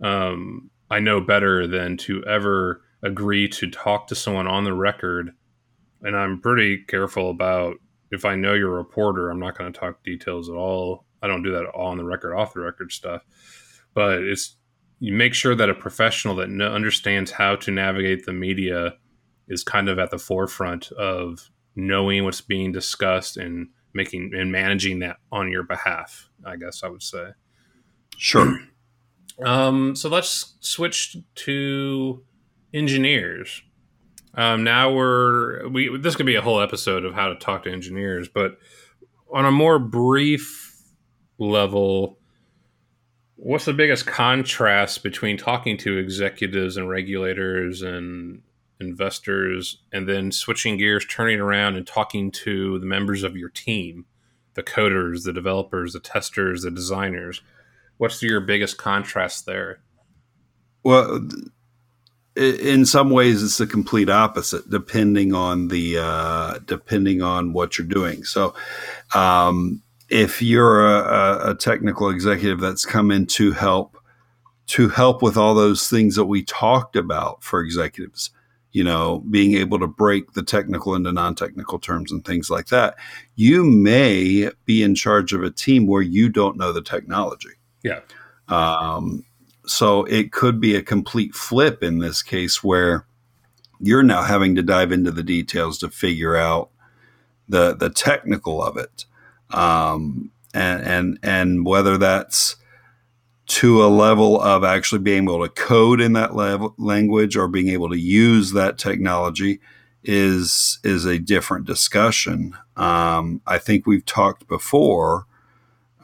um, 0.00 0.70
I 0.90 1.00
know 1.00 1.20
better 1.20 1.66
than 1.66 1.96
to 1.98 2.22
ever 2.24 2.82
agree 3.02 3.48
to 3.48 3.70
talk 3.70 4.06
to 4.08 4.14
someone 4.14 4.46
on 4.46 4.64
the 4.64 4.74
record. 4.74 5.32
And 6.02 6.16
I'm 6.16 6.40
pretty 6.40 6.78
careful 6.78 7.30
about 7.30 7.76
if 8.10 8.24
I 8.24 8.34
know 8.34 8.54
you're 8.54 8.72
a 8.72 8.76
reporter, 8.76 9.30
I'm 9.30 9.40
not 9.40 9.56
going 9.56 9.72
to 9.72 9.78
talk 9.78 10.04
details 10.04 10.48
at 10.48 10.54
all. 10.54 11.04
I 11.22 11.26
don't 11.26 11.42
do 11.42 11.52
that 11.52 11.66
all 11.66 11.88
on 11.88 11.96
the 11.96 12.04
record, 12.04 12.34
off 12.34 12.54
the 12.54 12.60
record 12.60 12.92
stuff. 12.92 13.22
But 13.94 14.22
it's 14.22 14.56
you 15.00 15.12
make 15.12 15.34
sure 15.34 15.54
that 15.54 15.70
a 15.70 15.74
professional 15.74 16.36
that 16.36 16.50
no, 16.50 16.72
understands 16.72 17.30
how 17.32 17.56
to 17.56 17.70
navigate 17.70 18.26
the 18.26 18.32
media 18.32 18.94
is 19.48 19.64
kind 19.64 19.88
of 19.88 19.98
at 19.98 20.10
the 20.10 20.18
forefront 20.18 20.92
of 20.92 21.50
knowing 21.76 22.24
what's 22.24 22.40
being 22.40 22.72
discussed 22.72 23.36
and 23.36 23.68
making 23.94 24.32
and 24.34 24.50
managing 24.50 24.98
that 25.00 25.16
on 25.32 25.50
your 25.50 25.62
behalf. 25.62 26.28
I 26.44 26.56
guess 26.56 26.82
I 26.82 26.88
would 26.88 27.02
say. 27.02 27.30
Sure. 28.16 28.60
um, 29.44 29.96
so 29.96 30.08
let's 30.08 30.54
switch 30.60 31.16
to 31.36 32.22
engineers. 32.72 33.62
Um, 34.36 34.64
now 34.64 34.92
we're 34.92 35.68
we 35.68 35.96
this 35.96 36.16
could 36.16 36.26
be 36.26 36.34
a 36.34 36.42
whole 36.42 36.60
episode 36.60 37.04
of 37.04 37.14
how 37.14 37.28
to 37.28 37.36
talk 37.36 37.64
to 37.64 37.72
engineers, 37.72 38.28
but 38.28 38.58
on 39.32 39.44
a 39.44 39.52
more 39.52 39.78
brief 39.78 40.74
level, 41.38 42.18
what's 43.36 43.64
the 43.64 43.72
biggest 43.72 44.06
contrast 44.06 45.02
between 45.02 45.36
talking 45.36 45.76
to 45.78 45.98
executives 45.98 46.76
and 46.76 46.88
regulators 46.88 47.82
and 47.82 48.42
investors, 48.80 49.78
and 49.92 50.08
then 50.08 50.32
switching 50.32 50.76
gears, 50.76 51.06
turning 51.06 51.40
around 51.40 51.76
and 51.76 51.86
talking 51.86 52.30
to 52.30 52.78
the 52.78 52.86
members 52.86 53.22
of 53.22 53.36
your 53.36 53.48
team, 53.48 54.06
the 54.54 54.62
coders, 54.62 55.24
the 55.24 55.32
developers, 55.32 55.92
the 55.92 56.00
testers, 56.00 56.62
the 56.62 56.70
designers. 56.70 57.42
What's 57.96 58.22
your 58.22 58.40
biggest 58.40 58.76
contrast 58.78 59.46
there? 59.46 59.80
Well, 60.82 61.28
in 62.36 62.84
some 62.84 63.10
ways, 63.10 63.42
it's 63.42 63.58
the 63.58 63.66
complete 63.66 64.10
opposite, 64.10 64.68
depending 64.68 65.34
on 65.34 65.68
the 65.68 65.98
uh, 65.98 66.58
depending 66.66 67.22
on 67.22 67.52
what 67.52 67.78
you're 67.78 67.86
doing. 67.86 68.24
So, 68.24 68.54
um, 69.14 69.80
if 70.10 70.42
you're 70.42 70.86
a, 70.86 71.50
a 71.50 71.54
technical 71.54 72.10
executive 72.10 72.60
that's 72.60 72.84
come 72.84 73.10
in 73.10 73.26
to 73.26 73.52
help 73.52 73.96
to 74.66 74.88
help 74.88 75.22
with 75.22 75.36
all 75.36 75.54
those 75.54 75.88
things 75.88 76.16
that 76.16 76.24
we 76.24 76.42
talked 76.42 76.96
about 76.96 77.42
for 77.42 77.60
executives, 77.60 78.30
you 78.74 78.82
know, 78.82 79.20
being 79.30 79.54
able 79.54 79.78
to 79.78 79.86
break 79.86 80.32
the 80.32 80.42
technical 80.42 80.96
into 80.96 81.12
non 81.12 81.36
technical 81.36 81.78
terms 81.78 82.10
and 82.10 82.24
things 82.24 82.50
like 82.50 82.66
that, 82.66 82.96
you 83.36 83.64
may 83.64 84.50
be 84.66 84.82
in 84.82 84.96
charge 84.96 85.32
of 85.32 85.44
a 85.44 85.50
team 85.50 85.86
where 85.86 86.02
you 86.02 86.28
don't 86.28 86.56
know 86.56 86.72
the 86.72 86.82
technology. 86.82 87.50
Yeah. 87.84 88.00
Um, 88.48 89.24
so 89.64 90.04
it 90.04 90.32
could 90.32 90.60
be 90.60 90.74
a 90.74 90.82
complete 90.82 91.36
flip 91.36 91.84
in 91.84 92.00
this 92.00 92.20
case 92.20 92.64
where 92.64 93.06
you're 93.78 94.02
now 94.02 94.24
having 94.24 94.56
to 94.56 94.62
dive 94.62 94.90
into 94.90 95.12
the 95.12 95.22
details 95.22 95.78
to 95.78 95.88
figure 95.88 96.36
out 96.36 96.70
the 97.48 97.76
the 97.76 97.90
technical 97.90 98.62
of 98.62 98.76
it, 98.76 99.04
um, 99.50 100.32
and 100.52 100.82
and 100.82 101.18
and 101.22 101.66
whether 101.66 101.96
that's 101.96 102.56
to 103.46 103.84
a 103.84 103.88
level 103.88 104.40
of 104.40 104.64
actually 104.64 105.00
being 105.00 105.24
able 105.24 105.42
to 105.42 105.48
code 105.50 106.00
in 106.00 106.14
that 106.14 106.34
level, 106.34 106.74
language 106.78 107.36
or 107.36 107.46
being 107.48 107.68
able 107.68 107.90
to 107.90 107.98
use 107.98 108.52
that 108.52 108.78
technology 108.78 109.60
is 110.02 110.78
is 110.84 111.04
a 111.04 111.18
different 111.18 111.66
discussion. 111.66 112.56
Um, 112.76 113.40
I 113.46 113.58
think 113.58 113.86
we've 113.86 114.04
talked 114.04 114.46
before 114.48 115.26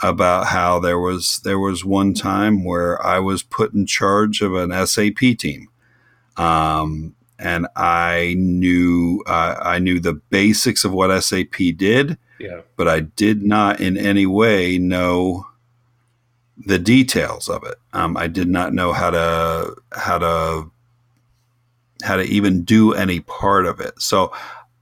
about 0.03 0.47
how 0.47 0.79
there 0.79 0.99
was 0.99 1.41
there 1.45 1.59
was 1.59 1.85
one 1.85 2.15
time 2.15 2.65
where 2.65 3.05
I 3.05 3.19
was 3.19 3.43
put 3.43 3.75
in 3.75 3.85
charge 3.87 4.41
of 4.41 4.55
an 4.55 4.71
SAP 4.87 5.19
team, 5.39 5.69
um, 6.37 7.15
and 7.39 7.67
I 7.77 8.35
knew 8.39 9.23
uh, 9.27 9.57
I 9.61 9.79
knew 9.79 10.01
the 10.01 10.15
basics 10.15 10.85
of 10.85 10.93
what 10.93 11.19
SAP 11.23 11.57
did, 11.77 12.17
Yeah. 12.39 12.61
but 12.77 12.89
I 12.89 13.01
did 13.01 13.43
not 13.43 13.81
in 13.81 13.97
any 13.99 14.27
way 14.27 14.79
know 14.79 15.47
the 16.67 16.79
details 16.79 17.49
of 17.49 17.65
it. 17.65 17.77
Um, 17.93 18.17
I 18.17 18.27
did 18.27 18.49
not 18.49 18.73
know 18.73 18.93
how 18.93 19.11
to 19.11 19.77
how 19.93 20.19
to 20.19 20.71
how 22.03 22.17
to 22.17 22.23
even 22.23 22.65
do 22.65 22.95
any 22.95 23.21
part 23.21 23.67
of 23.67 23.81
it. 23.81 24.01
So 24.01 24.33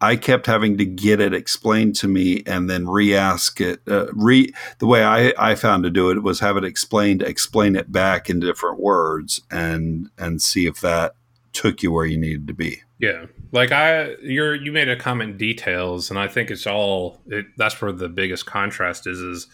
I 0.01 0.17
kept 0.17 0.47
having 0.47 0.79
to 0.79 0.85
get 0.85 1.21
it 1.21 1.35
explained 1.35 1.97
to 1.97 2.09
me 2.09 2.43
and 2.47 2.71
then 2.71 2.89
re-ask 2.89 3.61
it. 3.61 3.81
Uh, 3.89 4.07
re 4.13 4.53
the 4.79 4.87
way 4.87 5.03
I, 5.03 5.33
I 5.39 5.55
found 5.57 5.83
to 5.85 5.91
do 5.91 6.11
it 6.11 6.23
was 6.23 6.41
have 6.41 6.57
it 6.57 6.65
explained, 6.65 7.23
explain 7.23 7.75
it 7.75 7.91
back 7.91 8.31
in 8.31 8.41
different 8.41 8.79
words, 8.79 9.41
and 9.51 10.11
and 10.17 10.41
see 10.41 10.67
if 10.67 10.81
that 10.81 11.15
took 11.53 11.83
you 11.83 11.91
where 11.91 12.07
you 12.07 12.17
needed 12.17 12.47
to 12.47 12.55
be. 12.55 12.83
Yeah, 13.01 13.27
like 13.53 13.73
I, 13.73 14.15
you're 14.23 14.55
you 14.55 14.71
made 14.71 14.89
a 14.89 14.97
comment 14.97 15.39
details, 15.39 16.11
and 16.11 16.19
I 16.19 16.29
think 16.29 16.51
it's 16.51 16.67
all. 16.67 17.21
It, 17.27 17.47
that's 17.57 17.81
where 17.81 17.93
the 17.93 18.09
biggest 18.09 18.47
contrast 18.47 19.07
is: 19.07 19.21
is 19.21 19.47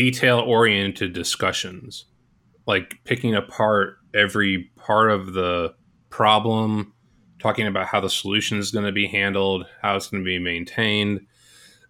detail 0.00 0.38
oriented 0.38 1.12
discussions, 1.12 2.06
like 2.66 2.94
picking 3.04 3.34
apart 3.34 3.98
every 4.14 4.70
part 4.74 5.10
of 5.10 5.34
the 5.34 5.74
problem, 6.08 6.94
talking 7.38 7.66
about 7.66 7.86
how 7.86 8.00
the 8.00 8.08
solution 8.08 8.56
is 8.56 8.70
going 8.70 8.86
to 8.86 8.92
be 8.92 9.06
handled, 9.06 9.66
how 9.82 9.96
it's 9.96 10.08
going 10.08 10.22
to 10.22 10.26
be 10.26 10.38
maintained, 10.38 11.20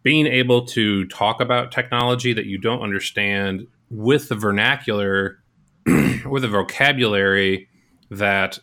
being 0.03 0.27
able 0.27 0.67
to 0.67 1.07
talk 1.07 1.41
about 1.41 1.71
technology 1.71 2.33
that 2.33 2.47
you 2.47 2.59
don't 2.59 2.83
understand 2.83 3.69
with 3.91 4.29
the 4.29 4.35
vernacular, 4.35 5.39
with 6.27 6.43
the 6.43 6.49
vocabulary 6.49 7.69
that 8.11 8.59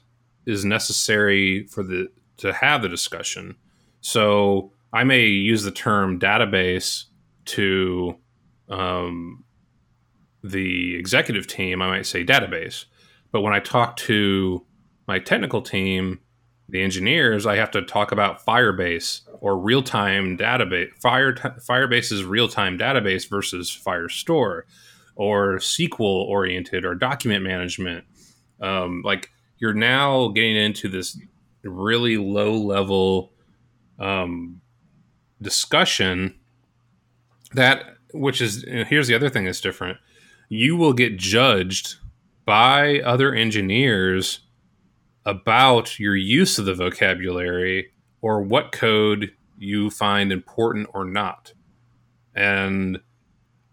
is 0.46 0.66
necessary 0.66 1.66
for 1.68 1.84
the 1.84 2.10
to 2.36 2.52
have 2.52 2.82
the 2.82 2.90
discussion. 2.90 3.56
So 4.02 4.74
I 4.92 5.06
may 5.06 5.28
use 5.28 5.64
the 5.64 5.72
term 5.72 6.20
database 6.20 7.06
to 7.46 8.18
um, 8.70 9.44
the 10.44 10.96
executive 10.96 11.48
team. 11.48 11.82
I 11.82 11.88
might 11.88 12.06
say 12.06 12.24
database, 12.24 12.86
but 13.32 13.42
when 13.42 13.54
I 13.54 13.60
talk 13.60 13.98
to 13.98 14.66
my 15.08 15.20
technical 15.20 15.62
team, 15.62 16.20
the 16.70 16.82
engineers, 16.82 17.46
I 17.46 17.56
have 17.56 17.72
to 17.72 17.82
talk 17.82 18.12
about 18.12 18.46
Firebase 18.46 19.22
or 19.40 19.58
real 19.58 19.82
time 19.82 20.38
database. 20.38 20.90
Fire 21.02 21.34
Firebase 21.34 22.12
is 22.12 22.24
real 22.24 22.48
time 22.48 22.78
database 22.78 23.30
versus 23.30 23.70
Firestore, 23.72 24.64
or 25.16 25.58
SQL 25.58 26.00
oriented 26.00 26.86
or 26.86 26.94
document 26.96 27.44
management. 27.44 28.06
Um, 28.62 29.02
like 29.06 29.30
you're 29.60 29.74
now 29.74 30.30
getting 30.30 30.56
into 30.56 30.90
this 30.90 31.20
really 31.64 32.18
low 32.18 32.54
level 32.54 33.32
um, 34.00 34.62
discussion 35.42 36.40
that 37.54 37.97
which 38.14 38.42
is 38.42 38.64
here's 38.68 39.08
the 39.08 39.16
other 39.16 39.30
thing 39.30 39.46
that's 39.46 39.62
different. 39.62 39.98
You 40.50 40.76
will 40.76 40.94
get 40.94 41.18
judged 41.18 41.96
by 42.46 43.00
other 43.02 43.34
engineers 43.34 44.40
about 45.26 46.00
your 46.00 46.16
use 46.16 46.58
of 46.58 46.66
the 46.66 46.74
vocabulary 46.74 47.92
or 48.22 48.42
what 48.42 48.72
code 48.72 49.32
you 49.58 49.90
find 49.90 50.32
important 50.32 50.88
or 50.94 51.04
not. 51.04 51.54
And 52.34 53.00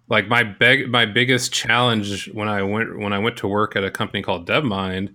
like 0.08 0.28
my 0.28 0.42
big 0.42 0.88
my 0.88 1.06
biggest 1.06 1.52
challenge 1.52 2.30
when 2.32 2.48
I 2.48 2.62
went 2.62 2.98
when 2.98 3.12
I 3.12 3.18
went 3.18 3.36
to 3.38 3.48
work 3.48 3.76
at 3.76 3.84
a 3.84 3.90
company 3.90 4.22
called 4.22 4.48
DevMind 4.48 5.14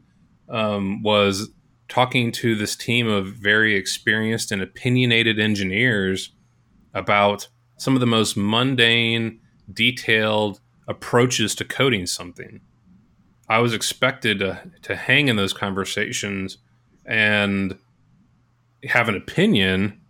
um, 0.50 1.04
was 1.04 1.50
talking 1.88 2.32
to 2.32 2.56
this 2.56 2.76
team 2.76 3.08
of 3.08 3.28
very 3.28 3.76
experienced 3.76 4.52
and 4.52 4.62
opinionated 4.62 5.40
engineers 5.40 6.32
about 6.94 7.50
some 7.80 7.96
of 7.96 8.02
the 8.02 8.06
most 8.06 8.38
mundane, 8.38 9.40
detailed 9.72 10.60
approaches 10.88 11.56
to 11.56 11.66
coding 11.66 12.06
something. 12.06 12.62
I 13.48 13.60
was 13.60 13.74
expected 13.74 14.40
to, 14.40 14.62
to 14.84 14.96
hang 14.96 15.28
in 15.28 15.38
those 15.38 15.54
conversations 15.54 16.58
and 17.06 17.78
have 18.84 19.10
an 19.10 19.16
opinion 19.16 20.02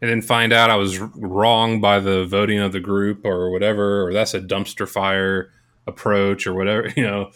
and 0.00 0.10
then 0.10 0.20
find 0.20 0.52
out 0.52 0.70
I 0.70 0.76
was 0.76 0.98
wrong 0.98 1.80
by 1.80 1.98
the 1.98 2.26
voting 2.26 2.60
of 2.60 2.72
the 2.72 2.80
group 2.80 3.24
or 3.24 3.50
whatever, 3.50 4.06
or 4.06 4.12
that's 4.12 4.34
a 4.34 4.40
dumpster 4.40 4.86
fire 4.86 5.50
approach 5.86 6.46
or 6.46 6.52
whatever, 6.52 6.90
you 6.96 7.02
know, 7.02 7.30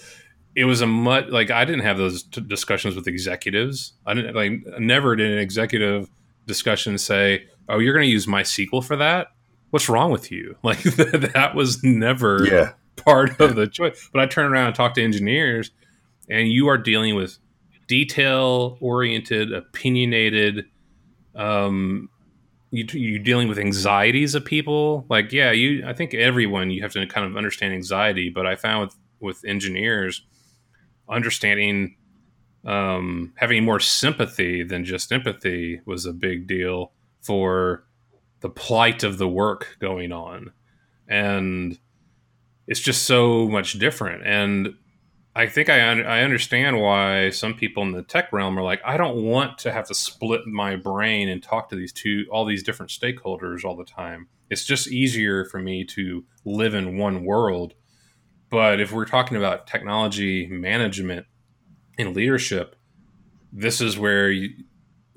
it 0.54 0.64
was 0.64 0.80
a 0.80 0.86
much 0.86 1.28
like 1.28 1.50
I 1.50 1.64
didn't 1.64 1.82
have 1.82 1.98
those 1.98 2.24
t- 2.24 2.40
discussions 2.40 2.94
with 2.94 3.06
executives. 3.06 3.92
I 4.04 4.14
didn't 4.14 4.34
like 4.34 4.52
never 4.80 5.14
did 5.14 5.30
an 5.30 5.38
executive 5.38 6.10
discussion 6.46 6.98
say, 6.98 7.46
"Oh, 7.68 7.78
you're 7.78 7.94
going 7.94 8.06
to 8.06 8.10
use 8.10 8.26
MySQL 8.26 8.84
for 8.84 8.96
that? 8.96 9.28
What's 9.70 9.88
wrong 9.88 10.10
with 10.10 10.30
you?" 10.30 10.56
Like 10.62 10.82
that 10.82 11.52
was 11.54 11.82
never 11.84 12.46
Yeah. 12.46 12.72
part 12.96 13.40
of 13.40 13.54
the 13.56 13.66
choice. 13.66 14.08
But 14.12 14.20
I 14.22 14.26
turn 14.26 14.50
around 14.52 14.66
and 14.68 14.74
talk 14.74 14.94
to 14.94 15.02
engineers, 15.02 15.70
and 16.28 16.48
you 16.48 16.68
are 16.68 16.78
dealing 16.78 17.14
with 17.14 17.38
detail 17.86 18.76
oriented, 18.80 19.52
opinionated. 19.52 20.66
Um, 21.34 22.10
you 22.70 22.84
you 22.92 23.18
dealing 23.18 23.48
with 23.48 23.58
anxieties 23.58 24.34
of 24.34 24.44
people. 24.44 25.06
Like, 25.08 25.32
yeah, 25.32 25.52
you. 25.52 25.84
I 25.86 25.92
think 25.94 26.12
everyone 26.14 26.70
you 26.70 26.82
have 26.82 26.92
to 26.92 27.06
kind 27.06 27.26
of 27.26 27.36
understand 27.36 27.72
anxiety. 27.72 28.28
But 28.30 28.46
I 28.46 28.56
found 28.56 28.86
with 28.88 28.96
with 29.20 29.44
engineers, 29.44 30.22
understanding, 31.08 31.96
um, 32.64 33.32
having 33.36 33.64
more 33.64 33.80
sympathy 33.80 34.62
than 34.62 34.84
just 34.84 35.10
empathy 35.12 35.80
was 35.86 36.04
a 36.06 36.12
big 36.12 36.46
deal 36.46 36.92
for 37.22 37.84
the 38.40 38.50
plight 38.50 39.02
of 39.02 39.18
the 39.18 39.28
work 39.28 39.76
going 39.80 40.12
on, 40.12 40.52
and 41.08 41.78
it's 42.66 42.80
just 42.80 43.04
so 43.04 43.48
much 43.48 43.78
different. 43.78 44.26
And 44.26 44.74
I 45.34 45.46
think 45.46 45.68
I 45.68 45.88
un- 45.88 46.06
I 46.06 46.22
understand 46.22 46.80
why 46.80 47.30
some 47.30 47.54
people 47.54 47.82
in 47.84 47.92
the 47.92 48.02
tech 48.02 48.32
realm 48.32 48.58
are 48.58 48.62
like, 48.62 48.80
I 48.84 48.96
don't 48.96 49.22
want 49.22 49.58
to 49.58 49.72
have 49.72 49.86
to 49.86 49.94
split 49.94 50.46
my 50.46 50.74
brain 50.74 51.28
and 51.28 51.42
talk 51.42 51.68
to 51.70 51.76
these 51.76 51.92
two 51.92 52.26
all 52.30 52.44
these 52.44 52.62
different 52.62 52.90
stakeholders 52.90 53.64
all 53.64 53.76
the 53.76 53.84
time. 53.84 54.28
It's 54.50 54.64
just 54.64 54.88
easier 54.88 55.44
for 55.44 55.60
me 55.60 55.84
to 55.84 56.24
live 56.44 56.74
in 56.74 56.98
one 56.98 57.24
world. 57.24 57.74
But 58.50 58.80
if 58.80 58.92
we're 58.92 59.04
talking 59.04 59.36
about 59.36 59.66
technology 59.66 60.46
management 60.46 61.26
and 61.98 62.16
leadership, 62.16 62.74
this 63.52 63.80
is 63.80 63.98
where 63.98 64.30
you, 64.30 64.50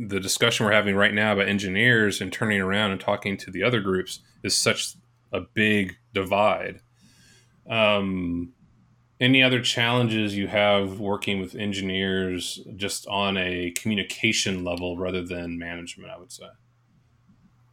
the 0.08 0.20
discussion 0.20 0.66
we're 0.66 0.72
having 0.72 0.96
right 0.96 1.14
now 1.14 1.34
about 1.34 1.48
engineers 1.48 2.22
and 2.22 2.34
turning 2.34 2.60
around 2.60 2.92
and 2.92 3.00
talking 3.00 3.38
to 3.38 3.52
the 3.52 3.64
other 3.64 3.80
groups 3.80 4.20
is 4.44 4.56
such 4.56 4.96
a 5.32 5.42
big 5.42 5.96
divide. 6.14 6.82
Um, 7.70 8.54
any 9.20 9.44
other 9.44 9.62
challenges 9.62 10.36
you 10.36 10.48
have 10.48 11.00
working 11.00 11.40
with 11.40 11.56
engineers 11.56 12.60
just 12.76 13.06
on 13.08 13.38
a 13.38 13.72
communication 13.72 14.64
level 14.64 14.98
rather 14.98 15.24
than 15.24 15.60
management? 15.60 16.12
I 16.12 16.18
would 16.18 16.32
say. 16.32 16.48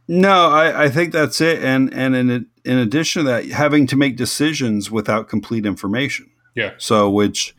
No, 0.07 0.49
I, 0.49 0.85
I 0.85 0.89
think 0.89 1.11
that's 1.11 1.41
it. 1.41 1.63
And 1.63 1.91
and 1.93 2.15
in 2.15 2.47
in 2.63 2.77
addition 2.77 3.23
to 3.23 3.29
that, 3.29 3.45
having 3.47 3.87
to 3.87 3.95
make 3.95 4.15
decisions 4.15 4.91
without 4.91 5.27
complete 5.27 5.65
information. 5.65 6.29
Yeah. 6.55 6.73
So, 6.77 7.09
which 7.09 7.55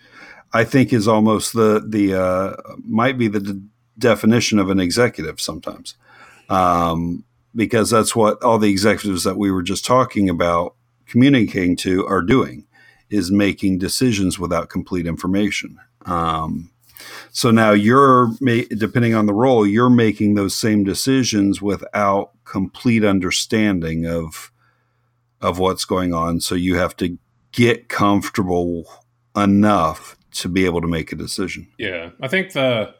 I 0.52 0.64
think 0.64 0.92
is 0.92 1.08
almost 1.08 1.52
the 1.52 1.84
the 1.86 2.14
uh, 2.14 2.56
might 2.84 3.18
be 3.18 3.28
the 3.28 3.60
definition 4.00 4.58
of 4.58 4.70
an 4.70 4.80
executive 4.80 5.40
sometimes, 5.40 5.94
um, 6.48 7.24
because 7.54 7.90
that's 7.90 8.16
what 8.16 8.42
all 8.42 8.58
the 8.58 8.70
executives 8.70 9.24
that 9.24 9.36
we 9.36 9.50
were 9.50 9.62
just 9.62 9.84
talking 9.84 10.28
about 10.28 10.74
communicating 11.06 11.76
to 11.76 12.06
are 12.06 12.22
doing 12.22 12.66
is 13.10 13.30
making 13.30 13.78
decisions 13.78 14.38
without 14.38 14.68
complete 14.68 15.06
information. 15.06 15.78
Um, 16.06 16.70
so 17.30 17.50
now 17.50 17.72
you're 17.72 18.30
depending 18.76 19.14
on 19.14 19.26
the 19.26 19.34
role, 19.34 19.66
you're 19.66 19.90
making 19.90 20.34
those 20.34 20.54
same 20.54 20.84
decisions 20.84 21.62
without 21.62 22.32
complete 22.44 23.04
understanding 23.04 24.06
of 24.06 24.52
of 25.40 25.58
what's 25.58 25.84
going 25.84 26.12
on. 26.12 26.40
So 26.40 26.54
you 26.54 26.76
have 26.76 26.96
to 26.96 27.18
get 27.52 27.88
comfortable 27.88 28.84
enough 29.36 30.16
to 30.32 30.48
be 30.48 30.64
able 30.64 30.80
to 30.80 30.86
make 30.86 31.12
a 31.12 31.16
decision. 31.16 31.68
Yeah, 31.78 32.10
I 32.20 32.28
think 32.28 32.52
the 32.52 32.94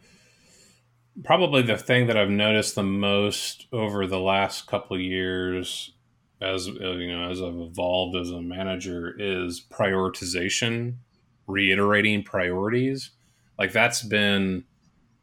probably 1.25 1.63
the 1.63 1.77
thing 1.77 2.07
that 2.07 2.17
I've 2.17 2.31
noticed 2.31 2.75
the 2.75 2.83
most 2.83 3.67
over 3.73 4.07
the 4.07 4.21
last 4.21 4.67
couple 4.67 4.99
years, 4.99 5.93
as 6.41 6.69
uh, 6.69 6.93
you 6.93 7.13
know, 7.13 7.31
as 7.31 7.43
I've 7.43 7.57
evolved 7.57 8.17
as 8.17 8.31
a 8.31 8.41
manager, 8.41 9.15
is 9.19 9.61
prioritization, 9.61 10.95
reiterating 11.47 12.23
priorities. 12.23 13.11
Like 13.59 13.73
that's 13.73 14.03
been 14.03 14.65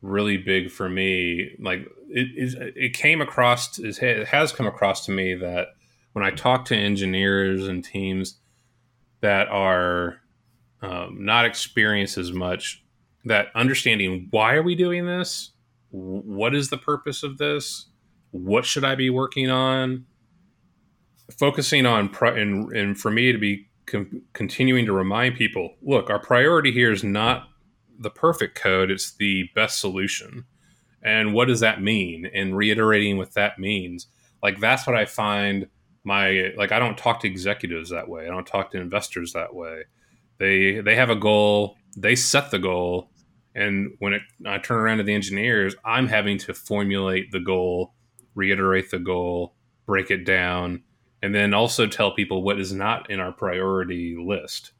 really 0.01 0.37
big 0.37 0.69
for 0.71 0.89
me. 0.89 1.55
Like 1.59 1.87
it, 2.09 2.55
it, 2.55 2.73
it 2.75 2.93
came 2.93 3.21
across, 3.21 3.79
it 3.79 4.27
has 4.27 4.51
come 4.51 4.67
across 4.67 5.05
to 5.05 5.11
me 5.11 5.33
that 5.35 5.69
when 6.13 6.23
I 6.23 6.31
talk 6.31 6.65
to 6.65 6.75
engineers 6.75 7.67
and 7.67 7.83
teams, 7.83 8.37
that 9.21 9.47
are 9.47 10.21
um, 10.81 11.25
not 11.25 11.45
experienced 11.45 12.17
as 12.17 12.31
much 12.31 12.83
that 13.25 13.47
understanding 13.55 14.27
why 14.29 14.53
are 14.53 14.63
we 14.63 14.75
doing 14.75 15.05
this 15.05 15.51
what 15.89 16.55
is 16.55 16.69
the 16.69 16.77
purpose 16.77 17.23
of 17.23 17.37
this? 17.37 17.87
What 18.31 18.65
should 18.65 18.83
i 18.83 18.95
be 18.95 19.09
working 19.09 19.49
on? 19.49 20.05
Focusing 21.37 21.85
on 21.85 22.13
and, 22.21 22.71
and 22.71 22.99
for 22.99 23.11
me 23.11 23.31
to 23.31 23.37
be 23.37 23.67
continuing 24.33 24.85
to 24.85 24.91
remind 24.91 25.35
people 25.35 25.75
look 25.81 26.09
our 26.09 26.19
priority 26.19 26.73
here 26.73 26.91
is 26.91 27.05
not 27.05 27.47
the 27.97 28.09
perfect 28.09 28.53
code 28.53 28.91
it's 28.91 29.15
the 29.15 29.49
best 29.55 29.79
solution. 29.79 30.45
And 31.01 31.33
what 31.33 31.47
does 31.47 31.61
that 31.61 31.81
mean? 31.81 32.29
And 32.33 32.57
reiterating 32.57 33.17
what 33.17 33.33
that 33.35 33.59
means. 33.59 34.07
Like 34.43 34.59
that's 34.59 34.85
what 34.85 34.95
i 34.95 35.05
find 35.05 35.67
my 36.03 36.53
like 36.57 36.71
i 36.71 36.79
don't 36.79 36.97
talk 36.97 37.21
to 37.21 37.27
executives 37.27 37.89
that 37.89 38.09
way. 38.09 38.23
I 38.23 38.29
don't 38.29 38.47
talk 38.47 38.71
to 38.71 38.81
investors 38.81 39.33
that 39.33 39.53
way. 39.55 39.83
They 40.37 40.79
they 40.81 40.95
have 40.95 41.09
a 41.09 41.15
goal. 41.15 41.77
They 41.97 42.15
set 42.15 42.51
the 42.51 42.59
goal 42.59 43.09
and 43.57 43.91
when 43.99 44.13
it, 44.13 44.21
i 44.45 44.57
turn 44.57 44.77
around 44.77 44.97
to 44.97 45.03
the 45.03 45.13
engineers 45.13 45.75
i'm 45.83 46.07
having 46.07 46.37
to 46.37 46.53
formulate 46.53 47.31
the 47.31 47.39
goal 47.39 47.93
reiterate 48.35 48.89
the 48.91 48.99
goal 48.99 49.53
break 49.85 50.11
it 50.11 50.23
down 50.23 50.81
and 51.21 51.33
then 51.33 51.53
also 51.53 51.87
tell 51.87 52.11
people 52.11 52.43
what 52.43 52.59
is 52.59 52.71
not 52.71 53.09
in 53.09 53.19
our 53.19 53.31
priority 53.31 54.15
list. 54.15 54.71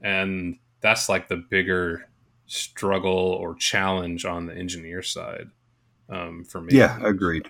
And 0.00 0.58
that's 0.80 1.08
like 1.08 1.28
the 1.28 1.36
bigger 1.36 2.08
struggle 2.46 3.12
or 3.12 3.54
challenge 3.54 4.24
on 4.24 4.46
the 4.46 4.54
engineer 4.54 5.02
side 5.02 5.50
um, 6.08 6.44
for 6.44 6.60
me. 6.60 6.76
Yeah 6.76 6.98
agreed. 7.02 7.48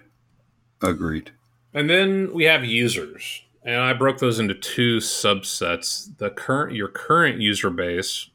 Agreed. 0.82 1.32
And 1.72 1.90
then 1.90 2.32
we 2.32 2.44
have 2.44 2.64
users 2.64 3.42
and 3.64 3.80
i 3.80 3.92
broke 3.92 4.18
those 4.18 4.38
into 4.38 4.54
two 4.54 4.98
subsets. 4.98 6.16
The 6.18 6.30
current 6.30 6.76
your 6.76 6.88
current 6.88 7.40
user 7.40 7.70
base 7.70 8.30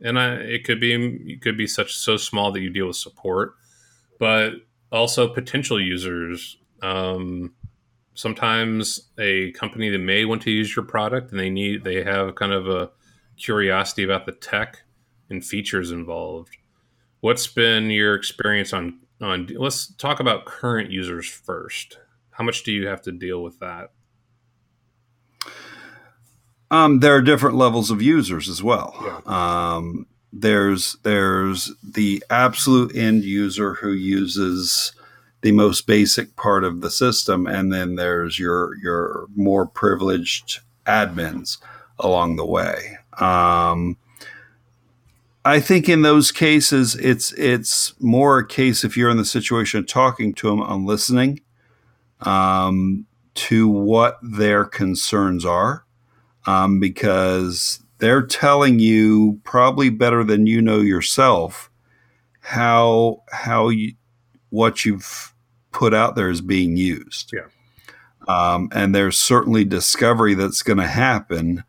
and 0.00 0.18
I, 0.18 0.34
it 0.34 0.64
could 0.64 0.80
be 0.80 0.94
it 0.94 1.42
could 1.42 1.56
be 1.56 1.66
such 1.66 1.94
so 1.94 2.16
small 2.16 2.52
that 2.52 2.60
you 2.60 2.70
deal 2.70 2.86
with 2.86 2.96
support. 2.96 3.54
But 4.18 4.54
also 4.92 5.28
potential 5.28 5.80
users 5.80 6.56
um, 6.82 7.52
sometimes 8.14 9.08
a 9.18 9.50
company 9.52 9.90
that 9.90 9.98
may 9.98 10.24
want 10.24 10.42
to 10.42 10.50
use 10.50 10.74
your 10.74 10.84
product 10.84 11.30
and 11.30 11.40
they 11.40 11.50
need 11.50 11.84
they 11.84 12.02
have 12.02 12.34
kind 12.36 12.52
of 12.52 12.68
a 12.68 12.90
curiosity 13.36 14.04
about 14.04 14.26
the 14.26 14.32
tech 14.32 14.82
and 15.30 15.44
features 15.44 15.90
involved. 15.90 16.56
What's 17.20 17.46
been 17.46 17.90
your 17.90 18.14
experience 18.14 18.72
on 18.72 19.00
on 19.20 19.48
let's 19.56 19.92
talk 19.94 20.20
about 20.20 20.44
current 20.44 20.90
users 20.90 21.26
first. 21.26 21.98
How 22.30 22.44
much 22.44 22.62
do 22.62 22.72
you 22.72 22.86
have 22.86 23.02
to 23.02 23.12
deal 23.12 23.42
with 23.42 23.58
that 23.60 23.92
um, 26.74 27.00
there 27.00 27.14
are 27.14 27.22
different 27.22 27.56
levels 27.56 27.90
of 27.90 28.02
users 28.02 28.48
as 28.48 28.62
well 28.62 28.94
yeah. 29.04 29.20
um, 29.76 30.06
there's 30.32 30.96
there's 31.02 31.72
the 31.82 32.22
absolute 32.28 32.94
end 32.96 33.22
user 33.24 33.74
who 33.74 33.92
uses 33.92 34.92
the 35.44 35.52
most 35.52 35.86
basic 35.86 36.34
part 36.36 36.64
of 36.64 36.80
the 36.80 36.90
system, 36.90 37.46
and 37.46 37.70
then 37.70 37.96
there's 37.96 38.38
your 38.38 38.76
your 38.78 39.26
more 39.36 39.66
privileged 39.66 40.60
admins 40.86 41.58
along 41.98 42.36
the 42.36 42.46
way. 42.46 42.96
Um, 43.20 43.98
I 45.44 45.60
think 45.60 45.86
in 45.86 46.00
those 46.00 46.32
cases, 46.32 46.96
it's 46.96 47.32
it's 47.34 47.92
more 48.00 48.38
a 48.38 48.46
case 48.46 48.84
if 48.84 48.96
you're 48.96 49.10
in 49.10 49.18
the 49.18 49.24
situation 49.26 49.80
of 49.80 49.86
talking 49.86 50.32
to 50.34 50.48
them 50.48 50.62
and 50.62 50.86
listening 50.86 51.42
um, 52.22 53.04
to 53.34 53.68
what 53.68 54.18
their 54.22 54.64
concerns 54.64 55.44
are, 55.44 55.83
um, 56.46 56.80
because 56.80 57.82
they're 57.98 58.26
telling 58.26 58.78
you 58.78 59.40
probably 59.44 59.90
better 59.90 60.24
than 60.24 60.46
you 60.46 60.60
know 60.60 60.80
yourself 60.80 61.70
how 62.40 63.22
how 63.32 63.68
you 63.68 63.94
what 64.50 64.84
you've 64.84 65.34
put 65.72 65.94
out 65.94 66.14
there 66.14 66.30
is 66.30 66.40
being 66.40 66.76
used. 66.76 67.32
Yeah. 67.32 67.48
Um, 68.28 68.68
and 68.72 68.94
there's 68.94 69.18
certainly 69.18 69.64
discovery 69.64 70.34
that's 70.34 70.62
going 70.62 70.78
to 70.78 70.86
happen 70.86 71.64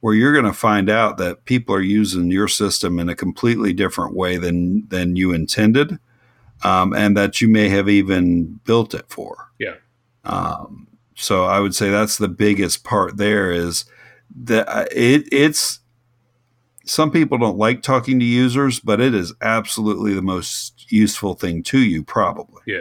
where 0.00 0.14
you're 0.14 0.32
going 0.32 0.44
to 0.44 0.52
find 0.52 0.88
out 0.88 1.18
that 1.18 1.44
people 1.44 1.74
are 1.74 1.80
using 1.80 2.30
your 2.30 2.48
system 2.48 2.98
in 2.98 3.08
a 3.08 3.14
completely 3.14 3.72
different 3.72 4.14
way 4.14 4.36
than 4.36 4.86
than 4.88 5.16
you 5.16 5.32
intended, 5.32 5.98
um, 6.64 6.92
and 6.92 7.16
that 7.16 7.40
you 7.40 7.48
may 7.48 7.68
have 7.68 7.88
even 7.88 8.60
built 8.64 8.94
it 8.94 9.04
for. 9.08 9.50
Yeah. 9.58 9.74
Um, 10.24 10.88
so 11.14 11.44
I 11.44 11.60
would 11.60 11.74
say 11.74 11.90
that's 11.90 12.18
the 12.18 12.28
biggest 12.28 12.84
part. 12.84 13.16
There 13.16 13.52
is 13.52 13.84
that 14.36 14.88
it 14.92 15.28
it's 15.32 15.80
some 16.84 17.10
people 17.10 17.38
don't 17.38 17.58
like 17.58 17.82
talking 17.82 18.18
to 18.18 18.24
users, 18.24 18.80
but 18.80 19.00
it 19.00 19.14
is 19.14 19.32
absolutely 19.40 20.14
the 20.14 20.22
most 20.22 20.90
useful 20.90 21.34
thing 21.34 21.62
to 21.64 21.78
you, 21.78 22.02
probably. 22.02 22.62
Yeah. 22.66 22.80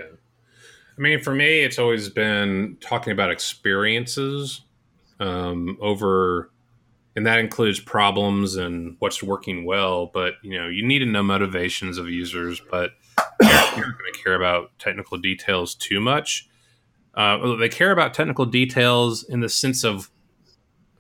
I 0.97 1.02
mean, 1.02 1.22
for 1.22 1.34
me, 1.34 1.62
it's 1.62 1.80
always 1.80 2.10
been 2.10 2.78
talking 2.82 3.14
about 3.14 3.32
experiences 3.32 4.62
um, 5.20 5.78
over, 5.82 6.52
and 7.16 7.26
that 7.26 7.39
includes 7.39 7.80
problems 7.80 8.56
and 8.56 8.95
what's 8.99 9.24
working 9.24 9.66
well. 9.66 10.08
But 10.08 10.36
you 10.43 10.60
know, 10.60 10.68
you 10.68 10.86
need 10.86 10.99
to 10.99 11.06
know 11.06 11.24
motivations 11.24 11.97
of 11.97 12.10
users, 12.10 12.62
but 12.70 12.91
you're 13.41 13.49
not 13.49 13.76
going 13.76 14.14
to 14.14 14.20
care 14.24 14.36
about 14.36 14.78
technical 14.80 15.18
details 15.18 15.76
too 15.76 15.99
much. 15.99 16.47
Uh, 17.16 17.56
they 17.56 17.70
care 17.70 17.91
about 17.91 18.14
technical 18.14 18.45
details 18.45 19.24
in 19.24 19.39
the 19.39 19.49
sense 19.49 19.84
of 19.84 20.11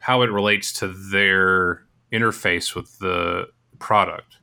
how 0.01 0.23
it 0.23 0.31
relates 0.31 0.73
to 0.73 0.87
their 0.87 1.83
interface 2.11 2.75
with 2.75 2.97
the 2.99 3.47
product. 3.79 4.37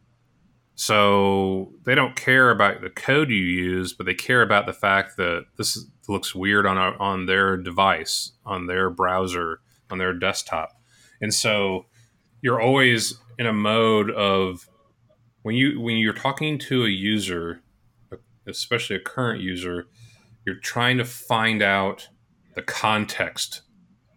So 0.77 1.73
they 1.85 1.97
don't 1.97 2.15
care 2.15 2.51
about 2.51 2.81
the 2.81 2.91
code 2.91 3.31
you 3.31 3.37
use, 3.37 3.93
but 3.93 4.07
they 4.07 4.15
care 4.15 4.43
about 4.43 4.67
the 4.67 4.73
fact 4.73 5.17
that 5.17 5.47
this 5.57 5.87
looks 6.09 6.35
weird 6.35 6.65
on 6.65 6.79
on 6.79 7.27
their 7.27 7.57
device, 7.57 8.33
on 8.47 8.67
their 8.69 8.89
browser, 8.89 9.61
on 9.91 9.99
their 9.99 10.15
desktop. 10.15 10.71
And 11.21 11.35
so 11.35 11.87
you're 12.41 12.61
always 12.61 13.19
in 13.37 13.47
a 13.47 13.53
mode 13.53 14.13
of 14.13 14.69
when 15.43 15.57
you 15.57 15.81
when 15.81 15.97
you're 15.97 16.13
talking 16.13 16.59
to 16.59 16.85
a 16.85 16.89
user, 16.89 17.63
especially 18.47 18.95
a 18.95 19.01
current 19.01 19.41
user, 19.41 19.89
you're 20.47 20.61
trying 20.61 20.99
to 20.99 21.05
find 21.05 21.63
out 21.63 22.09
the 22.55 22.63
context 22.63 23.63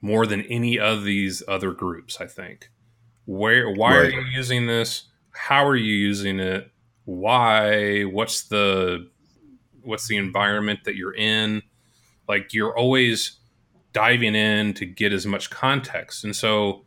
more 0.01 0.25
than 0.25 0.41
any 0.41 0.79
of 0.79 1.03
these 1.03 1.43
other 1.47 1.71
groups, 1.71 2.19
I 2.19 2.27
think. 2.27 2.69
Where 3.25 3.71
why 3.71 3.97
right. 3.97 4.07
are 4.07 4.09
you 4.09 4.25
using 4.33 4.67
this? 4.67 5.11
how 5.31 5.65
are 5.65 5.75
you 5.75 5.93
using 5.93 6.39
it? 6.39 6.69
Why? 7.05 8.03
What's 8.03 8.43
the 8.43 9.09
what's 9.81 10.07
the 10.07 10.17
environment 10.17 10.81
that 10.85 10.95
you're 10.95 11.15
in? 11.15 11.63
Like 12.27 12.53
you're 12.53 12.77
always 12.77 13.39
diving 13.93 14.35
in 14.35 14.73
to 14.75 14.85
get 14.85 15.11
as 15.11 15.25
much 15.25 15.49
context. 15.49 16.23
And 16.23 16.35
so 16.35 16.85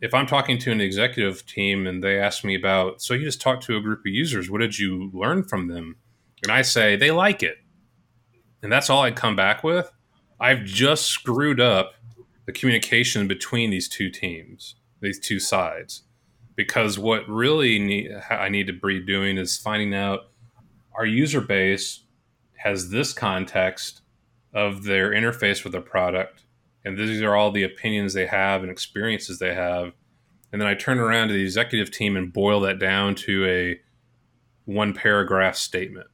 if 0.00 0.12
i'm 0.12 0.26
talking 0.26 0.58
to 0.58 0.72
an 0.72 0.80
executive 0.80 1.46
team 1.46 1.86
and 1.86 2.02
they 2.02 2.18
ask 2.18 2.44
me 2.44 2.54
about 2.54 3.00
so 3.00 3.14
you 3.14 3.24
just 3.24 3.40
talked 3.40 3.62
to 3.62 3.76
a 3.76 3.80
group 3.80 4.00
of 4.00 4.06
users. 4.06 4.50
What 4.50 4.60
did 4.60 4.78
you 4.78 5.10
learn 5.12 5.44
from 5.44 5.68
them? 5.68 5.96
And 6.42 6.50
i 6.50 6.62
say 6.62 6.96
they 6.96 7.10
like 7.10 7.42
it. 7.42 7.58
And 8.62 8.72
that's 8.72 8.90
all 8.90 9.02
i 9.02 9.10
come 9.10 9.36
back 9.36 9.62
with. 9.62 9.90
I've 10.40 10.64
just 10.64 11.06
screwed 11.06 11.60
up 11.60 11.94
the 12.46 12.52
communication 12.52 13.26
between 13.26 13.70
these 13.70 13.88
two 13.88 14.10
teams 14.10 14.76
these 15.04 15.20
two 15.20 15.38
sides. 15.38 16.02
Because 16.56 16.98
what 16.98 17.28
really 17.28 17.78
need, 17.78 18.10
I 18.30 18.48
need 18.48 18.66
to 18.66 18.72
be 18.72 19.00
doing 19.00 19.38
is 19.38 19.58
finding 19.58 19.94
out 19.94 20.30
our 20.96 21.06
user 21.06 21.40
base 21.40 22.04
has 22.56 22.90
this 22.90 23.12
context 23.12 24.00
of 24.52 24.84
their 24.84 25.10
interface 25.10 25.64
with 25.64 25.72
the 25.72 25.80
product, 25.80 26.44
and 26.84 26.96
these 26.96 27.20
are 27.20 27.34
all 27.34 27.50
the 27.50 27.64
opinions 27.64 28.14
they 28.14 28.26
have 28.26 28.62
and 28.62 28.70
experiences 28.70 29.38
they 29.38 29.54
have, 29.54 29.92
and 30.52 30.60
then 30.60 30.68
I 30.68 30.74
turn 30.74 31.00
around 31.00 31.28
to 31.28 31.34
the 31.34 31.42
executive 31.42 31.90
team 31.90 32.16
and 32.16 32.32
boil 32.32 32.60
that 32.60 32.78
down 32.78 33.16
to 33.16 33.44
a 33.46 33.80
one 34.64 34.94
paragraph 34.94 35.56
statement, 35.56 36.06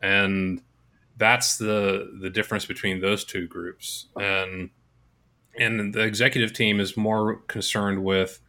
and 0.00 0.62
that's 1.16 1.58
the 1.58 2.16
the 2.20 2.30
difference 2.30 2.64
between 2.64 3.00
those 3.00 3.24
two 3.24 3.48
groups, 3.48 4.06
and 4.16 4.70
and 5.58 5.94
the 5.94 6.02
executive 6.02 6.52
team 6.52 6.80
is 6.80 6.96
more 6.96 7.36
concerned 7.46 8.04
with 8.04 8.40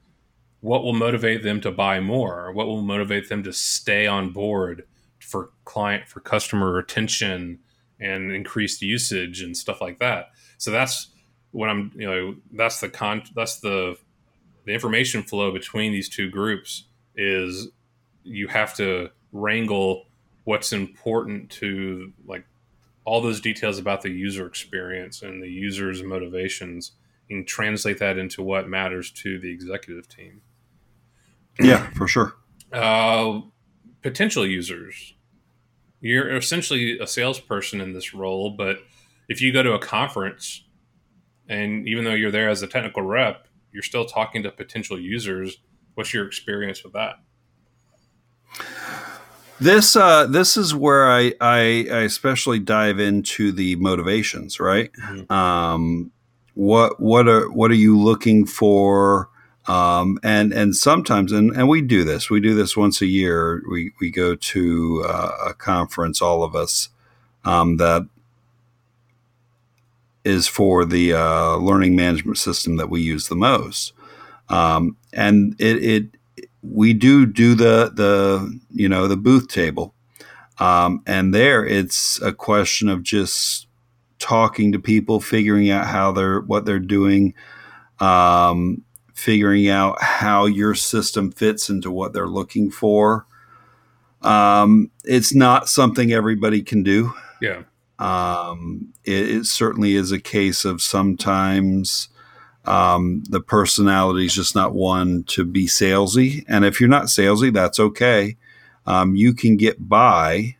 what 0.61 0.83
will 0.83 0.93
motivate 0.93 1.43
them 1.43 1.61
to 1.61 1.71
buy 1.71 1.99
more? 1.99 2.51
What 2.51 2.67
will 2.67 2.81
motivate 2.81 3.29
them 3.29 3.43
to 3.43 3.53
stay 3.53 4.07
on 4.07 4.31
board 4.31 4.85
for 5.19 5.51
client 5.63 6.07
for 6.07 6.19
customer 6.19 6.71
retention 6.71 7.59
and 7.99 8.31
increased 8.31 8.81
usage 8.81 9.41
and 9.41 9.55
stuff 9.55 9.81
like 9.81 9.99
that? 9.99 10.31
So 10.57 10.71
that's 10.71 11.09
what 11.51 11.69
I'm 11.69 11.91
you 11.95 12.05
know 12.09 12.35
that's 12.51 12.79
the 12.81 12.89
con 12.89 13.23
that's 13.35 13.59
the 13.59 13.95
the 14.65 14.73
information 14.73 15.23
flow 15.23 15.51
between 15.51 15.91
these 15.91 16.09
two 16.09 16.29
groups 16.29 16.85
is 17.15 17.69
you 18.23 18.47
have 18.47 18.75
to 18.75 19.09
wrangle 19.31 20.05
what's 20.43 20.73
important 20.73 21.49
to 21.49 22.11
like 22.25 22.45
all 23.05 23.21
those 23.21 23.39
details 23.39 23.77
about 23.77 24.01
the 24.01 24.09
user 24.09 24.45
experience 24.45 25.21
and 25.21 25.41
the 25.41 25.49
user's 25.49 26.03
motivations 26.03 26.93
and 27.29 27.47
translate 27.47 27.99
that 27.99 28.17
into 28.17 28.43
what 28.43 28.67
matters 28.67 29.11
to 29.11 29.39
the 29.39 29.51
executive 29.51 30.07
team. 30.07 30.41
Yeah, 31.59 31.89
for 31.91 32.07
sure. 32.07 32.35
Uh, 32.71 33.41
potential 34.01 34.45
users. 34.45 35.13
You're 36.01 36.35
essentially 36.35 36.99
a 36.99 37.07
salesperson 37.07 37.79
in 37.79 37.93
this 37.93 38.13
role, 38.13 38.51
but 38.51 38.79
if 39.29 39.41
you 39.41 39.53
go 39.53 39.63
to 39.63 39.73
a 39.73 39.79
conference 39.79 40.63
and 41.47 41.87
even 41.87 42.03
though 42.03 42.13
you're 42.13 42.31
there 42.31 42.49
as 42.49 42.61
a 42.61 42.67
technical 42.67 43.03
rep, 43.03 43.47
you're 43.71 43.83
still 43.83 44.05
talking 44.05 44.43
to 44.43 44.51
potential 44.51 44.99
users. 44.99 45.57
What's 45.93 46.13
your 46.13 46.25
experience 46.25 46.83
with 46.83 46.93
that? 46.93 47.15
This 49.59 49.95
uh, 49.95 50.25
this 50.27 50.57
is 50.57 50.75
where 50.75 51.09
I, 51.09 51.33
I, 51.39 51.87
I 51.89 51.99
especially 52.01 52.59
dive 52.59 52.99
into 52.99 53.51
the 53.51 53.75
motivations, 53.77 54.59
right? 54.59 54.91
Mm-hmm. 54.93 55.31
Um, 55.31 56.11
what 56.55 56.99
what 56.99 57.27
are 57.27 57.49
what 57.51 57.71
are 57.71 57.75
you 57.75 57.97
looking 57.97 58.45
for? 58.45 59.29
Um, 59.67 60.19
and 60.23 60.53
and 60.53 60.75
sometimes 60.75 61.31
and, 61.31 61.51
and 61.55 61.67
we 61.67 61.81
do 61.81 62.03
this 62.03 62.29
we 62.29 62.39
do 62.39 62.53
this 62.53 62.77
once 62.77 63.01
a 63.01 63.07
year 63.07 63.63
we 63.67 63.93
we 63.99 64.11
go 64.11 64.35
to 64.35 65.03
uh, 65.07 65.31
a 65.47 65.53
conference 65.55 66.21
all 66.21 66.43
of 66.43 66.55
us 66.55 66.89
um, 67.45 67.77
that 67.77 68.07
is 70.23 70.47
for 70.47 70.85
the 70.85 71.13
uh, 71.13 71.55
learning 71.55 71.95
management 71.95 72.37
system 72.37 72.77
that 72.77 72.91
we 72.91 73.01
use 73.01 73.27
the 73.27 73.35
most 73.35 73.93
um, 74.49 74.97
and 75.13 75.55
it, 75.57 75.83
it 75.83 76.05
we 76.71 76.93
do 76.93 77.25
do 77.25 77.55
the 77.55 77.91
the 77.93 78.59
you 78.71 78.89
know 78.89 79.07
the 79.07 79.17
booth 79.17 79.47
table 79.47 79.93
um, 80.57 81.01
and 81.05 81.33
there 81.33 81.65
it's 81.65 82.21
a 82.21 82.33
question 82.33 82.89
of 82.89 83.03
just 83.03 83.67
talking 84.19 84.71
to 84.71 84.79
people 84.79 85.19
figuring 85.19 85.69
out 85.69 85.87
how 85.87 86.11
they're 86.11 86.41
what 86.41 86.65
they're 86.65 86.79
doing 86.79 87.33
um, 87.99 88.83
figuring 89.13 89.69
out 89.69 90.01
how 90.01 90.45
your 90.45 90.75
system 90.75 91.31
fits 91.31 91.69
into 91.69 91.89
what 91.89 92.13
they're 92.13 92.27
looking 92.27 92.69
for. 92.69 93.25
Um, 94.21 94.91
it's 95.03 95.33
not 95.33 95.69
something 95.69 96.11
everybody 96.11 96.61
can 96.61 96.83
do. 96.83 97.13
Yeah. 97.41 97.63
Um, 97.97 98.93
it, 99.05 99.29
it, 99.29 99.45
certainly 99.45 99.95
is 99.95 100.11
a 100.11 100.19
case 100.19 100.65
of 100.65 100.81
sometimes 100.81 102.09
um, 102.67 103.23
the 103.29 103.41
personality 103.41 104.25
is 104.25 104.33
just 104.33 104.55
not 104.55 104.73
one 104.73 105.23
to 105.23 105.45
be 105.45 105.67
salesy. 105.67 106.43
And 106.47 106.65
if 106.65 106.79
you're 106.79 106.89
not 106.89 107.05
salesy, 107.05 107.53
that's 107.53 107.79
okay. 107.79 108.37
Um, 108.85 109.15
you 109.15 109.33
can 109.33 109.57
get 109.57 109.87
by 109.87 110.57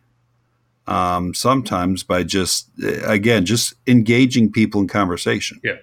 um, 0.86 1.34
sometimes 1.34 2.02
by 2.02 2.22
just, 2.22 2.70
again, 3.04 3.44
just 3.44 3.74
engaging 3.86 4.52
people 4.52 4.80
in 4.80 4.88
conversation. 4.88 5.60
Yeah. 5.62 5.76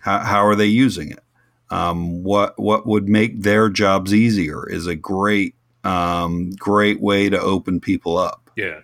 How, 0.00 0.18
how 0.20 0.46
are 0.46 0.54
they 0.54 0.66
using 0.66 1.10
it? 1.10 1.24
um, 1.70 2.22
what 2.22 2.58
what 2.58 2.86
would 2.86 3.08
make 3.08 3.42
their 3.42 3.68
jobs 3.68 4.14
easier 4.14 4.68
is 4.68 4.86
a 4.86 4.94
great 4.94 5.54
um, 5.82 6.50
great 6.52 7.00
way 7.00 7.28
to 7.28 7.40
open 7.40 7.80
people 7.80 8.16
up. 8.16 8.50
Yeah, 8.56 8.80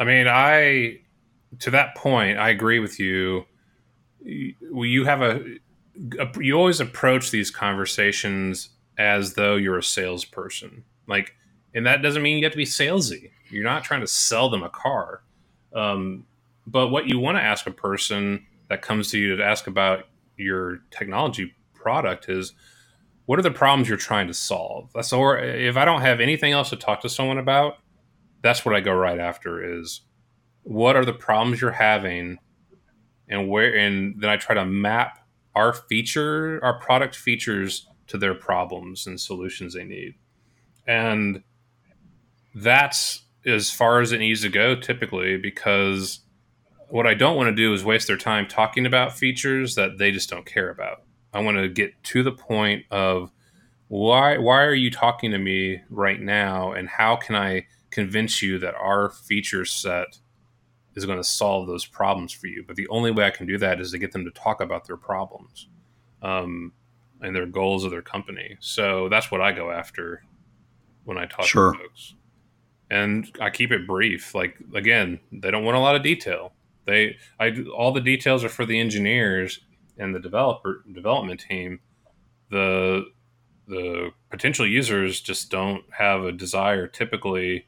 I 0.00 0.04
mean, 0.04 0.26
I 0.26 0.98
to 1.60 1.70
that 1.70 1.94
point, 1.94 2.38
I 2.38 2.50
agree 2.50 2.80
with 2.80 2.98
you. 2.98 3.44
You 4.24 5.04
have 5.04 5.22
a, 5.22 5.44
a 6.18 6.28
you 6.40 6.54
always 6.54 6.80
approach 6.80 7.30
these 7.30 7.50
conversations 7.50 8.70
as 8.98 9.34
though 9.34 9.56
you're 9.56 9.78
a 9.78 9.82
salesperson, 9.82 10.84
like, 11.06 11.34
and 11.74 11.86
that 11.86 12.02
doesn't 12.02 12.22
mean 12.22 12.38
you 12.38 12.44
have 12.44 12.52
to 12.52 12.58
be 12.58 12.64
salesy. 12.64 13.30
You're 13.50 13.64
not 13.64 13.84
trying 13.84 14.00
to 14.00 14.06
sell 14.06 14.48
them 14.48 14.62
a 14.62 14.68
car. 14.70 15.22
Um, 15.74 16.26
but 16.66 16.88
what 16.88 17.06
you 17.06 17.18
want 17.18 17.38
to 17.38 17.42
ask 17.42 17.66
a 17.66 17.72
person 17.72 18.46
that 18.68 18.82
comes 18.82 19.10
to 19.10 19.18
you 19.18 19.36
to 19.36 19.44
ask 19.44 19.66
about 19.66 20.04
your 20.36 20.78
technology 20.90 21.54
product 21.74 22.28
is 22.28 22.54
what 23.26 23.38
are 23.38 23.42
the 23.42 23.50
problems 23.50 23.88
you're 23.88 23.98
trying 23.98 24.26
to 24.26 24.34
solve? 24.34 24.90
That's 24.94 25.12
or 25.12 25.38
if 25.38 25.76
I 25.76 25.84
don't 25.84 26.00
have 26.02 26.20
anything 26.20 26.52
else 26.52 26.70
to 26.70 26.76
talk 26.76 27.00
to 27.02 27.08
someone 27.08 27.38
about, 27.38 27.78
that's 28.42 28.64
what 28.64 28.74
I 28.74 28.80
go 28.80 28.92
right 28.92 29.18
after 29.18 29.78
is 29.78 30.02
what 30.64 30.96
are 30.96 31.04
the 31.04 31.12
problems 31.12 31.60
you're 31.60 31.70
having 31.70 32.38
and 33.32 33.48
where 33.48 33.74
and 33.74 34.20
then 34.20 34.30
I 34.30 34.36
try 34.36 34.54
to 34.54 34.64
map 34.64 35.18
our 35.54 35.72
feature, 35.72 36.60
our 36.62 36.78
product 36.78 37.16
features 37.16 37.88
to 38.08 38.18
their 38.18 38.34
problems 38.34 39.06
and 39.06 39.18
solutions 39.18 39.74
they 39.74 39.84
need. 39.84 40.14
And 40.86 41.42
that's 42.54 43.22
as 43.46 43.70
far 43.70 44.00
as 44.00 44.12
it 44.12 44.18
needs 44.18 44.42
to 44.42 44.48
go 44.48 44.74
typically 44.74 45.36
because 45.36 46.20
what 46.88 47.06
I 47.06 47.14
don't 47.14 47.36
want 47.36 47.48
to 47.48 47.54
do 47.54 47.72
is 47.72 47.84
waste 47.84 48.06
their 48.06 48.18
time 48.18 48.46
talking 48.46 48.84
about 48.84 49.16
features 49.16 49.74
that 49.76 49.98
they 49.98 50.10
just 50.10 50.28
don't 50.28 50.44
care 50.44 50.70
about. 50.70 51.02
I 51.32 51.40
want 51.40 51.56
to 51.56 51.68
get 51.68 52.02
to 52.04 52.22
the 52.22 52.32
point 52.32 52.84
of 52.90 53.32
why 53.88 54.38
why 54.38 54.62
are 54.62 54.74
you 54.74 54.90
talking 54.90 55.30
to 55.30 55.38
me 55.38 55.80
right 55.88 56.20
now 56.20 56.72
and 56.72 56.88
how 56.88 57.16
can 57.16 57.34
I 57.34 57.66
convince 57.90 58.42
you 58.42 58.58
that 58.58 58.74
our 58.74 59.10
feature 59.10 59.64
set 59.64 60.18
is 60.94 61.06
going 61.06 61.18
to 61.18 61.24
solve 61.24 61.66
those 61.66 61.86
problems 61.86 62.32
for 62.32 62.46
you. 62.46 62.64
But 62.66 62.76
the 62.76 62.88
only 62.88 63.10
way 63.10 63.24
I 63.24 63.30
can 63.30 63.46
do 63.46 63.58
that 63.58 63.80
is 63.80 63.92
to 63.92 63.98
get 63.98 64.12
them 64.12 64.24
to 64.24 64.30
talk 64.30 64.60
about 64.60 64.86
their 64.86 64.96
problems 64.96 65.68
um, 66.22 66.72
and 67.20 67.34
their 67.34 67.46
goals 67.46 67.84
of 67.84 67.90
their 67.90 68.02
company. 68.02 68.56
So 68.60 69.08
that's 69.08 69.30
what 69.30 69.40
I 69.40 69.52
go 69.52 69.70
after 69.70 70.22
when 71.04 71.18
I 71.18 71.26
talk 71.26 71.44
sure. 71.44 71.72
to 71.72 71.78
folks. 71.78 72.14
And 72.90 73.30
I 73.40 73.50
keep 73.50 73.72
it 73.72 73.86
brief. 73.86 74.34
Like 74.34 74.58
again, 74.74 75.20
they 75.32 75.50
don't 75.50 75.64
want 75.64 75.76
a 75.76 75.80
lot 75.80 75.96
of 75.96 76.02
detail. 76.02 76.52
They 76.84 77.16
I 77.40 77.56
all 77.74 77.92
the 77.92 78.00
details 78.00 78.44
are 78.44 78.48
for 78.48 78.66
the 78.66 78.78
engineers 78.78 79.60
and 79.98 80.14
the 80.14 80.20
developer 80.20 80.84
development 80.92 81.40
team, 81.40 81.80
the 82.50 83.04
the 83.68 84.10
potential 84.30 84.66
users 84.66 85.20
just 85.20 85.50
don't 85.50 85.84
have 85.90 86.24
a 86.24 86.32
desire 86.32 86.86
typically 86.86 87.66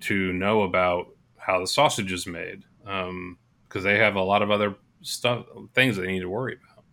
to 0.00 0.32
know 0.32 0.62
about 0.62 1.08
how 1.44 1.60
the 1.60 1.66
sausage 1.66 2.12
is 2.12 2.26
made 2.26 2.64
because 2.82 3.08
um, 3.08 3.38
they 3.82 3.98
have 3.98 4.16
a 4.16 4.22
lot 4.22 4.42
of 4.42 4.50
other 4.50 4.74
stuff 5.02 5.44
things 5.74 5.96
they 5.96 6.06
need 6.06 6.20
to 6.20 6.28
worry 6.28 6.54
about. 6.54 6.84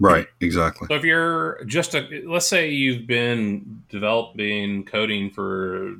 Right, 0.00 0.26
exactly. 0.40 0.88
So 0.88 0.94
if 0.94 1.04
you're 1.04 1.62
just 1.66 1.94
a 1.94 2.22
let's 2.26 2.46
say 2.46 2.70
you've 2.70 3.06
been 3.06 3.82
developing 3.88 4.84
coding 4.84 5.30
for 5.30 5.96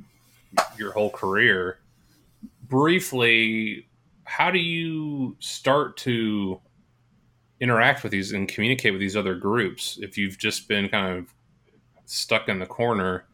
your 0.77 0.91
whole 0.91 1.11
career, 1.11 1.79
briefly, 2.63 3.87
how 4.23 4.51
do 4.51 4.59
you 4.59 5.35
start 5.39 5.97
to 5.97 6.59
interact 7.59 8.01
with 8.03 8.11
these 8.11 8.31
and 8.31 8.47
communicate 8.49 8.91
with 8.91 8.99
these 8.99 9.15
other 9.15 9.35
groups 9.35 9.99
if 10.01 10.17
you've 10.17 10.37
just 10.37 10.67
been 10.67 10.89
kind 10.89 11.17
of 11.17 11.33
stuck 12.05 12.49
in 12.49 12.59
the 12.59 12.65
corner 12.65 13.25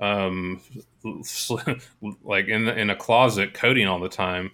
um, 0.00 0.60
like 2.22 2.48
in 2.48 2.64
the, 2.64 2.78
in 2.78 2.90
a 2.90 2.96
closet 2.96 3.54
coding 3.54 3.86
all 3.86 4.00
the 4.00 4.08
time 4.08 4.50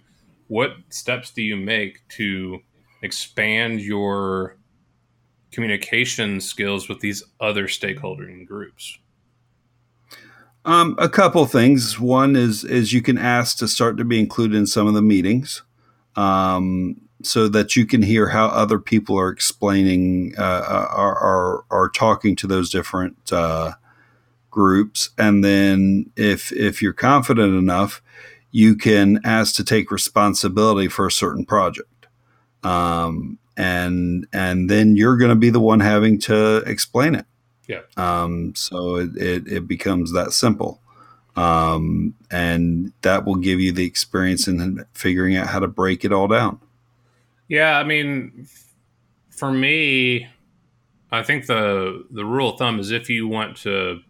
what 0.51 0.71
steps 0.89 1.31
do 1.31 1.41
you 1.41 1.55
make 1.55 2.05
to 2.09 2.59
expand 3.01 3.79
your 3.79 4.57
communication 5.53 6.41
skills 6.41 6.89
with 6.89 6.99
these 6.99 7.23
other 7.39 7.69
stakeholder 7.69 8.29
groups? 8.45 8.97
Um, 10.65 10.93
a 10.97 11.07
couple 11.07 11.45
things. 11.45 11.97
One 12.01 12.35
is 12.35 12.65
is 12.65 12.91
you 12.91 13.01
can 13.01 13.17
ask 13.17 13.59
to 13.59 13.67
start 13.69 13.95
to 13.95 14.03
be 14.03 14.19
included 14.19 14.57
in 14.57 14.67
some 14.67 14.87
of 14.87 14.93
the 14.93 15.01
meetings 15.01 15.61
um, 16.17 16.99
so 17.23 17.47
that 17.47 17.77
you 17.77 17.85
can 17.85 18.01
hear 18.01 18.27
how 18.27 18.47
other 18.47 18.77
people 18.77 19.17
are 19.17 19.29
explaining 19.29 20.33
uh, 20.37 20.65
are, 20.67 21.17
are, 21.17 21.65
are 21.71 21.89
talking 21.89 22.35
to 22.35 22.45
those 22.45 22.69
different 22.69 23.31
uh, 23.31 23.71
groups 24.51 25.09
and 25.17 25.43
then 25.43 26.11
if 26.15 26.51
if 26.51 26.81
you're 26.81 26.93
confident 26.93 27.55
enough 27.55 28.01
you 28.51 28.75
can 28.75 29.21
ask 29.23 29.55
to 29.55 29.63
take 29.63 29.91
responsibility 29.91 30.87
for 30.87 31.07
a 31.07 31.11
certain 31.11 31.45
project. 31.45 32.07
Um, 32.63 33.39
and 33.57 34.27
and 34.31 34.69
then 34.69 34.95
you're 34.95 35.17
going 35.17 35.29
to 35.29 35.35
be 35.35 35.49
the 35.49 35.59
one 35.59 35.79
having 35.79 36.19
to 36.21 36.57
explain 36.57 37.15
it. 37.15 37.25
Yeah. 37.67 37.81
Um, 37.97 38.53
so 38.55 38.97
it, 38.97 39.15
it, 39.15 39.47
it 39.47 39.67
becomes 39.67 40.13
that 40.13 40.33
simple. 40.33 40.79
Um, 41.35 42.13
and 42.29 42.91
that 43.01 43.25
will 43.25 43.35
give 43.35 43.61
you 43.61 43.71
the 43.71 43.85
experience 43.85 44.47
in 44.47 44.85
figuring 44.93 45.37
out 45.37 45.47
how 45.47 45.59
to 45.59 45.67
break 45.67 46.03
it 46.03 46.11
all 46.11 46.27
down. 46.27 46.59
Yeah, 47.47 47.77
I 47.77 47.83
mean, 47.83 48.47
for 49.29 49.51
me, 49.51 50.27
I 51.11 51.23
think 51.23 51.45
the 51.45 52.05
the 52.11 52.25
rule 52.25 52.51
of 52.51 52.59
thumb 52.59 52.79
is 52.79 52.91
if 52.91 53.09
you 53.09 53.27
want 53.27 53.57
to 53.57 54.01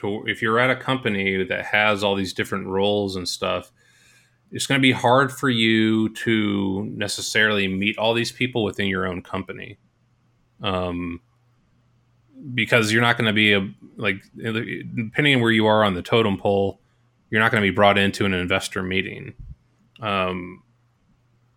to 0.00 0.24
if 0.26 0.42
you're 0.42 0.58
at 0.58 0.70
a 0.70 0.76
company 0.76 1.42
that 1.44 1.66
has 1.66 2.02
all 2.04 2.14
these 2.14 2.32
different 2.32 2.66
roles 2.66 3.16
and 3.16 3.28
stuff, 3.28 3.72
it's 4.50 4.66
going 4.66 4.78
to 4.78 4.82
be 4.82 4.92
hard 4.92 5.32
for 5.32 5.48
you 5.48 6.08
to 6.14 6.84
necessarily 6.96 7.68
meet 7.68 7.96
all 7.98 8.14
these 8.14 8.32
people 8.32 8.64
within 8.64 8.88
your 8.88 9.06
own 9.06 9.22
company. 9.22 9.78
Um, 10.62 11.20
because 12.54 12.92
you're 12.92 13.02
not 13.02 13.16
going 13.16 13.26
to 13.26 13.32
be 13.32 13.52
a 13.52 13.68
like 13.96 14.22
depending 14.36 15.36
on 15.36 15.40
where 15.40 15.50
you 15.50 15.66
are 15.66 15.84
on 15.84 15.94
the 15.94 16.02
totem 16.02 16.36
pole, 16.38 16.80
you're 17.30 17.40
not 17.40 17.50
going 17.50 17.62
to 17.62 17.70
be 17.70 17.74
brought 17.74 17.98
into 17.98 18.24
an 18.24 18.34
investor 18.34 18.82
meeting. 18.82 19.34
Um, 20.00 20.62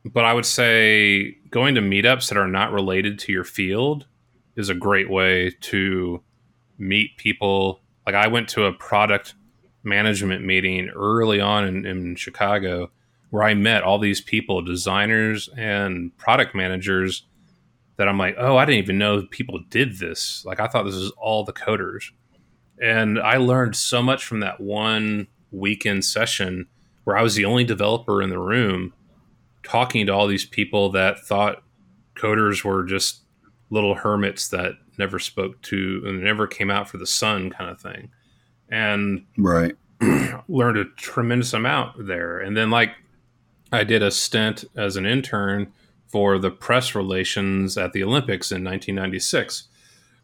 but 0.06 0.26
I 0.26 0.34
would 0.34 0.46
say 0.46 1.38
going 1.50 1.76
to 1.76 1.82
meetups 1.82 2.30
that 2.30 2.38
are 2.38 2.48
not 2.48 2.72
related 2.72 3.18
to 3.20 3.32
your 3.32 3.46
field 3.46 4.06
is 4.56 4.70
a 4.70 4.76
great 4.76 5.10
way 5.10 5.52
to 5.62 6.22
meet 6.78 7.18
people. 7.18 7.82
Like 8.06 8.16
I 8.16 8.28
went 8.28 8.50
to 8.50 8.66
a 8.66 8.74
product 8.74 9.36
management 9.84 10.44
meeting 10.44 10.90
early 10.90 11.42
on 11.42 11.66
in, 11.66 11.86
in 11.86 12.16
Chicago 12.16 12.92
where 13.30 13.44
I 13.44 13.54
met 13.54 13.84
all 13.84 13.98
these 13.98 14.22
people, 14.22 14.62
designers 14.62 15.50
and 15.58 16.16
product 16.18 16.54
managers 16.54 17.26
that 17.98 18.08
I'm 18.08 18.18
like, 18.18 18.36
oh, 18.38 18.58
I 18.58 18.66
didn't 18.66 18.84
even 18.84 18.98
know 18.98 19.26
people 19.30 19.60
did 19.70 19.98
this. 20.00 20.44
Like 20.46 20.60
I 20.60 20.68
thought 20.68 20.84
this 20.84 20.96
was 20.96 21.12
all 21.18 21.44
the 21.44 21.54
coders. 21.54 22.12
And 22.82 23.20
I 23.20 23.38
learned 23.38 23.76
so 23.76 24.02
much 24.02 24.26
from 24.26 24.40
that 24.42 24.60
one 24.60 25.28
weekend 25.52 26.06
session 26.06 26.68
where 27.04 27.18
I 27.18 27.22
was 27.22 27.36
the 27.36 27.46
only 27.46 27.64
developer 27.64 28.22
in 28.22 28.30
the 28.30 28.40
room 28.40 28.94
talking 29.64 30.06
to 30.06 30.14
all 30.14 30.28
these 30.28 30.46
people 30.46 30.92
that 30.92 31.20
thought 31.20 31.64
coders 32.16 32.64
were 32.64 32.84
just 32.84 33.24
little 33.70 33.96
hermits 33.96 34.50
that 34.50 34.74
never 34.98 35.20
spoke 35.20 35.62
to 35.64 36.04
and 36.06 36.24
never 36.24 36.48
came 36.48 36.70
out 36.70 36.90
for 36.90 36.98
the 36.98 37.08
sun 37.08 37.50
kind 37.50 37.70
of 37.70 37.80
thing. 37.80 38.10
And 38.70 39.26
right 39.38 39.76
learned 40.48 40.78
a 40.78 40.86
tremendous 40.98 41.54
amount 41.54 42.08
there. 42.08 42.40
And 42.40 42.56
then 42.56 42.70
like 42.70 42.92
I 43.72 43.84
did 43.84 44.04
a 44.04 44.12
stint 44.12 44.66
as 44.76 44.96
an 44.96 45.06
intern 45.06 45.72
for 46.08 46.38
the 46.38 46.52
press 46.52 46.94
relations 46.94 47.78
at 47.78 47.94
the 47.94 48.04
Olympics 48.04 48.52
in 48.52 48.64
1996, 48.64 49.68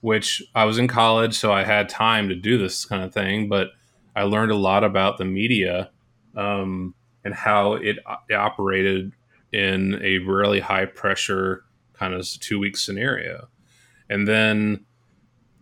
which 0.02 0.44
I 0.54 0.66
was 0.66 0.78
in 0.78 0.88
college, 0.88 1.36
so 1.36 1.52
I 1.52 1.64
had 1.64 1.90
time 1.90 2.30
to 2.30 2.36
do 2.36 2.58
this 2.58 2.86
kind 2.86 3.04
of 3.04 3.14
thing. 3.14 3.50
But 3.50 3.70
I 4.16 4.24
learned 4.24 4.52
a 4.52 4.56
lot 4.56 4.84
about 4.84 5.18
the 5.18 5.26
media 5.26 5.90
um, 6.36 6.94
and 7.26 7.34
how 7.34 7.74
it, 7.74 7.98
it 8.30 8.36
operated 8.36 9.14
in 9.52 10.00
a 10.04 10.20
really 10.20 10.60
high 10.60 10.86
pressure 10.86 11.64
kind 11.94 12.14
of 12.14 12.28
two 12.40 12.60
week 12.60 12.78
scenario. 12.78 13.48
And 14.10 14.28
then 14.28 14.86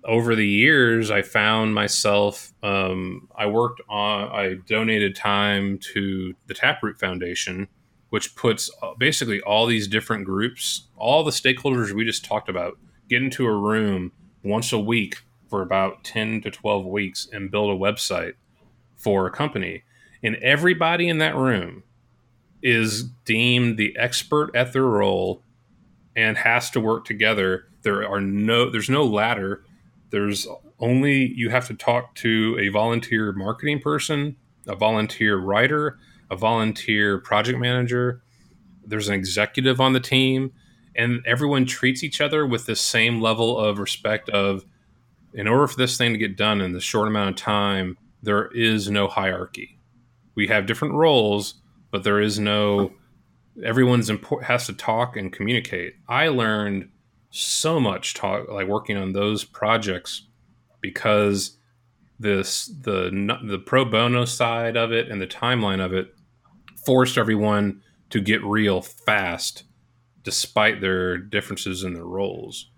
over 0.03 0.35
the 0.35 0.47
years, 0.47 1.11
I 1.11 1.21
found 1.21 1.73
myself, 1.73 2.53
um, 2.63 3.27
I 3.35 3.45
worked 3.47 3.81
on, 3.89 4.29
I 4.29 4.55
donated 4.67 5.15
time 5.15 5.79
to 5.93 6.33
the 6.47 6.53
Taproot 6.53 6.97
Foundation, 6.97 7.67
which 8.09 8.35
puts 8.35 8.71
uh, 8.81 8.93
basically 8.97 9.41
all 9.41 9.65
these 9.65 9.87
different 9.87 10.25
groups, 10.25 10.87
all 10.95 11.23
the 11.23 11.31
stakeholders 11.31 11.91
we 11.91 12.05
just 12.05 12.23
talked 12.23 12.47
about, 12.47 12.77
get 13.09 13.21
into 13.21 13.45
a 13.45 13.55
room 13.55 14.11
once 14.43 14.71
a 14.71 14.79
week 14.79 15.23
for 15.49 15.61
about 15.61 16.03
10 16.03 16.41
to 16.41 16.51
12 16.51 16.85
weeks 16.85 17.27
and 17.31 17.51
build 17.51 17.69
a 17.69 17.77
website 17.77 18.33
for 18.95 19.27
a 19.27 19.31
company. 19.31 19.83
And 20.23 20.35
everybody 20.37 21.07
in 21.09 21.17
that 21.19 21.35
room 21.35 21.83
is 22.61 23.03
deemed 23.03 23.77
the 23.77 23.95
expert 23.97 24.51
at 24.55 24.73
their 24.73 24.83
role 24.83 25.43
and 26.15 26.37
has 26.37 26.69
to 26.71 26.79
work 26.79 27.05
together. 27.05 27.67
There 27.87 28.05
are 28.05 28.19
no 28.19 28.69
there's 28.69 28.89
no 28.89 29.05
ladder. 29.05 29.63
There's 30.09 30.45
only 30.77 31.31
you 31.33 31.49
have 31.51 31.67
to 31.67 31.73
talk 31.73 32.15
to 32.15 32.57
a 32.59 32.67
volunteer 32.67 33.31
marketing 33.31 33.79
person, 33.79 34.35
a 34.67 34.75
volunteer 34.75 35.37
writer, 35.37 35.97
a 36.29 36.35
volunteer 36.35 37.17
project 37.17 37.59
manager. 37.59 38.21
There's 38.85 39.07
an 39.07 39.15
executive 39.15 39.79
on 39.79 39.93
the 39.93 40.01
team 40.01 40.51
and 40.97 41.25
everyone 41.25 41.65
treats 41.65 42.03
each 42.03 42.19
other 42.19 42.45
with 42.45 42.65
the 42.65 42.75
same 42.75 43.21
level 43.21 43.57
of 43.57 43.79
respect 43.79 44.27
of 44.31 44.65
in 45.33 45.47
order 45.47 45.65
for 45.65 45.77
this 45.77 45.97
thing 45.97 46.11
to 46.11 46.19
get 46.19 46.35
done 46.35 46.59
in 46.59 46.73
the 46.73 46.81
short 46.81 47.07
amount 47.07 47.29
of 47.29 47.35
time, 47.37 47.97
there 48.21 48.47
is 48.47 48.89
no 48.89 49.07
hierarchy. 49.07 49.79
We 50.35 50.47
have 50.47 50.65
different 50.65 50.95
roles, 50.95 51.53
but 51.89 52.03
there 52.03 52.19
is 52.19 52.37
no 52.37 52.91
everyone's 53.63 54.09
important 54.09 54.49
has 54.49 54.65
to 54.65 54.73
talk 54.73 55.15
and 55.15 55.31
communicate. 55.31 55.93
I 56.09 56.27
learned 56.27 56.89
so 57.29 57.79
much 57.79 58.13
talk 58.13 58.47
like 58.49 58.67
working 58.67 58.97
on 58.97 59.13
those 59.13 59.43
projects 59.43 60.27
because 60.81 61.57
this 62.19 62.67
the 62.67 63.09
the 63.43 63.59
pro 63.59 63.85
bono 63.85 64.25
side 64.25 64.75
of 64.75 64.91
it 64.91 65.09
and 65.09 65.21
the 65.21 65.27
timeline 65.27 65.83
of 65.83 65.93
it 65.93 66.13
forced 66.85 67.17
everyone 67.17 67.81
to 68.09 68.21
get 68.21 68.43
real 68.43 68.81
fast 68.81 69.63
despite 70.23 70.81
their 70.81 71.17
differences 71.17 71.83
in 71.83 71.93
their 71.93 72.05
roles. 72.05 72.69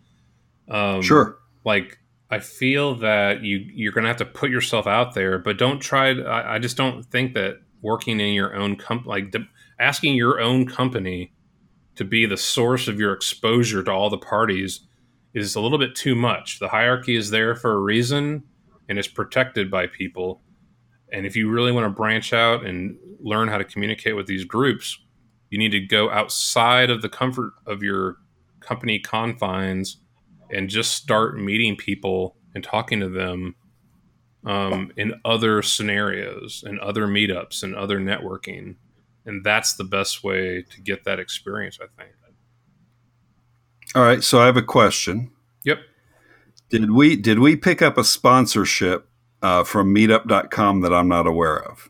Um, 0.68 1.02
sure. 1.02 1.38
Like 1.64 2.00
I 2.30 2.40
feel 2.40 2.96
that 2.96 3.44
you 3.44 3.58
you're 3.58 3.92
going 3.92 4.04
to 4.04 4.10
have 4.10 4.18
to 4.18 4.26
put 4.26 4.50
yourself 4.50 4.88
out 4.88 5.16
there, 5.16 5.40
but 5.40 5.58
don't 5.58 5.80
try. 5.80 6.14
To, 6.14 6.24
I, 6.24 6.56
I 6.56 6.60
just 6.60 6.78
don't 6.78 7.04
think 7.06 7.34
that 7.34 7.62
working 7.82 8.20
in 8.20 8.34
your 8.34 8.56
own 8.56 8.76
company, 8.76 9.10
like 9.10 9.36
asking 9.80 10.16
your 10.16 10.40
own 10.40 10.68
company 10.68 11.32
to 12.00 12.06
be 12.06 12.26
the 12.26 12.38
source 12.38 12.88
of 12.88 12.98
your 12.98 13.12
exposure 13.12 13.84
to 13.84 13.92
all 13.92 14.10
the 14.10 14.18
parties, 14.18 14.88
is 15.34 15.56
a 15.56 15.60
little 15.60 15.78
bit 15.78 15.96
too 15.96 16.16
much. 16.16 16.58
The 16.60 16.70
hierarchy 16.70 17.18
is 17.18 17.30
there 17.30 17.56
for 17.56 17.74
a 17.74 17.80
reason, 17.82 18.44
and 18.88 18.98
it's 18.98 19.10
protected 19.10 19.70
by 19.70 19.88
people. 19.88 20.42
And 21.12 21.26
if 21.26 21.36
you 21.36 21.50
really 21.50 21.74
want 21.74 21.84
to 21.84 21.90
branch 21.90 22.32
out 22.32 22.66
and 22.66 22.98
learn 23.20 23.50
how 23.50 23.58
to 23.58 23.66
communicate 23.66 24.16
with 24.16 24.28
these 24.28 24.46
groups, 24.46 24.98
you 25.50 25.58
need 25.58 25.74
to 25.74 25.82
go 25.82 26.10
outside 26.10 26.90
of 26.90 27.02
the 27.02 27.10
comfort 27.10 27.52
of 27.68 27.84
your 27.84 28.16
company 28.62 29.00
confines 29.00 29.98
and 30.50 30.70
just 30.70 30.94
start 30.94 31.38
meeting 31.38 31.76
people 31.76 32.38
and 32.56 32.64
talking 32.64 33.02
to 33.02 33.10
them 33.10 33.56
um, 34.46 34.94
in 34.96 35.16
other 35.26 35.62
scenarios 35.62 36.64
and 36.66 36.80
other 36.80 37.08
meetups 37.08 37.62
and 37.62 37.76
other 37.76 38.00
networking. 38.00 38.76
And 39.30 39.44
that's 39.44 39.74
the 39.74 39.84
best 39.84 40.24
way 40.24 40.64
to 40.70 40.82
get 40.82 41.06
that 41.06 41.20
experience, 41.20 41.80
I 41.82 41.86
think. 42.02 42.16
All 43.96 44.04
right. 44.04 44.24
So 44.24 44.40
I 44.40 44.46
have 44.46 44.58
a 44.58 44.62
question. 44.62 45.32
Yep. 45.64 45.80
Did 46.70 46.92
we 46.92 47.16
did 47.16 47.40
we 47.40 47.56
pick 47.56 47.82
up 47.82 47.98
a 47.98 48.04
sponsorship 48.04 49.08
uh, 49.42 49.64
from 49.64 49.94
meetup.com 49.96 50.82
that 50.82 50.94
I'm 50.94 51.08
not 51.08 51.26
aware 51.26 51.64
of? 51.64 51.90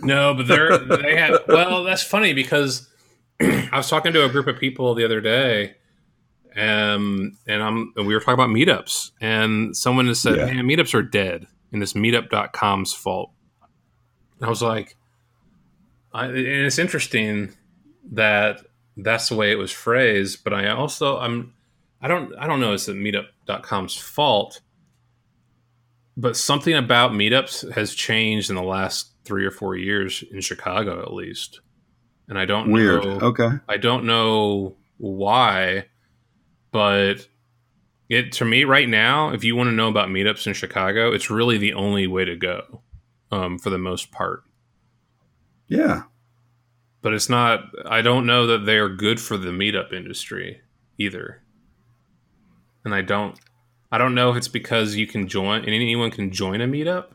No, 0.00 0.34
but 0.34 0.48
they're 0.48 0.76
they 0.76 1.16
have 1.16 1.40
well, 1.48 1.84
that's 1.84 2.02
funny 2.02 2.34
because 2.34 2.90
I 3.40 3.70
was 3.72 3.88
talking 3.88 4.12
to 4.12 4.24
a 4.24 4.28
group 4.28 4.46
of 4.48 4.58
people 4.58 4.94
the 4.94 5.04
other 5.04 5.22
day 5.22 5.76
um, 6.56 7.36
and 7.46 7.62
I'm 7.62 7.92
and 7.96 8.06
we 8.06 8.14
were 8.14 8.20
talking 8.20 8.34
about 8.34 8.50
meetups, 8.50 9.10
and 9.20 9.76
someone 9.76 10.06
has 10.06 10.20
said, 10.20 10.36
yeah. 10.36 10.46
"Man, 10.46 10.64
meetups 10.66 10.94
are 10.94 11.02
dead, 11.02 11.46
and 11.72 11.82
it's 11.82 11.94
Meetup.com's 11.94 12.92
fault." 12.92 13.30
And 14.38 14.46
I 14.46 14.48
was 14.48 14.62
like, 14.62 14.96
I, 16.14 16.26
and 16.26 16.36
it's 16.38 16.78
interesting 16.78 17.52
that 18.12 18.60
that's 18.96 19.28
the 19.28 19.34
way 19.34 19.50
it 19.50 19.58
was 19.58 19.72
phrased, 19.72 20.44
but 20.44 20.54
I 20.54 20.68
also 20.68 21.18
I'm 21.18 21.52
I 22.00 22.08
don't 22.08 22.34
I 22.38 22.46
don't 22.46 22.60
know 22.60 22.72
it's 22.72 22.86
Meetup.com's 22.86 23.96
fault, 23.96 24.60
but 26.16 26.36
something 26.36 26.74
about 26.74 27.12
meetups 27.12 27.72
has 27.72 27.94
changed 27.94 28.48
in 28.48 28.56
the 28.56 28.62
last 28.62 29.10
three 29.24 29.44
or 29.44 29.50
four 29.50 29.76
years 29.76 30.22
in 30.30 30.40
Chicago, 30.40 31.02
at 31.02 31.12
least, 31.12 31.60
and 32.28 32.38
I 32.38 32.44
don't 32.44 32.70
weird. 32.70 33.04
Know, 33.04 33.18
okay, 33.20 33.48
I 33.68 33.76
don't 33.76 34.04
know 34.04 34.76
why 34.98 35.86
but 36.74 37.28
it 38.08 38.32
to 38.32 38.44
me 38.44 38.64
right 38.64 38.88
now, 38.88 39.30
if 39.32 39.44
you 39.44 39.54
want 39.54 39.68
to 39.68 39.72
know 39.76 39.86
about 39.86 40.08
meetups 40.08 40.48
in 40.48 40.54
Chicago, 40.54 41.12
it's 41.12 41.30
really 41.30 41.56
the 41.56 41.72
only 41.72 42.08
way 42.08 42.24
to 42.24 42.34
go 42.34 42.82
um, 43.30 43.60
for 43.60 43.70
the 43.70 43.78
most 43.78 44.10
part. 44.10 44.42
Yeah, 45.68 46.02
but 47.02 47.14
it's 47.14 47.28
not. 47.28 47.64
I 47.86 48.02
don't 48.02 48.26
know 48.26 48.46
that 48.46 48.66
they 48.66 48.76
are 48.76 48.88
good 48.88 49.20
for 49.20 49.36
the 49.36 49.50
meetup 49.50 49.92
industry 49.92 50.60
either, 50.98 51.42
and 52.84 52.94
I 52.94 53.02
don't. 53.02 53.38
I 53.90 53.98
don't 53.98 54.14
know 54.14 54.30
if 54.30 54.36
it's 54.36 54.48
because 54.48 54.96
you 54.96 55.06
can 55.06 55.28
join 55.28 55.60
and 55.60 55.68
anyone 55.68 56.10
can 56.10 56.32
join 56.32 56.60
a 56.60 56.66
meetup 56.66 57.12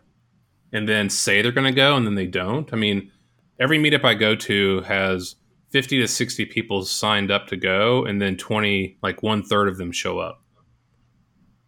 and 0.71 0.87
then 0.87 1.09
say 1.09 1.41
they're 1.41 1.51
going 1.51 1.67
to 1.67 1.75
go 1.75 1.97
and 1.97 2.05
then 2.05 2.15
they 2.15 2.25
don't. 2.25 2.71
I 2.71 2.77
mean, 2.77 3.11
every 3.59 3.77
meetup 3.77 4.05
I 4.05 4.13
go 4.13 4.33
to 4.35 4.81
has 4.81 5.35
50 5.71 5.99
to 5.99 6.07
60 6.07 6.45
people 6.45 6.83
signed 6.83 7.31
up 7.31 7.47
to 7.47 7.57
go 7.57 8.05
and 8.05 8.21
then 8.21 8.37
20 8.37 8.97
like 9.01 9.21
one 9.21 9.43
third 9.43 9.67
of 9.67 9.77
them 9.77 9.91
show 9.91 10.19
up 10.19 10.41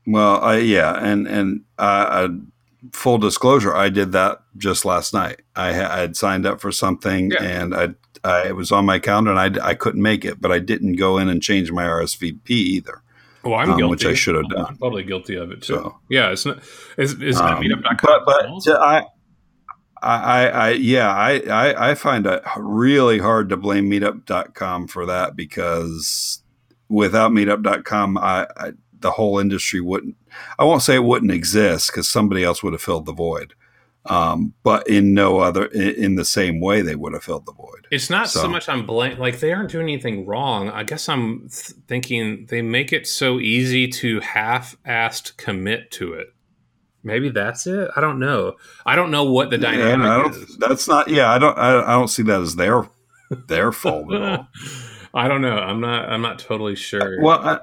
well 0.07 0.41
I, 0.41 0.57
yeah 0.57 0.93
and 0.93 1.27
and 1.27 1.61
uh, 1.77 2.29
full 2.93 3.17
disclosure 3.17 3.75
i 3.75 3.89
did 3.89 4.11
that 4.11 4.41
just 4.57 4.85
last 4.85 5.13
night 5.13 5.41
i, 5.55 5.69
I 5.69 5.99
had 5.99 6.17
signed 6.17 6.45
up 6.45 6.59
for 6.59 6.71
something 6.71 7.31
yeah. 7.31 7.43
and 7.43 7.75
I, 7.75 7.89
I 8.23 8.47
it 8.47 8.55
was 8.55 8.71
on 8.71 8.85
my 8.85 8.99
calendar 8.99 9.31
and 9.31 9.59
I, 9.59 9.69
I 9.69 9.73
couldn't 9.75 10.01
make 10.01 10.25
it 10.25 10.41
but 10.41 10.51
i 10.51 10.59
didn't 10.59 10.95
go 10.95 11.17
in 11.17 11.29
and 11.29 11.41
change 11.41 11.71
my 11.71 11.83
rsvp 11.83 12.49
either 12.49 13.03
well, 13.43 13.55
I'm 13.55 13.71
um, 13.71 13.77
guilty, 13.77 13.89
which 13.89 14.05
I 14.05 14.13
should 14.13 14.35
have 14.35 14.49
done. 14.49 14.65
I'm 14.67 14.77
probably 14.77 15.03
guilty 15.03 15.35
of 15.35 15.51
it 15.51 15.63
too. 15.63 15.73
So, 15.73 15.99
yeah, 16.09 16.31
it's 16.31 16.45
not. 16.45 16.59
Is, 16.97 17.19
is 17.21 17.39
um, 17.39 17.63
But, 17.83 18.25
but 18.25 18.45
I, 18.67 19.05
I, 20.01 20.47
I, 20.47 20.69
yeah, 20.71 21.09
I, 21.09 21.39
I, 21.39 21.91
I 21.91 21.95
find 21.95 22.25
it 22.25 22.43
really 22.57 23.19
hard 23.19 23.49
to 23.49 23.57
blame 23.57 23.89
meetup.com 23.89 24.87
for 24.87 25.05
that 25.05 25.35
because 25.35 26.43
without 26.89 27.31
meetup.com, 27.31 28.17
I, 28.17 28.47
I 28.57 28.71
the 28.99 29.11
whole 29.11 29.39
industry 29.39 29.81
wouldn't, 29.81 30.15
I 30.57 30.63
won't 30.63 30.81
say 30.81 30.95
it 30.95 31.03
wouldn't 31.03 31.31
exist 31.31 31.91
because 31.91 32.07
somebody 32.07 32.43
else 32.43 32.63
would 32.63 32.73
have 32.73 32.81
filled 32.81 33.05
the 33.05 33.13
void. 33.13 33.53
Um, 34.05 34.53
but 34.63 34.87
in 34.87 35.13
no 35.13 35.39
other, 35.39 35.65
in, 35.65 36.03
in, 36.03 36.15
the 36.15 36.25
same 36.25 36.59
way, 36.59 36.81
they 36.81 36.95
would 36.95 37.13
have 37.13 37.23
filled 37.23 37.45
the 37.45 37.53
void. 37.53 37.87
It's 37.91 38.09
not 38.09 38.29
so, 38.29 38.41
so 38.41 38.47
much 38.47 38.67
I'm 38.67 38.83
blame, 38.85 39.19
like 39.19 39.39
they 39.39 39.53
aren't 39.53 39.69
doing 39.69 39.89
anything 39.89 40.25
wrong. 40.25 40.69
I 40.69 40.83
guess 40.83 41.07
I'm 41.07 41.41
th- 41.41 41.77
thinking 41.87 42.47
they 42.49 42.63
make 42.63 42.91
it 42.91 43.05
so 43.05 43.39
easy 43.39 43.87
to 43.89 44.19
half-assed 44.21 45.37
commit 45.37 45.91
to 45.91 46.13
it. 46.13 46.33
Maybe 47.03 47.29
that's 47.29 47.67
it. 47.67 47.91
I 47.95 48.01
don't 48.01 48.17
know. 48.17 48.55
I 48.85 48.95
don't 48.95 49.11
know 49.11 49.23
what 49.23 49.51
the 49.51 49.57
dynamic 49.59 50.05
yeah, 50.05 50.29
is. 50.29 50.57
That's 50.57 50.87
not. 50.87 51.07
Yeah, 51.07 51.31
I 51.31 51.37
don't. 51.37 51.57
I, 51.57 51.81
I 51.81 51.91
don't 51.93 52.07
see 52.07 52.23
that 52.23 52.41
as 52.41 52.55
their 52.55 52.87
their 53.47 53.71
fault 53.71 54.13
at 54.13 54.21
all. 54.21 54.47
I 55.13 55.27
don't 55.27 55.41
know. 55.41 55.57
I'm 55.57 55.79
not. 55.79 56.09
I'm 56.09 56.21
not 56.21 56.39
totally 56.39 56.75
sure. 56.75 57.21
Well, 57.21 57.39
I, 57.39 57.59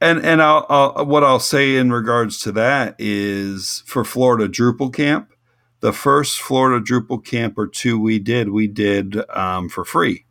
and 0.00 0.24
and 0.24 0.42
I'll, 0.42 0.66
I'll, 0.68 1.06
what 1.06 1.24
I'll 1.24 1.40
say 1.40 1.76
in 1.76 1.92
regards 1.92 2.40
to 2.42 2.52
that 2.52 2.96
is 2.98 3.82
for 3.86 4.04
Florida 4.04 4.48
Drupal 4.48 4.92
Camp, 4.92 5.32
the 5.80 5.92
first 5.92 6.40
Florida 6.40 6.84
Drupal 6.84 7.24
Camp 7.24 7.58
or 7.58 7.66
two 7.66 7.98
we 8.00 8.18
did, 8.18 8.50
we 8.50 8.66
did 8.66 9.28
um, 9.30 9.68
for 9.68 9.84
free, 9.84 10.24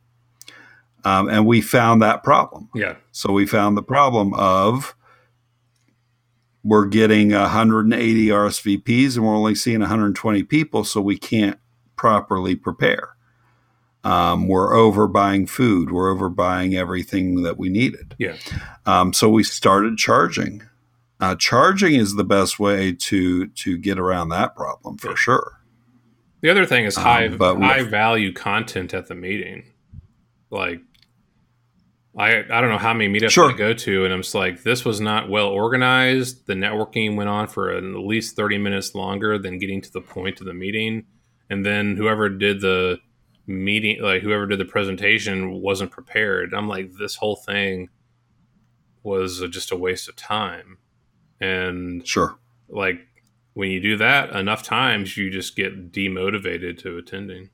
um, 1.03 1.29
and 1.29 1.45
we 1.45 1.61
found 1.61 2.01
that 2.01 2.23
problem. 2.23 2.69
Yeah. 2.73 2.95
So 3.11 3.31
we 3.31 3.45
found 3.45 3.77
the 3.77 3.83
problem 3.83 4.33
of 4.33 4.95
we're 6.63 6.85
getting 6.85 7.31
180 7.31 8.27
RSVPs 8.27 9.15
and 9.15 9.25
we're 9.25 9.35
only 9.35 9.55
seeing 9.55 9.79
120 9.79 10.43
people, 10.43 10.83
so 10.83 10.99
we 11.01 11.17
can't 11.17 11.59
properly 11.95 12.55
prepare. 12.55 13.15
Um, 14.03 14.47
we're 14.47 14.73
over 14.73 15.07
buying 15.07 15.45
food. 15.45 15.91
We're 15.91 16.09
over 16.09 16.29
buying 16.29 16.75
everything 16.75 17.43
that 17.43 17.57
we 17.57 17.69
needed. 17.69 18.15
Yeah. 18.17 18.37
Um, 18.85 19.13
so 19.13 19.29
we 19.29 19.43
started 19.43 19.97
charging. 19.97 20.63
Uh, 21.19 21.35
charging 21.35 21.95
is 21.95 22.15
the 22.15 22.23
best 22.23 22.59
way 22.59 22.93
to 22.93 23.47
to 23.47 23.77
get 23.77 23.99
around 23.99 24.29
that 24.29 24.55
problem 24.55 24.97
for 24.97 25.15
sure. 25.17 25.59
The 26.41 26.49
other 26.49 26.65
thing 26.65 26.85
is 26.85 26.95
high 26.95 27.27
um, 27.27 27.61
high 27.61 27.83
value 27.83 28.31
content 28.31 28.93
at 28.93 29.07
the 29.07 29.15
meeting. 29.15 29.65
Like 30.49 30.79
I 32.17 32.39
I 32.39 32.61
don't 32.61 32.69
know 32.69 32.77
how 32.77 32.93
many 32.93 33.13
meetups 33.13 33.31
sure. 33.31 33.51
I 33.51 33.55
go 33.55 33.73
to, 33.73 34.05
and 34.05 34.13
I'm 34.13 34.21
just 34.21 34.35
like, 34.35 34.63
this 34.63 34.85
was 34.85 35.01
not 35.01 35.29
well 35.29 35.47
organized. 35.47 36.47
The 36.47 36.53
networking 36.53 37.17
went 37.17 37.29
on 37.29 37.47
for 37.47 37.71
at 37.71 37.83
least 37.83 38.37
30 38.37 38.57
minutes 38.57 38.95
longer 38.95 39.37
than 39.37 39.59
getting 39.59 39.81
to 39.81 39.91
the 39.91 40.01
point 40.01 40.39
of 40.39 40.45
the 40.45 40.53
meeting, 40.53 41.05
and 41.49 41.65
then 41.65 41.97
whoever 41.97 42.29
did 42.29 42.61
the 42.61 42.99
meeting, 43.49 44.01
like 44.01 44.21
whoever 44.21 44.45
did 44.45 44.59
the 44.59 44.65
presentation, 44.65 45.61
wasn't 45.61 45.91
prepared. 45.91 46.53
I'm 46.53 46.69
like, 46.69 46.93
this 46.93 47.15
whole 47.15 47.35
thing 47.35 47.89
was 49.03 49.43
just 49.49 49.71
a 49.71 49.75
waste 49.75 50.07
of 50.07 50.15
time, 50.15 50.77
and 51.41 52.07
sure, 52.07 52.37
like 52.69 52.99
when 53.53 53.71
you 53.71 53.79
do 53.81 53.97
that 53.97 54.29
enough 54.31 54.63
times, 54.63 55.17
you 55.17 55.29
just 55.29 55.55
get 55.55 55.91
demotivated 55.91 56.77
to 56.83 56.97
attending. 56.97 57.49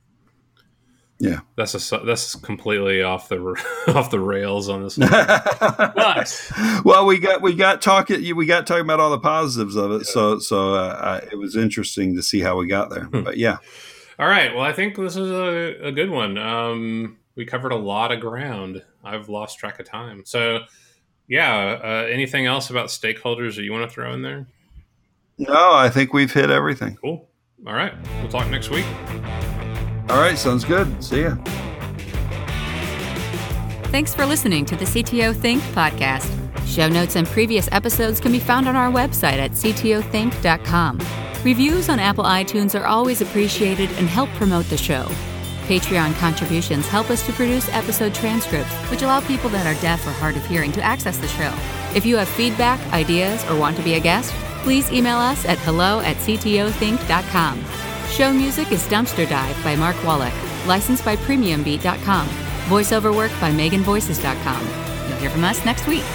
Yeah, 1.17 1.39
that's 1.55 1.91
a 1.91 1.99
that's 1.99 2.35
completely 2.35 3.01
off 3.01 3.29
the 3.29 3.37
off 3.95 4.11
the 4.11 4.19
rails 4.19 4.67
on 4.67 4.83
this. 4.83 4.97
but 4.97 6.51
well, 6.83 7.05
we 7.05 7.19
got 7.19 7.41
we 7.41 7.55
got 7.55 7.81
talking 7.81 8.35
we 8.35 8.45
got 8.45 8.67
talking 8.67 8.83
about 8.83 8.99
all 8.99 9.11
the 9.11 9.19
positives 9.19 9.77
of 9.77 9.91
it. 9.91 9.99
Yeah. 9.99 10.11
So 10.11 10.39
so 10.39 10.75
uh, 10.75 11.21
it 11.31 11.37
was 11.37 11.55
interesting 11.55 12.15
to 12.17 12.21
see 12.21 12.41
how 12.41 12.57
we 12.57 12.67
got 12.67 12.89
there. 12.89 13.05
Hmm. 13.05 13.23
but 13.23 13.37
yeah. 13.37 13.59
All 14.17 14.27
right. 14.27 14.53
Well, 14.53 14.63
I 14.63 14.73
think 14.73 14.95
this 14.95 15.15
is 15.15 15.29
a, 15.29 15.87
a 15.87 15.91
good 15.91 16.09
one. 16.09 16.37
Um, 16.37 17.17
we 17.35 17.45
covered 17.45 17.71
a 17.71 17.77
lot 17.77 18.11
of 18.11 18.19
ground. 18.19 18.83
I've 19.03 19.29
lost 19.29 19.59
track 19.59 19.79
of 19.79 19.85
time. 19.85 20.23
So 20.25 20.59
yeah. 21.27 21.79
Uh, 21.83 22.07
anything 22.09 22.45
else 22.45 22.69
about 22.69 22.87
stakeholders 22.87 23.55
that 23.55 23.63
you 23.63 23.71
want 23.71 23.89
to 23.89 23.93
throw 23.93 24.13
in 24.13 24.21
there? 24.21 24.47
No, 25.37 25.73
I 25.73 25.89
think 25.89 26.13
we've 26.13 26.31
hit 26.31 26.49
everything. 26.49 26.95
Cool. 26.95 27.27
All 27.67 27.73
right. 27.73 27.93
We'll 28.21 28.29
talk 28.29 28.49
next 28.49 28.69
week. 28.69 28.85
All 30.09 30.19
right, 30.19 30.37
sounds 30.37 30.63
good. 30.63 31.03
See 31.03 31.23
ya. 31.23 31.35
Thanks 33.85 34.13
for 34.13 34.25
listening 34.25 34.65
to 34.65 34.75
the 34.75 34.85
CTO 34.85 35.35
Think 35.35 35.61
podcast. 35.73 36.31
Show 36.67 36.87
notes 36.87 37.15
and 37.15 37.27
previous 37.27 37.67
episodes 37.71 38.19
can 38.19 38.31
be 38.31 38.39
found 38.39 38.67
on 38.67 38.75
our 38.75 38.91
website 38.91 39.37
at 39.37 39.51
ctothink.com. 39.51 40.99
Reviews 41.45 41.89
on 41.89 41.99
Apple 41.99 42.23
iTunes 42.23 42.77
are 42.77 42.87
always 42.87 43.21
appreciated 43.21 43.91
and 43.99 44.07
help 44.09 44.31
promote 44.31 44.65
the 44.65 44.77
show. 44.77 45.03
Patreon 45.67 46.15
contributions 46.15 46.87
help 46.87 47.11
us 47.11 47.23
to 47.27 47.33
produce 47.33 47.69
episode 47.69 48.15
transcripts, 48.15 48.73
which 48.89 49.03
allow 49.03 49.21
people 49.21 49.51
that 49.51 49.67
are 49.67 49.79
deaf 49.79 50.07
or 50.07 50.11
hard 50.13 50.35
of 50.35 50.45
hearing 50.47 50.71
to 50.71 50.81
access 50.81 51.19
the 51.19 51.27
show. 51.27 51.53
If 51.95 52.03
you 52.03 52.17
have 52.17 52.27
feedback, 52.29 52.79
ideas, 52.91 53.47
or 53.47 53.59
want 53.59 53.77
to 53.77 53.83
be 53.83 53.93
a 53.93 53.99
guest, 53.99 54.33
please 54.63 54.91
email 54.91 55.17
us 55.17 55.45
at 55.45 55.59
hello 55.59 55.99
at 55.99 56.15
ctothink.com. 56.17 57.63
Show 58.09 58.33
music 58.33 58.71
is 58.71 58.81
Dumpster 58.87 59.29
Dive 59.29 59.63
by 59.63 59.75
Mark 59.75 60.03
Wallach, 60.03 60.33
licensed 60.65 61.05
by 61.05 61.15
PremiumBeat.com. 61.15 62.27
Voiceover 62.69 63.15
work 63.15 63.31
by 63.39 63.51
MeganVoices.com. 63.51 64.67
You'll 65.07 65.19
hear 65.19 65.29
from 65.29 65.43
us 65.43 65.63
next 65.63 65.85
week. 65.85 66.05